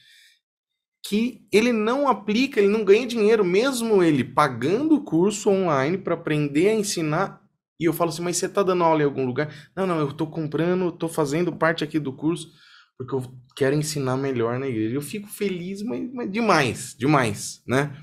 [1.09, 6.15] que ele não aplica, ele não ganha dinheiro, mesmo ele pagando o curso online para
[6.15, 7.40] aprender a ensinar.
[7.81, 9.53] E eu falo assim, mas você tá dando aula em algum lugar?
[9.75, 12.53] Não, não, eu tô comprando, tô fazendo parte aqui do curso
[12.99, 14.95] porque eu quero ensinar melhor na igreja.
[14.95, 17.97] Eu fico feliz, mas, mas demais, demais, né?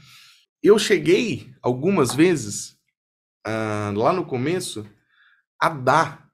[0.64, 2.78] Eu cheguei algumas vezes,
[3.46, 4.88] ah, lá no começo,
[5.62, 6.30] a dar,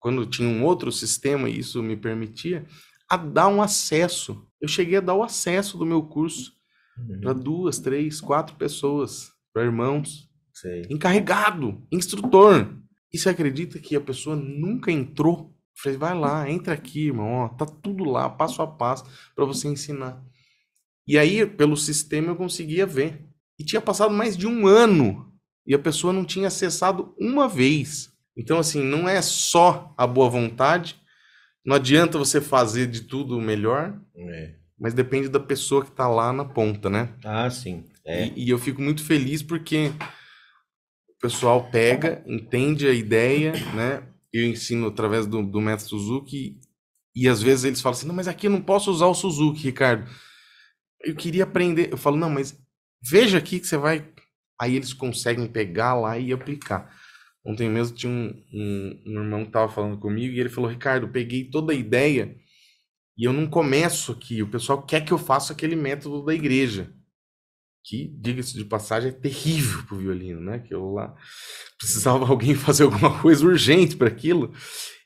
[0.00, 2.66] quando tinha um outro sistema e isso me permitia,
[3.10, 4.46] a dar um acesso.
[4.60, 6.52] Eu cheguei a dar o acesso do meu curso
[6.96, 10.86] Uhum, para duas, três, quatro pessoas, para irmãos, sei.
[10.90, 12.74] encarregado, instrutor.
[13.12, 15.50] E você acredita que a pessoa nunca entrou?
[15.76, 19.04] Eu falei, vai lá, entra aqui, irmão, ó, tá tudo lá, passo a passo,
[19.34, 20.22] para você ensinar.
[21.06, 23.20] E aí, pelo sistema, eu conseguia ver.
[23.58, 25.32] E tinha passado mais de um ano
[25.66, 28.12] e a pessoa não tinha acessado uma vez.
[28.36, 30.96] Então, assim, não é só a boa vontade,
[31.64, 34.54] não adianta você fazer de tudo o melhor, É.
[34.78, 37.10] mas depende da pessoa que tá lá na ponta, né?
[37.24, 37.84] Ah, sim.
[38.04, 38.26] É.
[38.26, 39.92] E, e eu fico muito feliz porque
[41.24, 44.06] pessoal pega, entende a ideia, né?
[44.30, 46.60] Eu ensino através do, do método Suzuki
[47.16, 49.62] e às vezes eles falam assim, não, mas aqui eu não posso usar o Suzuki,
[49.62, 50.06] Ricardo.
[51.02, 51.90] Eu queria aprender.
[51.90, 52.60] Eu falo, não, mas
[53.02, 54.06] veja aqui que você vai.
[54.60, 56.94] Aí eles conseguem pegar lá e aplicar.
[57.42, 61.06] Ontem mesmo tinha um, um, um irmão que estava falando comigo e ele falou, Ricardo,
[61.06, 62.36] eu peguei toda a ideia
[63.16, 64.42] e eu não começo aqui.
[64.42, 66.92] O pessoal quer que eu faça aquele método da igreja
[67.84, 70.64] que, diga-se de passagem, é terrível pro violino, né?
[70.70, 71.14] Eu lá
[71.78, 74.52] precisava alguém fazer alguma coisa urgente para aquilo.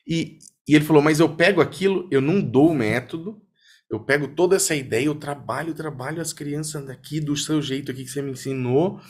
[0.06, 3.42] E, e ele falou: Mas eu pego aquilo, eu não dou o método,
[3.90, 8.04] eu pego toda essa ideia, eu trabalho, trabalho as crianças daqui do seu jeito aqui
[8.04, 9.00] que você me ensinou.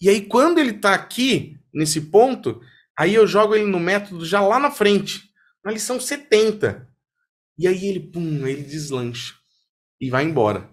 [0.00, 2.60] E aí, quando ele tá aqui, nesse ponto,
[2.96, 5.24] aí eu jogo ele no método já lá na frente,
[5.64, 6.88] na lição 70.
[7.58, 9.34] E aí ele, pum, ele deslancha
[10.00, 10.70] e vai embora.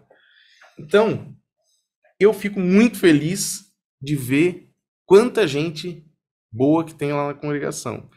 [0.77, 1.34] Então,
[2.25, 3.65] eu fico muito feliz
[4.01, 4.69] de ver
[5.05, 6.03] quanta gente
[6.51, 8.09] boa que tem lá na congregação.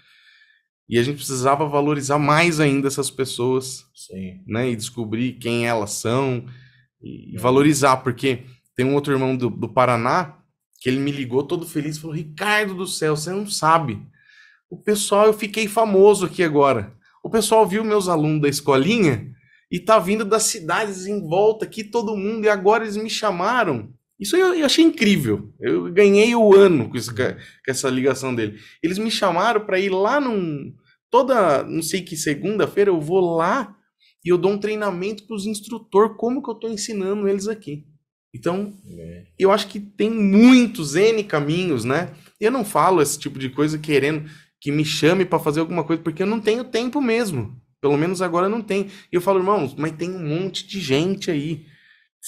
[0.89, 4.43] E a gente precisava valorizar mais ainda essas pessoas, Sim.
[4.47, 4.71] né?
[4.71, 6.47] E descobrir quem elas são,
[7.01, 8.45] E, e valorizar, porque
[8.75, 10.39] tem um outro irmão do, do Paraná
[10.81, 14.01] que ele me ligou todo feliz e falou: Ricardo do céu, você não sabe.
[14.71, 16.97] O pessoal, eu fiquei famoso aqui agora.
[17.23, 19.33] O pessoal viu meus alunos da escolinha
[19.71, 23.93] e tá vindo das cidades em volta aqui, todo mundo, e agora eles me chamaram.
[24.19, 25.53] Isso eu, eu achei incrível.
[25.61, 27.23] Eu ganhei o ano com, isso, com
[27.67, 28.59] essa ligação dele.
[28.83, 30.75] Eles me chamaram para ir lá num.
[31.11, 33.75] Toda, não sei que segunda-feira, eu vou lá
[34.25, 37.87] e eu dou um treinamento para os instrutores, como que eu estou ensinando eles aqui.
[38.35, 39.25] Então, é.
[39.39, 42.13] eu acho que tem muitos N caminhos, né?
[42.39, 44.29] Eu não falo esse tipo de coisa querendo
[44.61, 47.57] que me chame para fazer alguma coisa, porque eu não tenho tempo mesmo.
[47.81, 48.89] Pelo menos agora não tem.
[49.11, 51.65] E eu falo, irmãos, mas tem um monte de gente aí.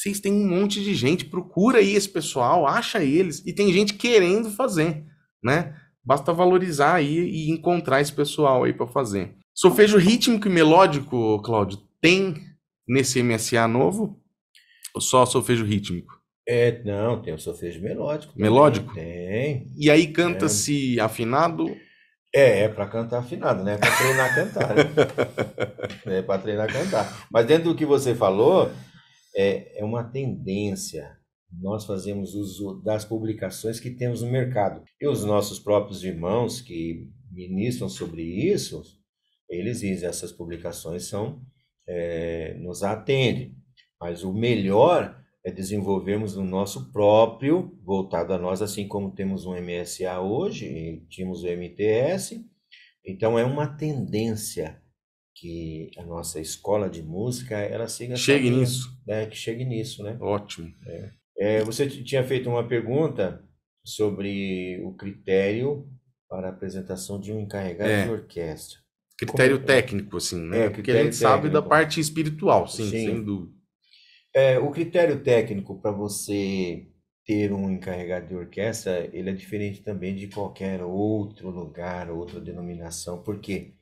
[0.01, 3.44] Vocês têm um monte de gente, procura aí esse pessoal, acha eles.
[3.44, 5.05] E tem gente querendo fazer,
[5.44, 5.77] né?
[6.02, 9.35] Basta valorizar aí e encontrar esse pessoal aí para fazer.
[9.55, 12.35] Solfejo rítmico e melódico, Cláudio, tem
[12.89, 14.18] nesse MSA novo?
[14.94, 16.18] Ou só solfejo rítmico?
[16.48, 18.32] É, não, tem o solfejo melódico.
[18.32, 18.51] Também.
[18.51, 18.94] Melódico?
[18.94, 19.66] Tem.
[19.78, 21.02] E aí canta-se é.
[21.02, 21.77] afinado?
[22.35, 23.74] É, é para cantar afinado, né?
[23.74, 24.74] É para treinar a cantar.
[24.74, 24.85] Né?
[26.06, 27.27] É para treinar a cantar.
[27.31, 28.70] Mas dentro do que você falou,
[29.36, 31.19] é, é uma tendência.
[31.52, 34.82] Nós fazemos uso das publicações que temos no mercado.
[35.01, 38.82] E os nossos próprios irmãos que ministram sobre isso,
[39.48, 41.43] eles dizem essas publicações são
[41.89, 43.57] é, nos atendem.
[44.01, 49.55] Mas o melhor é desenvolvermos o nosso próprio, voltado a nós, assim como temos um
[49.55, 52.44] MSA hoje, e tínhamos o MTS.
[53.05, 54.81] Então é uma tendência
[55.35, 59.26] que a nossa escola de música ela siga chegue nisso, né?
[59.26, 60.16] Que chegue nisso, né?
[60.20, 60.72] Ótimo.
[60.86, 61.10] É.
[61.36, 63.44] É, você tinha feito uma pergunta
[63.84, 65.88] sobre o critério
[66.28, 68.04] para a apresentação de um encarregado é.
[68.04, 68.78] de orquestra.
[69.18, 69.66] Critério Como...
[69.66, 70.66] técnico, assim, né?
[70.66, 71.22] É, Porque a gente técnico.
[71.22, 73.06] sabe da parte espiritual, sim, sim.
[73.06, 73.52] sem dúvida.
[74.32, 76.86] É, o critério técnico para você
[77.26, 83.22] ter um encarregado de orquestra, ele é diferente também de qualquer outro lugar, outra denominação.
[83.22, 83.74] Por quê?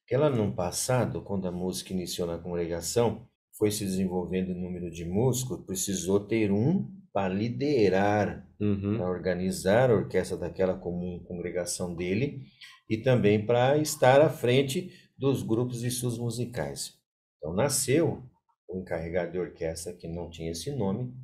[0.00, 3.26] Porque lá no passado, quando a música iniciou na congregação,
[3.58, 8.98] foi se desenvolvendo o número de músicos, precisou ter um para liderar, uhum.
[8.98, 12.42] para organizar a orquestra daquela comum congregação dele
[12.88, 16.98] e também para estar à frente dos grupos e suas musicais.
[17.38, 18.22] Então nasceu
[18.68, 21.14] o encarregado de orquestra que não tinha esse nome,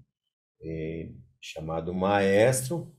[0.63, 1.11] é,
[1.41, 2.95] chamado maestro,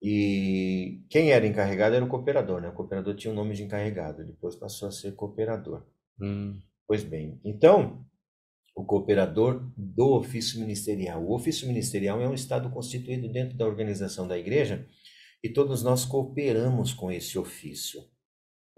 [0.00, 2.68] e quem era encarregado era o cooperador, né?
[2.68, 5.86] O cooperador tinha o nome de encarregado, depois passou a ser cooperador.
[6.20, 6.60] Hum.
[6.86, 8.04] Pois bem, então,
[8.74, 11.22] o cooperador do ofício ministerial.
[11.22, 14.86] O ofício ministerial é um estado constituído dentro da organização da igreja
[15.42, 18.00] e todos nós cooperamos com esse ofício.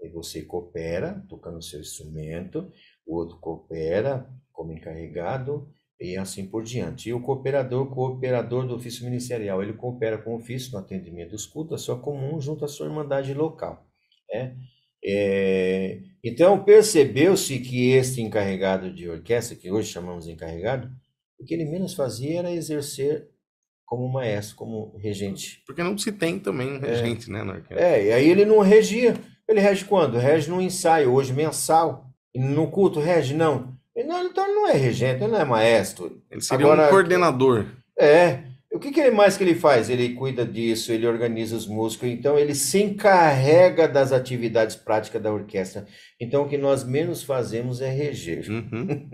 [0.01, 2.71] E você coopera tocando seu instrumento,
[3.05, 5.69] o outro coopera como encarregado
[5.99, 7.09] e assim por diante.
[7.09, 11.45] E o cooperador, cooperador do ofício ministerial, ele coopera com o ofício no atendimento dos
[11.45, 13.87] cultos, a sua comum, junto à sua irmandade local.
[14.29, 14.57] Né?
[15.03, 20.89] É, então, percebeu-se que este encarregado de orquestra, que hoje chamamos de encarregado,
[21.39, 23.29] o que ele menos fazia era exercer
[23.85, 25.61] como maestro, como regente.
[25.67, 26.87] Porque não se tem também um é.
[26.87, 27.79] regente, é, né, na orquestra.
[27.79, 29.13] É, e aí ele não regia.
[29.47, 30.17] Ele rege quando?
[30.17, 32.09] Rege no ensaio, hoje mensal.
[32.33, 33.77] E no culto rege, não.
[33.95, 36.21] Não, então ele não é regente, ele não é maestro.
[36.29, 37.67] Ele seria Agora, um coordenador.
[37.97, 38.44] É.
[38.75, 39.89] O que, que ele mais que ele faz?
[39.89, 45.31] Ele cuida disso, ele organiza os músicos, então ele se encarrega das atividades práticas da
[45.31, 45.87] orquestra.
[46.19, 48.45] Então o que nós menos fazemos é reger.
[48.51, 49.09] Uhum.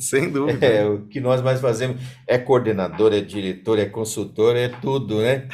[0.00, 0.64] Sem dúvida.
[0.64, 5.46] É, o que nós mais fazemos é coordenador, é diretor, é consultor, é tudo, né?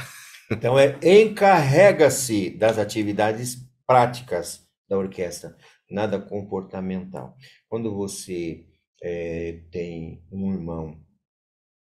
[0.52, 5.56] Então é encarrega-se das atividades práticas da orquestra,
[5.90, 7.34] nada comportamental.
[7.68, 8.64] Quando você
[9.02, 10.96] é, tem um irmão,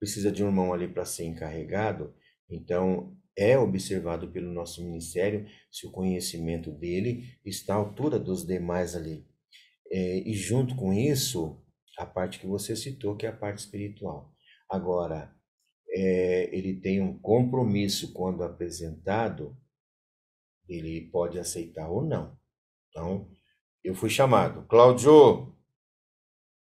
[0.05, 2.13] precisa de um irmão ali para ser encarregado,
[2.47, 8.95] então é observado pelo nosso ministério se o conhecimento dele está à altura dos demais
[8.95, 9.27] ali.
[9.91, 11.59] É, e junto com isso,
[11.97, 14.31] a parte que você citou, que é a parte espiritual.
[14.69, 15.35] Agora,
[15.89, 19.57] é, ele tem um compromisso quando apresentado,
[20.69, 22.37] ele pode aceitar ou não.
[22.89, 23.27] Então,
[23.83, 25.51] eu fui chamado, Cláudio,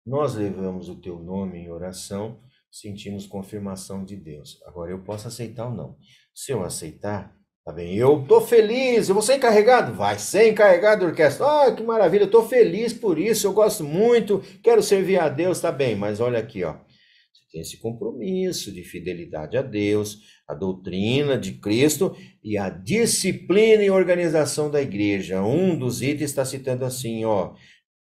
[0.06, 2.46] nós levamos o teu nome em oração,
[2.80, 4.62] sentimos confirmação de Deus.
[4.66, 5.96] Agora eu posso aceitar ou não.
[6.34, 7.34] Se eu aceitar,
[7.64, 7.96] tá bem.
[7.96, 9.94] Eu tô feliz, eu vou ser encarregado?
[9.94, 11.46] Vai ser encarregado da orquestra.
[11.46, 15.62] Ah, que maravilha, eu tô feliz por isso, eu gosto muito, quero servir a Deus,
[15.62, 15.96] tá bem.
[15.96, 16.74] Mas olha aqui, ó.
[16.74, 23.84] Você tem esse compromisso de fidelidade a Deus, a doutrina de Cristo e a disciplina
[23.84, 25.42] e organização da igreja.
[25.42, 27.54] Um dos itens está citando assim, ó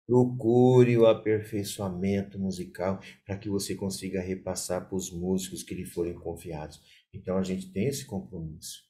[0.07, 6.15] Procure o aperfeiçoamento musical para que você consiga repassar para os músicos que lhe forem
[6.15, 6.81] confiados.
[7.13, 8.85] Então a gente tem esse compromisso.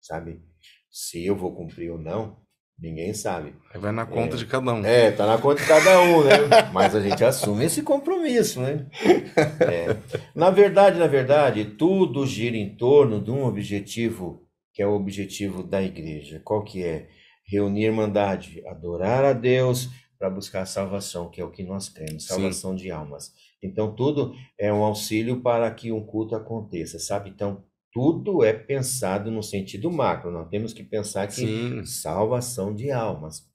[0.00, 0.40] Sabe?
[0.88, 2.40] Se eu vou cumprir ou não,
[2.78, 3.54] ninguém sabe.
[3.74, 4.84] Vai na conta é, de cada um.
[4.84, 6.36] É, tá na conta de cada um, né?
[6.72, 8.86] Mas a gente assume esse compromisso, né?
[9.60, 9.96] É.
[10.34, 15.62] Na verdade, na verdade, tudo gira em torno de um objetivo que é o objetivo
[15.62, 16.40] da igreja.
[16.44, 17.08] Qual que é?
[17.46, 22.26] Reunir irmandade, adorar a Deus para buscar a salvação, que é o que nós cremos,
[22.26, 22.76] salvação Sim.
[22.76, 23.32] de almas.
[23.62, 27.30] Então, tudo é um auxílio para que um culto aconteça, sabe?
[27.30, 30.30] Então, tudo é pensado no sentido macro.
[30.30, 31.84] Nós temos que pensar que Sim.
[31.84, 33.46] salvação de almas.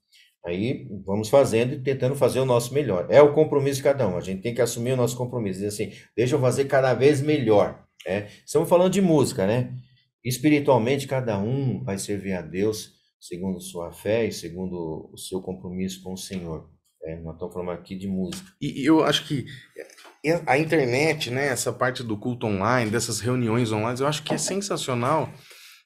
[0.44, 3.06] Aí vamos fazendo e tentando fazer o nosso melhor.
[3.08, 4.16] É o compromisso de cada um.
[4.16, 5.60] A gente tem que assumir o nosso compromisso.
[5.60, 7.84] Dizer assim, deixa eu fazer cada vez melhor.
[8.04, 8.26] É.
[8.44, 9.72] Estamos falando de música, né?
[10.24, 16.02] Espiritualmente, cada um vai servir a Deus segundo sua fé e segundo o seu compromisso
[16.02, 16.68] com o Senhor.
[17.04, 18.52] É, nós estamos falando aqui de música.
[18.60, 19.46] E eu acho que
[20.46, 24.38] a internet, né, essa parte do culto online, dessas reuniões online, eu acho que é
[24.38, 25.32] sensacional.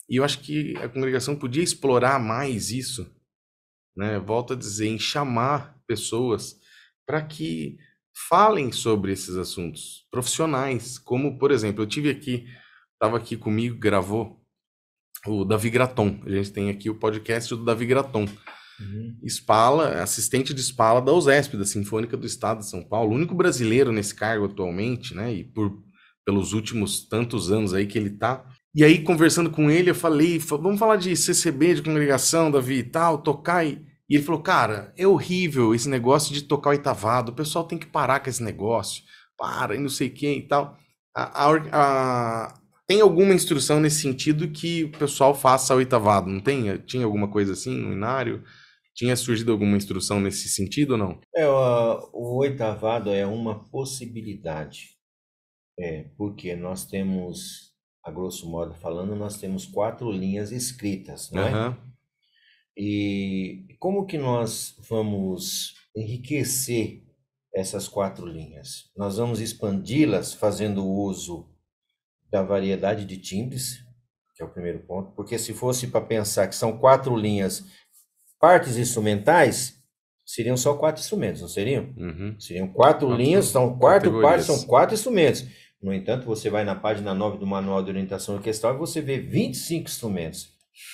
[0.09, 3.11] E eu acho que a congregação podia explorar mais isso,
[3.97, 4.19] né?
[4.19, 6.57] Volto a dizer, em chamar pessoas
[7.07, 7.77] para que
[8.29, 12.47] falem sobre esses assuntos profissionais, como por exemplo, eu tive aqui,
[12.95, 14.46] estava aqui comigo, gravou
[15.31, 16.21] o Davi Graton.
[16.25, 18.27] A gente tem aqui o podcast do Davi Graton.
[18.79, 19.17] Uhum.
[19.27, 23.35] Spala, assistente de Spala da USESP, da Sinfônica do Estado de São Paulo, o único
[23.35, 25.33] brasileiro nesse cargo atualmente, né?
[25.33, 25.73] E por
[26.27, 28.45] pelos últimos tantos anos aí que ele tá.
[28.75, 32.83] E aí, conversando com ele, eu falei, vamos falar de CCB, de congregação, Davi e
[32.83, 33.65] tal, tocar.
[33.65, 33.81] E,
[34.11, 37.87] e ele falou, cara, é horrível esse negócio de tocar oitavado, o pessoal tem que
[37.87, 39.05] parar com esse negócio,
[39.39, 40.77] para, e não sei quem e tal.
[41.15, 42.55] A, a, a,
[42.87, 46.79] tem alguma instrução nesse sentido que o pessoal faça oitavado, não tem?
[46.79, 48.45] Tinha alguma coisa assim no inário?
[48.95, 51.21] Tinha surgido alguma instrução nesse sentido ou não?
[51.35, 54.97] É, o, o oitavado é uma possibilidade.
[55.79, 61.69] É, porque nós temos, a grosso modo falando, nós temos quatro linhas escritas, não é?
[61.69, 61.77] Uhum.
[62.79, 67.03] E como que nós vamos enriquecer
[67.55, 68.91] essas quatro linhas?
[68.97, 71.56] Nós vamos expandi-las fazendo uso
[72.31, 73.85] da variedade de timbres,
[74.35, 77.65] que é o primeiro ponto, porque se fosse para pensar que são quatro linhas,
[78.39, 79.77] partes instrumentais,
[80.25, 81.95] seriam só quatro instrumentos, não seriam?
[81.97, 82.39] Uhum.
[82.39, 85.47] Seriam quatro, linhas, são quatro partes, são quatro instrumentos.
[85.81, 89.19] No entanto, você vai na página 9 do Manual de Orientação Orquestral e você vê
[89.19, 90.49] 25 instrumentos.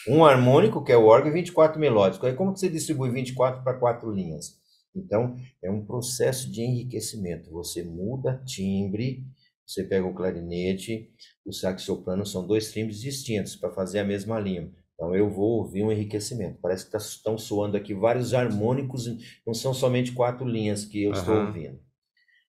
[0.07, 2.29] Um harmônico, que é o órgão, e 24 melódicos.
[2.29, 4.61] Aí como que você distribui 24 para quatro linhas?
[4.95, 7.51] Então, é um processo de enriquecimento.
[7.51, 9.25] Você muda timbre,
[9.67, 11.11] você pega o clarinete,
[11.45, 14.71] o sax soprano, são dois timbres distintos para fazer a mesma linha.
[14.95, 16.59] Então eu vou ouvir um enriquecimento.
[16.61, 19.07] Parece que estão tá, soando aqui vários harmônicos,
[19.47, 21.17] não são somente quatro linhas que eu uhum.
[21.17, 21.81] estou ouvindo.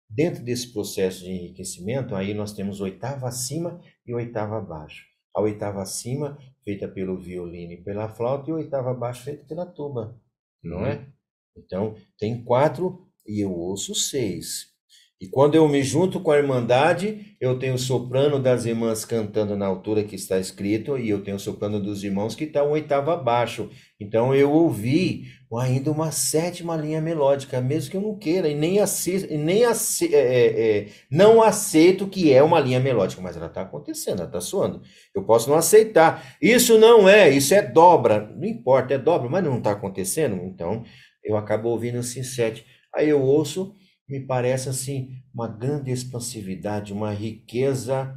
[0.09, 5.05] Dentro desse processo de enriquecimento, aí nós temos oitava acima e oitava abaixo.
[5.35, 9.65] A oitava acima, feita pelo violino e pela flauta, e a oitava abaixo, feita pela
[9.65, 10.21] tuba,
[10.63, 10.85] não uhum.
[10.85, 11.07] é?
[11.57, 14.72] Então, tem quatro e eu ouço seis.
[15.21, 19.55] E quando eu me junto com a Irmandade, eu tenho o soprano das irmãs cantando
[19.55, 22.71] na altura que está escrito, e eu tenho o soprano dos irmãos que está um
[22.71, 23.69] oitavo abaixo.
[23.97, 25.23] Então eu ouvi
[25.59, 30.13] ainda uma sétima linha melódica, mesmo que eu não queira, e nem, ace, nem ace,
[30.13, 34.27] é, é, é, não aceito que é uma linha melódica, mas ela está acontecendo, ela
[34.27, 34.81] está soando.
[35.15, 36.35] Eu posso não aceitar.
[36.41, 38.29] Isso não é, isso é dobra.
[38.35, 40.35] Não importa, é dobra, mas não está acontecendo.
[40.43, 40.83] Então
[41.23, 42.65] eu acabo ouvindo assim sete.
[42.93, 43.73] Aí eu ouço
[44.07, 48.15] me parece assim uma grande expansividade, uma riqueza,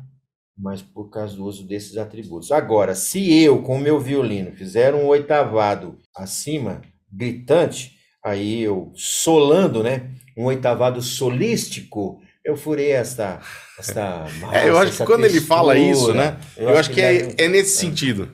[0.59, 2.51] mas por causa do uso desses atributos.
[2.51, 6.83] Agora, se eu, com o meu violino, fizer um oitavado acima,
[7.13, 10.11] gritante, aí eu solando, né?
[10.37, 13.41] Um oitavado solístico, eu furei esta.
[13.79, 16.39] esta massa, é, eu acho que quando textura, ele fala isso, né?
[16.57, 17.89] Eu, eu acho, que, é, é, nesse é.
[17.89, 18.31] sentido.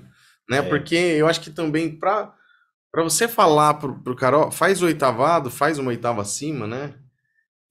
[0.49, 0.59] Né?
[0.59, 0.63] É.
[0.63, 2.35] Porque eu acho que também, para
[2.97, 6.95] você falar pro, pro cara, ó, faz o oitavado, faz uma oitava acima, né?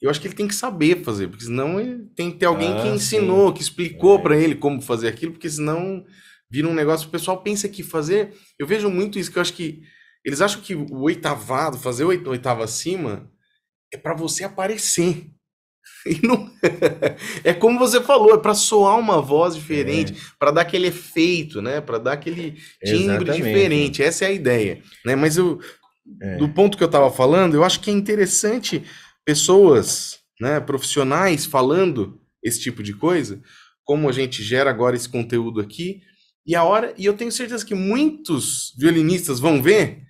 [0.01, 2.73] Eu acho que ele tem que saber fazer, porque senão ele tem que ter alguém
[2.73, 3.53] ah, que ensinou, sim.
[3.53, 4.21] que explicou é.
[4.21, 6.03] para ele como fazer aquilo, porque senão
[6.49, 7.07] vira um negócio.
[7.07, 8.33] O pessoal pensa que fazer.
[8.57, 9.83] Eu vejo muito isso, que eu acho que
[10.25, 13.31] eles acham que o oitavado, fazer o oitavo acima,
[13.93, 15.27] é para você aparecer.
[16.03, 16.49] E não...
[17.43, 20.15] é como você falou, é para soar uma voz diferente, é.
[20.39, 21.79] para dar aquele efeito, né?
[21.79, 22.53] Para dar aquele
[22.83, 23.35] timbre Exatamente.
[23.35, 24.03] diferente.
[24.03, 25.15] Essa é a ideia, né?
[25.15, 25.59] Mas eu,
[26.19, 26.37] é.
[26.37, 28.83] do ponto que eu estava falando, eu acho que é interessante
[29.25, 33.41] pessoas, né, profissionais falando esse tipo de coisa,
[33.83, 36.01] como a gente gera agora esse conteúdo aqui,
[36.45, 40.01] e a hora, e eu tenho certeza que muitos violinistas vão ver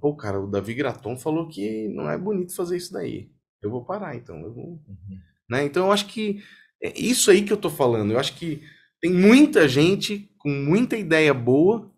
[0.00, 3.30] Pô, cara, o Davi Graton falou que não é bonito fazer isso daí.
[3.62, 4.38] Eu vou parar, então.
[4.40, 4.64] Eu vou...
[4.64, 5.18] Uhum.
[5.48, 5.64] Né?
[5.64, 6.42] Então, eu acho que
[6.82, 8.12] é isso aí que eu tô falando.
[8.12, 8.62] Eu acho que
[9.00, 11.90] tem muita gente com muita ideia boa,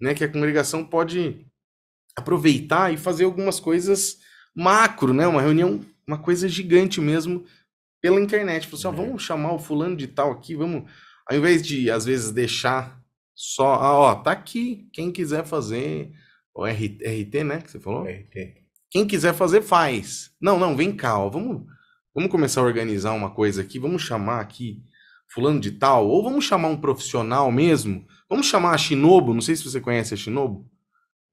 [0.00, 0.14] né?
[0.14, 1.44] Que a congregação pode
[2.16, 4.18] aproveitar e fazer algumas coisas
[4.54, 5.26] macro, né?
[5.26, 7.44] Uma reunião, uma coisa gigante mesmo
[8.00, 8.66] pela internet.
[8.66, 9.06] Falou assim, ó, é.
[9.06, 10.90] vamos chamar o fulano de tal aqui, vamos...
[11.26, 13.02] Ao invés de, às vezes, deixar
[13.34, 13.74] só...
[13.74, 16.12] Ah, ó, tá aqui, quem quiser fazer
[16.54, 17.60] o RT, RT, né?
[17.60, 18.04] Que você falou?
[18.04, 18.64] RT.
[18.90, 20.30] Quem quiser fazer, faz.
[20.40, 21.66] Não, não, vem cá, ó, vamos,
[22.14, 24.84] vamos começar a organizar uma coisa aqui, vamos chamar aqui
[25.26, 28.06] fulano de tal, ou vamos chamar um profissional mesmo.
[28.30, 30.70] Vamos chamar a Shinobu, não sei se você conhece a Shinobu.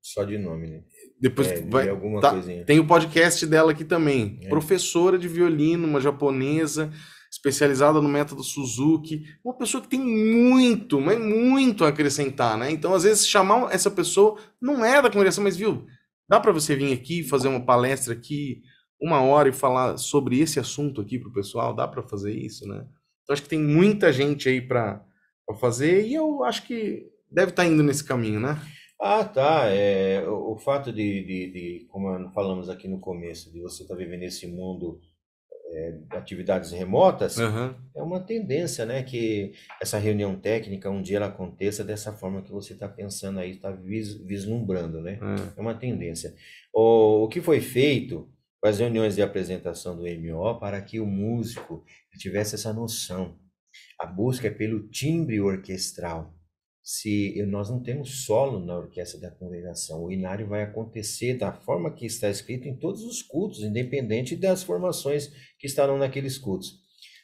[0.01, 0.83] Só de nome, né?
[1.21, 2.65] Depois é, vai, alguma tá, coisinha.
[2.65, 4.39] Tem o podcast dela aqui também.
[4.41, 4.49] É.
[4.49, 6.91] Professora de violino, uma japonesa,
[7.31, 12.71] especializada no método Suzuki, uma pessoa que tem muito, mas muito a acrescentar, né?
[12.71, 15.85] Então, às vezes, chamar essa pessoa não é da congregação, mas viu,
[16.27, 18.63] dá para você vir aqui fazer uma palestra aqui,
[18.99, 22.67] uma hora e falar sobre esse assunto aqui para o pessoal, dá para fazer isso,
[22.67, 22.83] né?
[23.23, 25.05] Então, acho que tem muita gente aí para
[25.59, 28.59] fazer e eu acho que deve estar tá indo nesse caminho, né?
[29.01, 29.65] Ah, tá.
[29.65, 33.95] É, o, o fato de, de, de, como falamos aqui no começo, de você estar
[33.95, 35.01] tá vivendo esse mundo
[35.71, 37.73] é, atividades remotas, uhum.
[37.95, 39.01] é uma tendência, né?
[39.01, 43.51] Que essa reunião técnica um dia ela aconteça dessa forma que você está pensando aí,
[43.51, 45.17] está vis, vislumbrando, né?
[45.19, 45.51] Uhum.
[45.57, 46.35] É uma tendência.
[46.71, 48.29] O, o que foi feito
[48.61, 51.83] com as reuniões de apresentação do MO para que o músico
[52.19, 53.39] tivesse essa noção.
[53.99, 56.35] A busca é pelo timbre orquestral
[56.83, 60.03] se nós não temos solo na orquestra da congregação.
[60.03, 64.63] O inário vai acontecer da forma que está escrito em todos os cultos, independente das
[64.63, 66.81] formações que estarão naqueles cultos.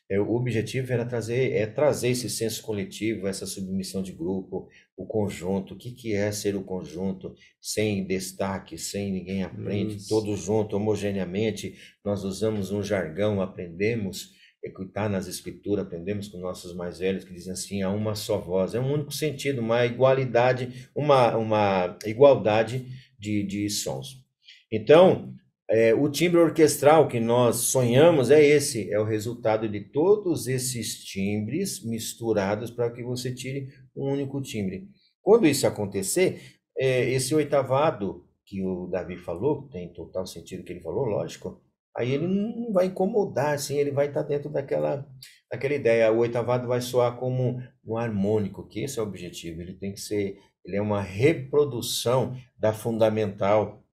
[0.09, 5.05] É, o objetivo era trazer, é trazer esse senso coletivo, essa submissão de grupo, o
[5.05, 10.07] conjunto, o que, que é ser o conjunto, sem destaque, sem ninguém aprende, Isso.
[10.07, 11.75] todos juntos, homogeneamente.
[12.05, 14.36] Nós usamos um jargão, aprendemos
[14.67, 18.75] escutar nas escrituras, aprendemos com nossos mais velhos que dizem assim, há uma só voz,
[18.75, 22.85] é um único sentido, uma igualdade, uma, uma igualdade
[23.19, 24.23] de, de sons.
[24.71, 25.33] Então,
[25.69, 31.03] é, o timbre orquestral que nós sonhamos é esse, é o resultado de todos esses
[31.03, 34.87] timbres misturados para que você tire um único timbre.
[35.21, 40.79] Quando isso acontecer, é, esse oitavado que o Davi falou, tem total sentido que ele
[40.79, 41.61] falou, lógico,
[41.95, 45.07] aí ele não vai incomodar, assim, ele vai estar tá dentro daquela,
[45.51, 46.11] daquela ideia.
[46.11, 49.61] O oitavado vai soar como um harmônico, que esse é o objetivo.
[49.61, 53.83] Ele tem que ser, ele é uma reprodução da fundamental,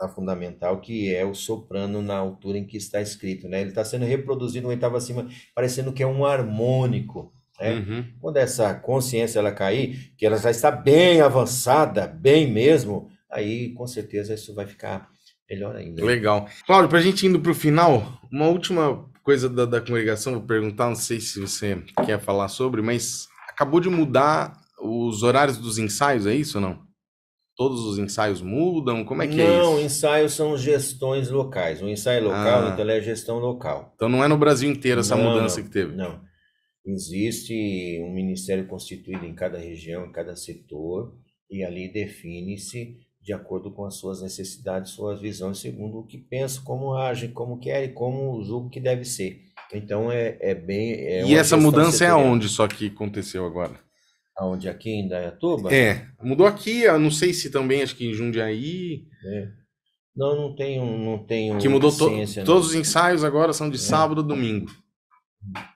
[0.00, 3.60] da fundamental que é o soprano na altura em que está escrito, né?
[3.60, 7.32] Ele está sendo reproduzido um oitavo acima, parecendo que é um harmônico.
[7.60, 7.74] Né?
[7.74, 8.04] Uhum.
[8.20, 13.86] Quando essa consciência ela cair, que ela já está bem avançada, bem mesmo, aí com
[13.86, 15.11] certeza isso vai ficar
[15.52, 16.04] melhor ainda.
[16.04, 16.48] Legal.
[16.66, 20.42] Cláudio, para a gente indo para o final, uma última coisa da, da congregação, vou
[20.42, 25.78] perguntar, não sei se você quer falar sobre, mas acabou de mudar os horários dos
[25.78, 26.82] ensaios, é isso ou não?
[27.54, 29.04] Todos os ensaios mudam?
[29.04, 29.62] Como é que não, é isso?
[29.62, 31.82] Não, ensaios são gestões locais.
[31.82, 32.70] O ensaio local, ah.
[32.72, 33.92] então, é gestão local.
[33.94, 35.94] Então não é no Brasil inteiro essa não, mudança não, que teve?
[35.94, 36.20] Não.
[36.84, 41.14] Existe um ministério constituído em cada região, em cada setor,
[41.48, 46.60] e ali define-se de acordo com as suas necessidades, suas visões, segundo o que pensa,
[46.62, 49.40] como age, como quer e como julgo que deve ser.
[49.72, 50.92] Então é, é bem.
[50.92, 53.80] É e essa mudança é aonde só que aconteceu agora?
[54.36, 55.72] Aonde aqui em Dayatuba?
[55.72, 59.04] É, mudou aqui, eu não sei se também, acho que em Jundiaí.
[59.24, 59.48] É.
[60.14, 61.58] Não, não tenho, não tenho.
[61.58, 62.10] Que mudou to
[62.44, 63.80] todos os ensaios agora são de é.
[63.80, 64.70] sábado a domingo.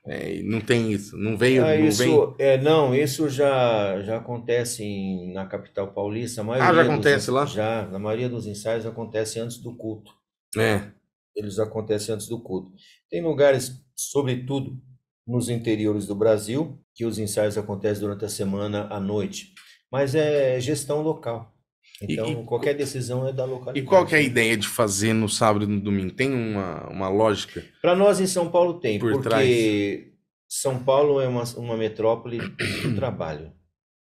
[0.06, 1.64] É, não tem isso, não veio.
[1.64, 2.34] Ah, não, isso, vem...
[2.38, 6.42] é, não, isso já, já acontece em, na capital paulista.
[6.42, 7.44] ah, já acontece lá?
[7.44, 10.12] Já, na maioria dos ensaios acontece antes do culto.
[10.56, 10.92] É.
[11.34, 12.72] Eles acontecem antes do culto.
[13.10, 14.80] Tem lugares, sobretudo
[15.26, 19.52] nos interiores do Brasil, que os ensaios acontecem durante a semana à noite.
[19.90, 21.55] Mas é gestão local.
[22.02, 23.78] Então, e, qualquer decisão é da localidade.
[23.78, 26.12] E qual é a ideia de fazer no sábado e no domingo?
[26.12, 27.64] Tem uma, uma lógica?
[27.80, 30.16] Para nós em São Paulo tem, por porque trás.
[30.48, 33.52] São Paulo é uma, uma metrópole do trabalho.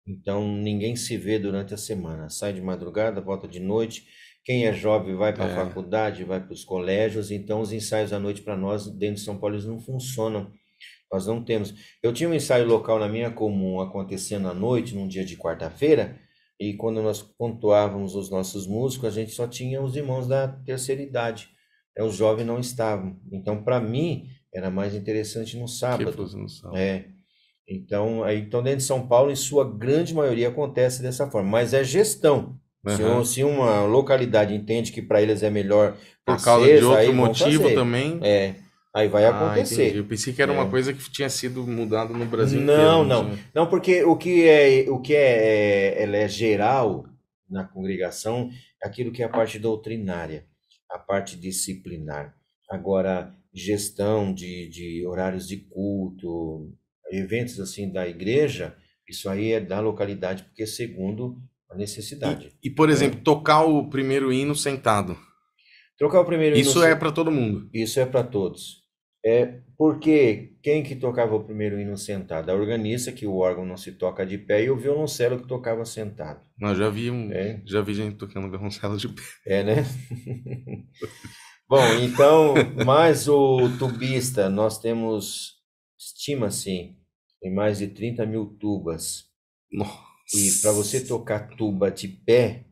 [0.06, 2.28] Então, ninguém se vê durante a semana.
[2.28, 4.06] Sai de madrugada, volta de noite.
[4.44, 5.54] Quem é jovem vai para a é.
[5.54, 7.30] faculdade, vai para os colégios.
[7.30, 10.50] Então, os ensaios à noite para nós, dentro de São Paulo, eles não funcionam.
[11.12, 11.74] Nós não temos.
[12.02, 16.18] Eu tinha um ensaio local na minha comum acontecendo à noite, num dia de quarta-feira
[16.60, 21.00] e quando nós pontuávamos os nossos músicos, a gente só tinha os irmãos da terceira
[21.02, 21.48] idade.
[21.96, 23.16] É, os jovens não estavam.
[23.32, 26.16] Então, para mim, era mais interessante no sábado.
[26.36, 26.76] no sábado.
[26.76, 27.06] É.
[27.68, 31.50] Então, aí, então, dentro de São Paulo, em sua grande maioria, acontece dessa forma.
[31.50, 32.56] Mas é gestão.
[32.86, 37.12] Se, um- se uma localidade entende que para eles é melhor Por causa de outro
[37.12, 38.18] motivo também.
[38.22, 38.54] É,
[38.94, 39.84] aí vai Ah, acontecer.
[39.84, 39.98] entendi.
[39.98, 40.70] Eu pensei que era uma É.
[40.70, 43.04] coisa que tinha sido mudada no Brasil Não, inteiro.
[43.04, 43.30] não.
[43.30, 43.44] tinha.
[43.54, 47.04] Não, porque o que é, o que é, é- ela é geral
[47.48, 48.50] na congregação
[48.82, 50.44] é aquilo que é a parte doutrinária,
[50.90, 52.34] a parte disciplinar.
[52.70, 56.70] Agora, gestão de, de horários de culto,
[57.10, 58.76] eventos assim da igreja,
[59.08, 61.38] isso aí é da localidade, porque é segundo
[61.70, 62.52] a necessidade.
[62.62, 65.16] E, por exemplo, tocar o primeiro hino sentado.
[65.98, 67.68] Trocar o primeiro hino Isso é para todo mundo.
[67.74, 68.82] Isso é para todos.
[69.24, 72.50] É porque quem que tocava o primeiro hino sentado?
[72.50, 75.84] A organista, que o órgão não se toca de pé, e o violoncelo que tocava
[75.84, 76.40] sentado.
[76.56, 77.60] Não, já vi um, É.
[77.66, 79.22] já vi gente tocando violoncelo de pé.
[79.46, 79.74] É, né?
[81.68, 82.54] Bom, então,
[82.86, 85.56] mais o tubista, nós temos,
[85.98, 86.96] estima-se,
[87.42, 89.24] em mais de 30 mil tubas.
[89.70, 90.08] Nossa.
[90.34, 92.64] E para você tocar tuba de pé,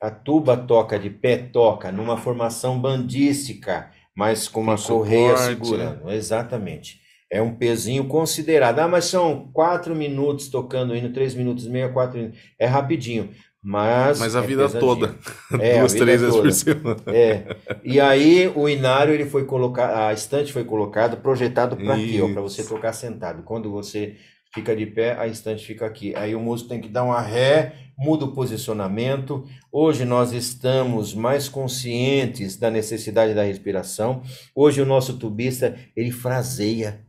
[0.00, 6.10] a tuba toca de pé, toca numa formação bandística, mas com uma correia segurando.
[6.10, 7.00] Exatamente.
[7.30, 8.78] É um pezinho considerado.
[8.78, 12.38] Ah, mas são quatro minutos tocando hino, três minutos e meio, quatro minutos.
[12.58, 13.30] É rapidinho.
[13.62, 14.80] Mas, Mas a é vida pesadinho.
[14.80, 15.14] toda.
[15.60, 17.02] É, a Duas, vida três vezes por semana.
[17.08, 17.56] É.
[17.84, 22.32] E aí o inário ele foi colocado, a estante foi colocada, projetado para aqui, ó,
[22.32, 23.42] para você tocar sentado.
[23.42, 24.16] Quando você
[24.58, 26.14] fica de pé, a estante fica aqui.
[26.16, 29.44] Aí o músico tem que dar uma ré, muda o posicionamento.
[29.70, 34.22] Hoje nós estamos mais conscientes da necessidade da respiração.
[34.54, 37.06] Hoje o nosso tubista, ele fraseia.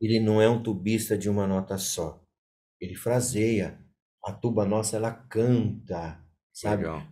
[0.00, 2.20] Ele não é um tubista de uma nota só.
[2.80, 3.78] Ele fraseia.
[4.24, 6.21] A tuba nossa ela canta,
[6.52, 6.82] sabe?
[6.82, 7.02] Legal.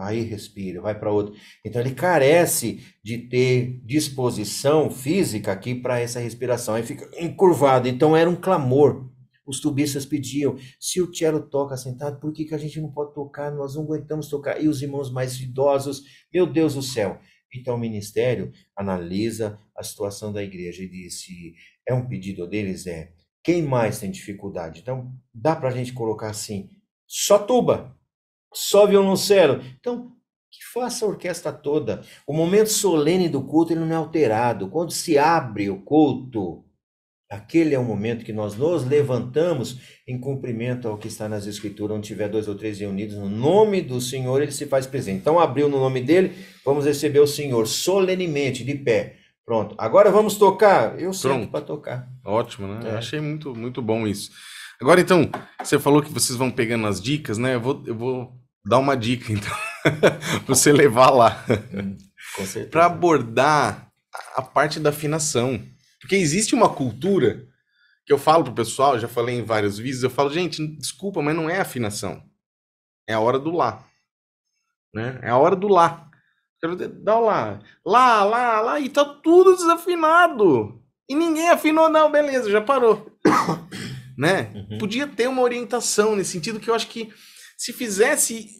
[0.00, 1.34] Aí respira, vai para outro.
[1.64, 6.74] Então ele carece de ter disposição física aqui para essa respiração.
[6.74, 7.88] Aí fica encurvado.
[7.88, 9.08] Então era um clamor.
[9.46, 13.14] Os tubistas pediam: se o cello toca sentado, por que, que a gente não pode
[13.14, 13.50] tocar?
[13.50, 14.62] Nós não aguentamos tocar.
[14.62, 17.18] E os irmãos mais idosos, meu Deus do céu.
[17.54, 21.54] Então o ministério analisa a situação da igreja e diz: se
[21.86, 23.10] é um pedido deles, é.
[23.48, 24.80] Quem mais tem dificuldade?
[24.82, 26.68] Então, dá para a gente colocar assim:
[27.06, 27.96] só tuba,
[28.52, 29.64] só violoncelo.
[29.80, 30.12] Então,
[30.52, 32.02] que faça a orquestra toda.
[32.26, 34.68] O momento solene do culto ele não é alterado.
[34.68, 36.62] Quando se abre o culto,
[37.30, 41.96] aquele é o momento que nós nos levantamos em cumprimento ao que está nas Escrituras,
[41.96, 45.20] onde tiver dois ou três reunidos, no nome do Senhor, ele se faz presente.
[45.20, 49.17] Então, abriu no nome dele, vamos receber o Senhor solenemente, de pé.
[49.48, 49.74] Pronto.
[49.78, 51.00] Agora vamos tocar.
[51.00, 52.06] Eu sento para tocar.
[52.22, 52.90] Ótimo, né?
[52.90, 52.96] É.
[52.98, 54.30] Achei muito, muito bom isso.
[54.78, 57.54] Agora, então, você falou que vocês vão pegando as dicas, né?
[57.54, 59.50] Eu vou, eu vou dar uma dica, então,
[59.82, 61.42] pra você levar lá.
[62.36, 62.66] Certeza.
[62.68, 63.90] Para abordar
[64.36, 65.64] a- parte da afinação.
[65.98, 67.42] Porque existe uma cultura
[68.04, 71.34] que eu falo pro pessoal, já falei em vários vídeos, eu falo, gente, desculpa, mas
[71.34, 72.22] não é afinação.
[73.08, 73.82] É a hora do lá.
[74.94, 75.18] Né?
[75.22, 76.07] É a hora do lá.
[76.60, 77.60] Quero o lá.
[77.84, 80.82] Lá, lá, lá, e tá tudo desafinado.
[81.08, 83.10] E ninguém afinou, não, beleza, já parou.
[84.18, 84.52] né?
[84.54, 84.78] Uhum.
[84.78, 87.12] Podia ter uma orientação nesse sentido que eu acho que
[87.56, 88.58] se fizesse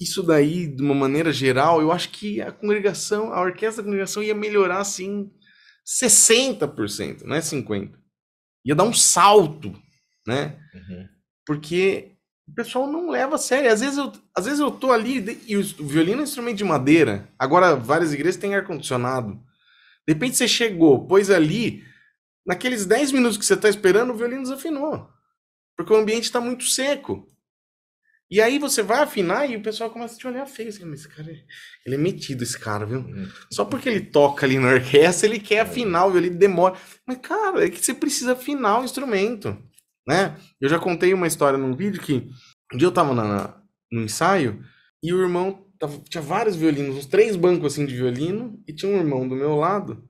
[0.00, 4.22] isso daí de uma maneira geral, eu acho que a congregação, a orquestra da congregação
[4.22, 5.30] ia melhorar assim
[5.84, 7.98] 60%, não é 50.
[8.64, 9.72] Ia dar um salto,
[10.26, 10.58] né?
[10.74, 11.08] Uhum.
[11.46, 12.17] Porque
[12.48, 13.70] o pessoal não leva a sério.
[13.72, 16.64] Às vezes eu, às vezes eu tô ali e o violino é um instrumento de
[16.64, 17.28] madeira.
[17.38, 19.34] Agora várias igrejas têm ar condicionado.
[20.06, 21.84] De repente você chegou, pôs ali,
[22.46, 25.08] naqueles 10 minutos que você tá esperando, o violino desafinou.
[25.76, 27.26] Porque o ambiente está muito seco.
[28.30, 30.68] E aí você vai afinar e o pessoal começa a te olhar feio.
[30.68, 31.44] Assim, mas esse cara, é-
[31.86, 32.98] ele é metido, esse cara, viu?
[32.98, 33.28] Uhum.
[33.50, 36.76] Só porque ele toca ali na orquestra, ele quer afinar o violino, demora.
[37.06, 39.56] Mas, cara, é que você precisa afinar o instrumento,
[40.08, 40.36] né?
[40.60, 42.30] Eu já contei uma história num vídeo que
[42.74, 43.62] um dia eu tava na, na-
[43.92, 44.64] no ensaio
[45.02, 48.92] e o irmão tava- tinha vários violinos, uns três bancos assim de violino, e tinha
[48.92, 50.04] um irmão do meu lado,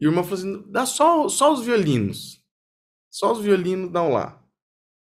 [0.00, 2.40] e o irmão falou assim: dá só, só os violinos.
[3.10, 4.42] Só os violinos dão lá.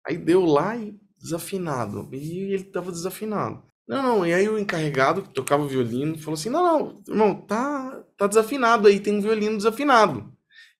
[0.06, 2.08] Aí deu lá e desafinado.
[2.12, 3.62] E ele tava desafinado.
[3.88, 7.40] Não, não, e aí o encarregado que tocava o violino falou assim: não, não, irmão,
[7.46, 10.32] tá, tá desafinado aí, tem um violino desafinado.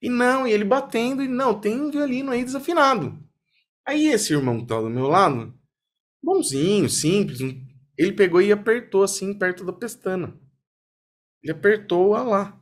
[0.03, 3.19] E não, e ele batendo, e não, tem um violino aí desafinado.
[3.87, 5.55] Aí esse irmão que tava do meu lado,
[6.23, 7.41] bonzinho, simples,
[7.99, 10.39] ele pegou e apertou assim perto da pestana.
[11.43, 12.61] Ele apertou a lá.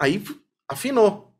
[0.00, 0.22] Aí
[0.70, 1.34] afinou.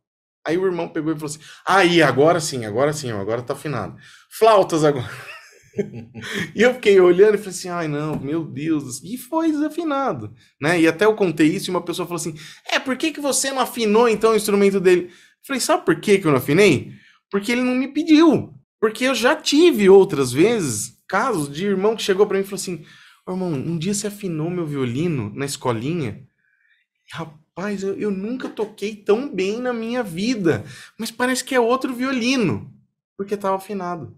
[0.45, 3.97] Aí o irmão pegou e falou assim: aí, agora sim, agora sim, agora tá afinado.
[4.31, 5.09] Flautas agora.
[6.55, 10.79] E eu fiquei olhando e falei assim, ai não, meu Deus, e foi desafinado, né?
[10.81, 12.35] E até eu contei isso e uma pessoa falou assim,
[12.71, 15.03] é, por que, que você não afinou então o instrumento dele?
[15.05, 15.11] Eu
[15.45, 16.91] falei, sabe por que, que eu não afinei?
[17.31, 18.58] Porque ele não me pediu.
[18.79, 22.61] Porque eu já tive outras vezes casos de irmão que chegou para mim e falou
[22.61, 22.85] assim:
[23.25, 26.25] oh, irmão, um dia você afinou meu violino na escolinha.
[27.11, 30.63] Rapaz, eu, eu nunca toquei tão bem na minha vida,
[30.97, 32.71] mas parece que é outro violino,
[33.17, 34.15] porque estava afinado.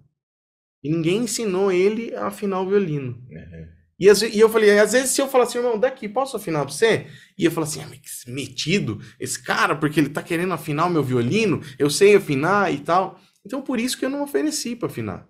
[0.84, 3.12] E ninguém ensinou ele a afinar o violino.
[3.30, 3.82] Uhum.
[4.00, 6.74] E, e, eu falei, às vezes se eu falar assim, irmão, daqui, posso afinar pra
[6.74, 7.06] você?
[7.38, 10.90] E eu falo assim, ah, que metido, esse cara, porque ele tá querendo afinar o
[10.90, 13.20] meu violino, eu sei afinar e tal.
[13.46, 15.28] Então por isso que eu não ofereci para afinar,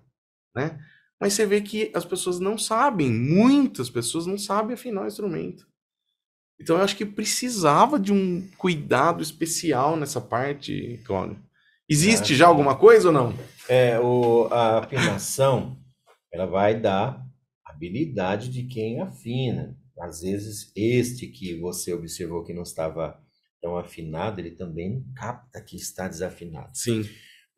[0.55, 0.79] né?
[1.19, 5.67] Mas você vê que as pessoas não sabem, muitas pessoas não sabem afinar o instrumento.
[6.59, 11.39] Então eu acho que precisava de um cuidado especial nessa parte, Cláudio.
[11.89, 13.33] Existe já alguma coisa ou não?
[13.67, 15.77] É, o, a afinação,
[16.31, 17.21] ela vai dar
[17.65, 19.77] habilidade de quem afina.
[19.99, 23.19] Às vezes, este que você observou que não estava
[23.61, 26.71] tão afinado, ele também capta que está desafinado.
[26.73, 27.03] Sim.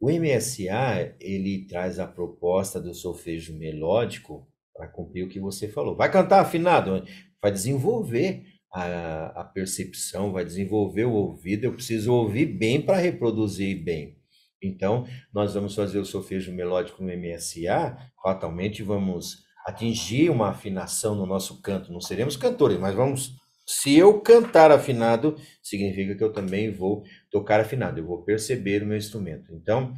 [0.04, 5.96] O MSA, ele traz a proposta do solfejo melódico para cumprir o que você falou.
[5.96, 7.06] Vai cantar afinado,
[7.42, 11.64] vai desenvolver a, a percepção, vai desenvolver o ouvido.
[11.64, 14.18] Eu preciso ouvir bem para reproduzir bem.
[14.62, 21.26] Então, nós vamos fazer o solfejo melódico no MSA, fatalmente vamos atingir uma afinação no
[21.26, 21.94] nosso canto.
[21.94, 23.38] Não seremos cantores, mas vamos.
[23.66, 28.86] Se eu cantar afinado, significa que eu também vou tocar afinado, eu vou perceber o
[28.86, 29.54] meu instrumento.
[29.54, 29.94] Então,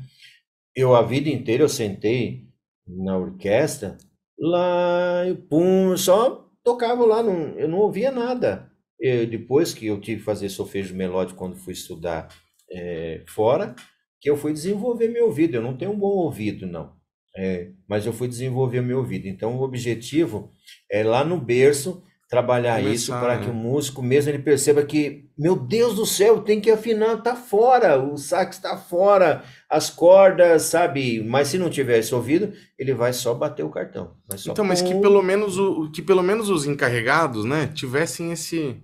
[0.76, 2.48] eu a vida inteira eu sentei
[2.88, 3.98] na orquestra,
[4.38, 8.70] lá, eu, pum, só tocava lá, não, eu não ouvia nada.
[9.00, 12.30] Eu, depois que eu tive que fazer solfejo melódico quando fui estudar
[12.72, 13.76] é, fora,
[14.20, 15.56] que eu fui desenvolver meu ouvido.
[15.56, 16.96] Eu não tenho um bom ouvido, não.
[17.38, 19.28] É, mas eu fui desenvolver meu ouvido.
[19.28, 20.52] Então, o objetivo
[20.90, 22.04] é lá no berço
[22.36, 23.44] trabalhar Começar, isso para né?
[23.44, 27.36] que o músico mesmo ele perceba que, meu Deus do céu, tem que afinar, tá
[27.36, 31.24] fora, o sax está fora, as cordas, sabe?
[31.24, 34.16] Mas se não tiver esse ouvido, ele vai só bater o cartão.
[34.46, 38.82] então, mas que pelo menos o que pelo menos os encarregados, né, tivessem esse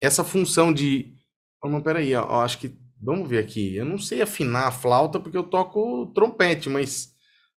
[0.00, 1.12] essa função de,
[1.62, 5.18] oh, mas peraí, ó, acho que vamos ver aqui, eu não sei afinar a flauta
[5.18, 7.14] porque eu toco trompete, mas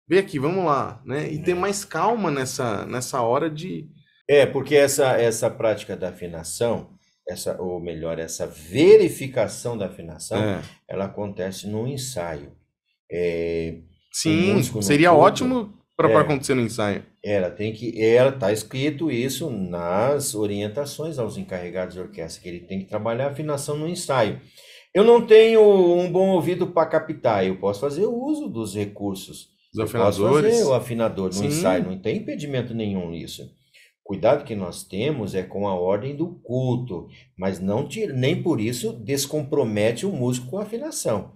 [0.08, 1.30] vê aqui, vamos lá, né?
[1.30, 1.54] E ter é.
[1.54, 3.88] mais calma nessa, nessa hora de.
[4.28, 6.90] É, porque essa, essa prática da afinação,
[7.28, 10.62] essa, ou melhor, essa verificação da afinação, é.
[10.88, 12.52] ela acontece no ensaio.
[13.10, 13.78] É,
[14.12, 17.04] Sim, seria ótimo para é, acontecer no ensaio.
[17.24, 22.60] Ela tem que, ela tá escrito isso nas orientações aos encarregados de orquestra, que ele
[22.60, 24.40] tem que trabalhar a afinação no ensaio.
[24.94, 29.80] Eu não tenho um bom ouvido para captar, eu posso fazer uso dos recursos os
[29.80, 30.54] afinadores.
[30.54, 31.46] fazer o afinador no Sim.
[31.46, 33.54] ensaio, não tem impedimento nenhum nisso.
[34.06, 38.92] Cuidado que nós temos é com a ordem do culto, mas não nem por isso
[38.92, 41.32] descompromete o músico com a afinação.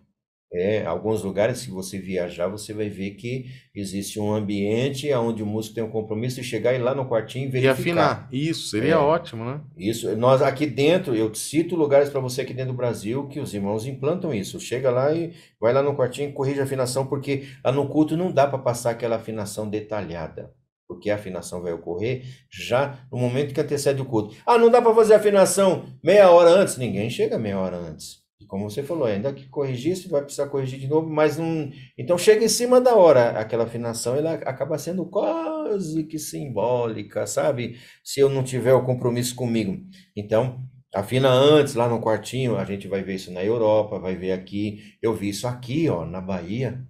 [0.53, 5.47] É, alguns lugares que você viajar, você vai ver que existe um ambiente onde o
[5.47, 7.77] músico tem um compromisso de chegar e lá no quartinho e verificar.
[7.77, 8.29] E afinar.
[8.33, 9.61] Isso, seria é, ótimo, né?
[9.77, 10.17] Isso.
[10.17, 13.85] Nós aqui dentro, eu cito lugares para você aqui dentro do Brasil que os irmãos
[13.85, 14.61] implantam isso.
[14.61, 18.17] Chega lá e vai lá no quartinho e corrige a afinação, porque lá no culto
[18.17, 20.53] não dá para passar aquela afinação detalhada.
[20.91, 24.35] Porque a afinação vai ocorrer já no momento que antecede o culto.
[24.45, 26.77] Ah, não dá para fazer a afinação meia hora antes?
[26.77, 30.89] Ninguém chega meia hora antes como você falou, ainda que corrigisse, vai precisar corrigir de
[30.89, 31.71] novo, mas não.
[31.97, 37.79] Então chega em cima da hora, aquela afinação ela acaba sendo quase que simbólica, sabe?
[38.03, 39.81] Se eu não tiver o compromisso comigo.
[40.17, 40.59] Então,
[40.93, 44.97] afina antes, lá no quartinho, a gente vai ver isso na Europa, vai ver aqui.
[45.01, 46.85] Eu vi isso aqui, ó, na Bahia.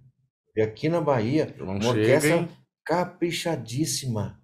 [0.56, 2.48] Vi aqui na Bahia, uma orquestra
[2.84, 4.40] caprichadíssima.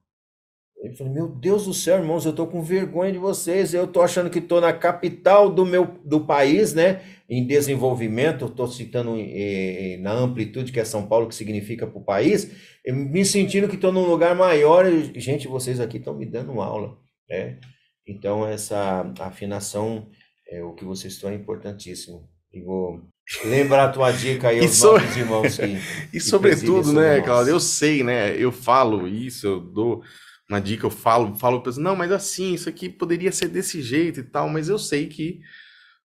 [0.83, 3.75] Eu falei, meu Deus do céu, irmãos, eu tô com vergonha de vocês.
[3.75, 7.03] Eu tô achando que tô na capital do meu do país, né?
[7.29, 12.05] Em desenvolvimento, estou citando eh, na amplitude que é São Paulo, que significa para o
[12.05, 12.53] país,
[12.87, 14.87] me sentindo que estou num lugar maior.
[14.87, 16.97] E, gente, vocês aqui estão me dando aula,
[17.29, 17.59] né?
[18.07, 20.09] Então, essa afinação,
[20.49, 22.29] é, o que vocês estão é importantíssimo.
[22.53, 23.03] E vou
[23.45, 24.93] lembrar a tua dica aí aos so...
[24.93, 25.79] nossos irmãos que,
[26.17, 28.37] E sobretudo, né, Claudio, eu sei, né?
[28.37, 30.03] Eu falo isso, eu dou
[30.49, 34.21] uma dica, eu falo, falo para não, mas assim, isso aqui poderia ser desse jeito
[34.21, 35.41] e tal, mas eu sei que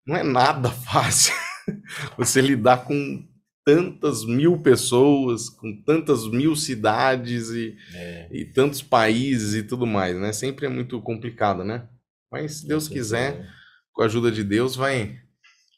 [0.06, 1.34] não é nada fácil
[2.18, 3.27] você lidar com
[3.64, 8.27] tantas mil pessoas, com tantas mil cidades e, é.
[8.31, 10.34] e tantos países e tudo mais, né?
[10.34, 11.88] Sempre é muito complicado, né?
[12.31, 13.48] Mas se Deus quiser,
[13.93, 15.19] com a ajuda de Deus, vai,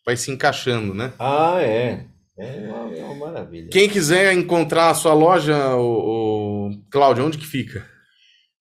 [0.05, 1.13] vai se encaixando, né?
[1.19, 2.05] Ah, é.
[2.37, 3.69] É uma, é uma maravilha.
[3.69, 7.87] Quem quiser encontrar a sua loja, o, o Cláudio, onde que fica?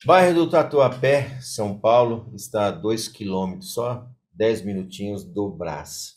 [0.04, 6.16] Bairro do Tatuapé, São Paulo, está a 2 quilômetros, só 10 minutinhos do Brás.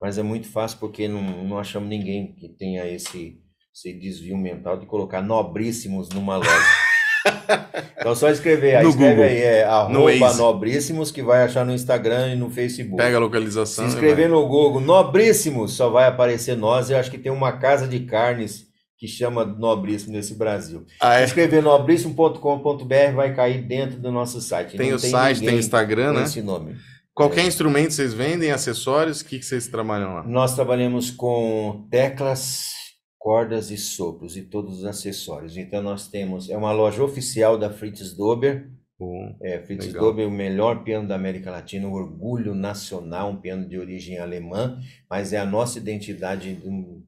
[0.00, 3.40] Mas é muito fácil porque não, não achamos ninguém que tenha esse
[3.72, 6.66] esse desvio mental de colocar nobríssimos numa loja.
[7.98, 9.24] Então só escrever aí, No escreve Google.
[9.30, 12.96] aí, é arroba nobríssimos que vai achar no Instagram e no Facebook.
[12.96, 13.84] Pega a Se localização.
[13.84, 14.38] e inscrever vai.
[14.40, 16.90] no Google Nobríssimos, só vai aparecer nós.
[16.90, 18.66] Eu acho que tem uma casa de carnes
[18.98, 20.84] que chama Nobríssimo nesse Brasil.
[21.00, 21.24] Ah, Se é.
[21.24, 24.76] inscrever nobríssimo.com.br vai cair dentro do nosso site.
[24.76, 26.22] Tem Não o site, tem o Instagram, né?
[26.24, 26.76] esse nome.
[27.14, 30.22] Qualquer instrumento vocês vendem, acessórios, o que, que vocês trabalham lá?
[30.26, 32.64] Nós trabalhamos com teclas,
[33.20, 35.58] cordas e sopros e todos os acessórios.
[35.58, 38.70] Então nós temos, é uma loja oficial da Fritz Dober.
[38.98, 40.02] Bom, É, Fritz Legal.
[40.02, 44.80] Dober, o melhor piano da América Latina, um orgulho nacional, um piano de origem alemã,
[45.08, 46.54] mas é a nossa identidade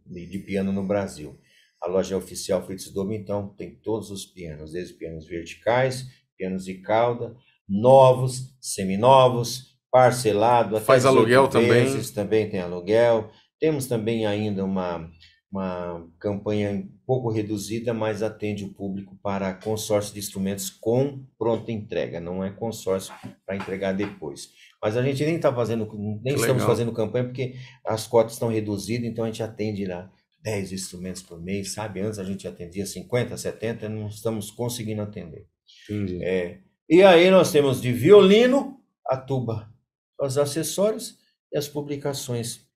[0.07, 1.39] de, de piano no Brasil.
[1.83, 6.07] A loja é oficial Fritz Dober, então tem todos os pianos, desde pianos verticais,
[6.37, 7.35] pianos de cauda,
[7.67, 11.85] novos, seminovos, parcelado, até Faz 18 aluguel também?
[11.85, 13.31] vezes, também tem aluguel.
[13.59, 15.11] Temos também ainda uma,
[15.53, 21.71] uma campanha um pouco reduzida, mas atende o público para consórcio de instrumentos com pronta
[21.71, 23.13] entrega, não é consórcio
[23.45, 24.49] para entregar depois.
[24.83, 26.69] Mas a gente nem está fazendo, nem Que estamos legal.
[26.69, 27.55] fazendo campanha porque
[27.85, 30.11] as cotas estão reduzidas, então a gente atende lá
[30.43, 32.01] 10 instrumentos por mês, sabe?
[32.01, 35.47] Antes a gente atendia 50, 70, não estamos conseguindo atender.
[35.89, 36.25] entendi.
[36.25, 39.71] É, e aí nós temos de violino a tuba,
[40.19, 41.19] os acessórios
[41.53, 42.67] e as publicações.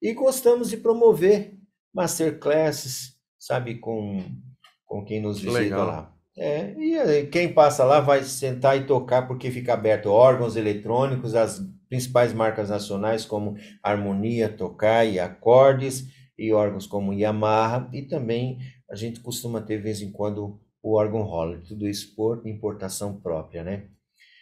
[0.00, 1.57] E gostamos de promover
[1.98, 4.24] masterclasses, sabe, com,
[4.86, 5.86] com quem nos visita legal.
[5.86, 6.14] lá.
[6.36, 11.60] É, e quem passa lá vai sentar e tocar porque fica aberto órgãos eletrônicos, as
[11.88, 16.06] principais marcas nacionais como Harmonia, Tokai, Acordes
[16.38, 18.58] e órgãos como Yamaha e também
[18.88, 23.20] a gente costuma ter de vez em quando o órgão Holler, tudo isso por importação
[23.20, 23.88] própria, né?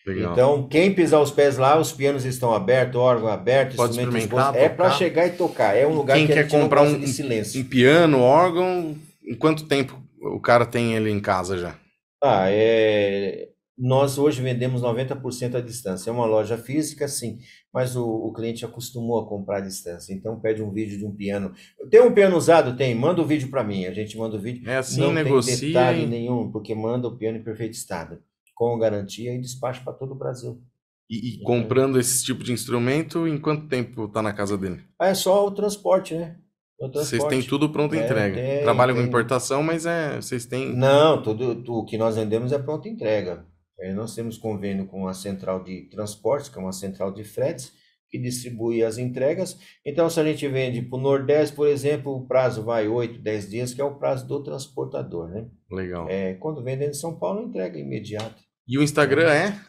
[0.07, 0.33] Legal.
[0.33, 4.39] Então, quem pisar os pés lá, os pianos estão abertos, órgão aberto, Pode instrumentos.
[4.55, 5.77] É para chegar e tocar.
[5.77, 7.61] É um lugar Quem que quer comprar um- de silêncio.
[7.61, 11.75] Um piano, órgão, em quanto tempo o cara tem ele em casa já?
[12.23, 13.49] Ah, é...
[13.79, 16.09] Nós hoje vendemos 90% à distância.
[16.09, 17.39] É uma loja física, sim,
[17.75, 20.15] mas o, o cliente acostumou a comprar à distância.
[20.15, 21.53] Então, pede um vídeo de um piano.
[21.91, 22.75] Tem um piano usado?
[22.75, 22.95] Tem.
[22.95, 23.85] Manda o vídeo para mim.
[23.85, 24.67] A gente manda o vídeo.
[24.71, 28.19] É assim, Não negocia tem detalhe nenhum, porque manda o piano em perfeito estado,
[28.57, 30.61] com garantia e despacho para todo o Brasil.
[31.09, 34.83] E, e Então- comprando esse tipo de instrumento, em quanto tempo tá na casa dele?
[34.99, 36.37] Ah, é só o transporte, né?
[36.81, 38.35] O Vocês têm tudo pronto É, entrega.
[38.35, 39.09] tem, Trabalham com tem.
[39.09, 40.75] importação, mas é, vocês têm.
[40.77, 43.47] Não, tudo, tu- o que nós vendemos é pronta entrega.
[43.79, 47.73] É, nós temos convênio com a central de transportes, que é uma central de fretes,
[48.11, 49.59] que distribui as entregas.
[49.87, 53.49] Então, se a gente vende para o Nordeste, por exemplo, o prazo vai 8, 10
[53.51, 55.47] dias, que é o prazo do transportador, né?
[55.71, 56.07] Legal.
[56.09, 58.37] É, quando vende em São Paulo, entrega imediata.
[58.69, 59.61] E o Instagram é?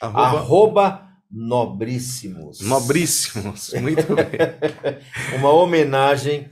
[0.00, 2.60] Arroba Arroba Nobríssimos.
[2.60, 3.72] Nobríssimos.
[3.80, 4.26] Muito bem.
[5.38, 6.48] Uma homenagem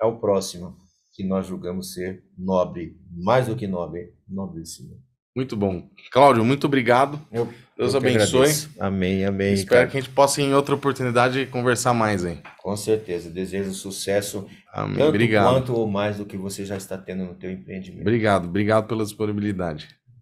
[0.00, 0.76] ao próximo,
[1.14, 4.90] que nós julgamos ser nobre, mais do que nobre, nobríssimo.
[5.34, 5.88] Muito bom.
[6.12, 7.20] Cláudio, muito obrigado.
[7.32, 8.50] Eu- Deus eu abençoe.
[8.78, 9.54] Amém, amém.
[9.54, 9.90] Espero Ricardo.
[9.90, 12.38] que a gente possa, em outra oportunidade, conversar mais aí.
[12.58, 13.30] Com certeza.
[13.30, 14.98] Desejo sucesso, Amém.
[14.98, 15.52] tanto Obrigado.
[15.52, 18.02] quanto ou mais do que você já está tendo no teu empreendimento.
[18.02, 18.44] Obrigado.
[18.46, 19.88] Obrigado pela disponibilidade.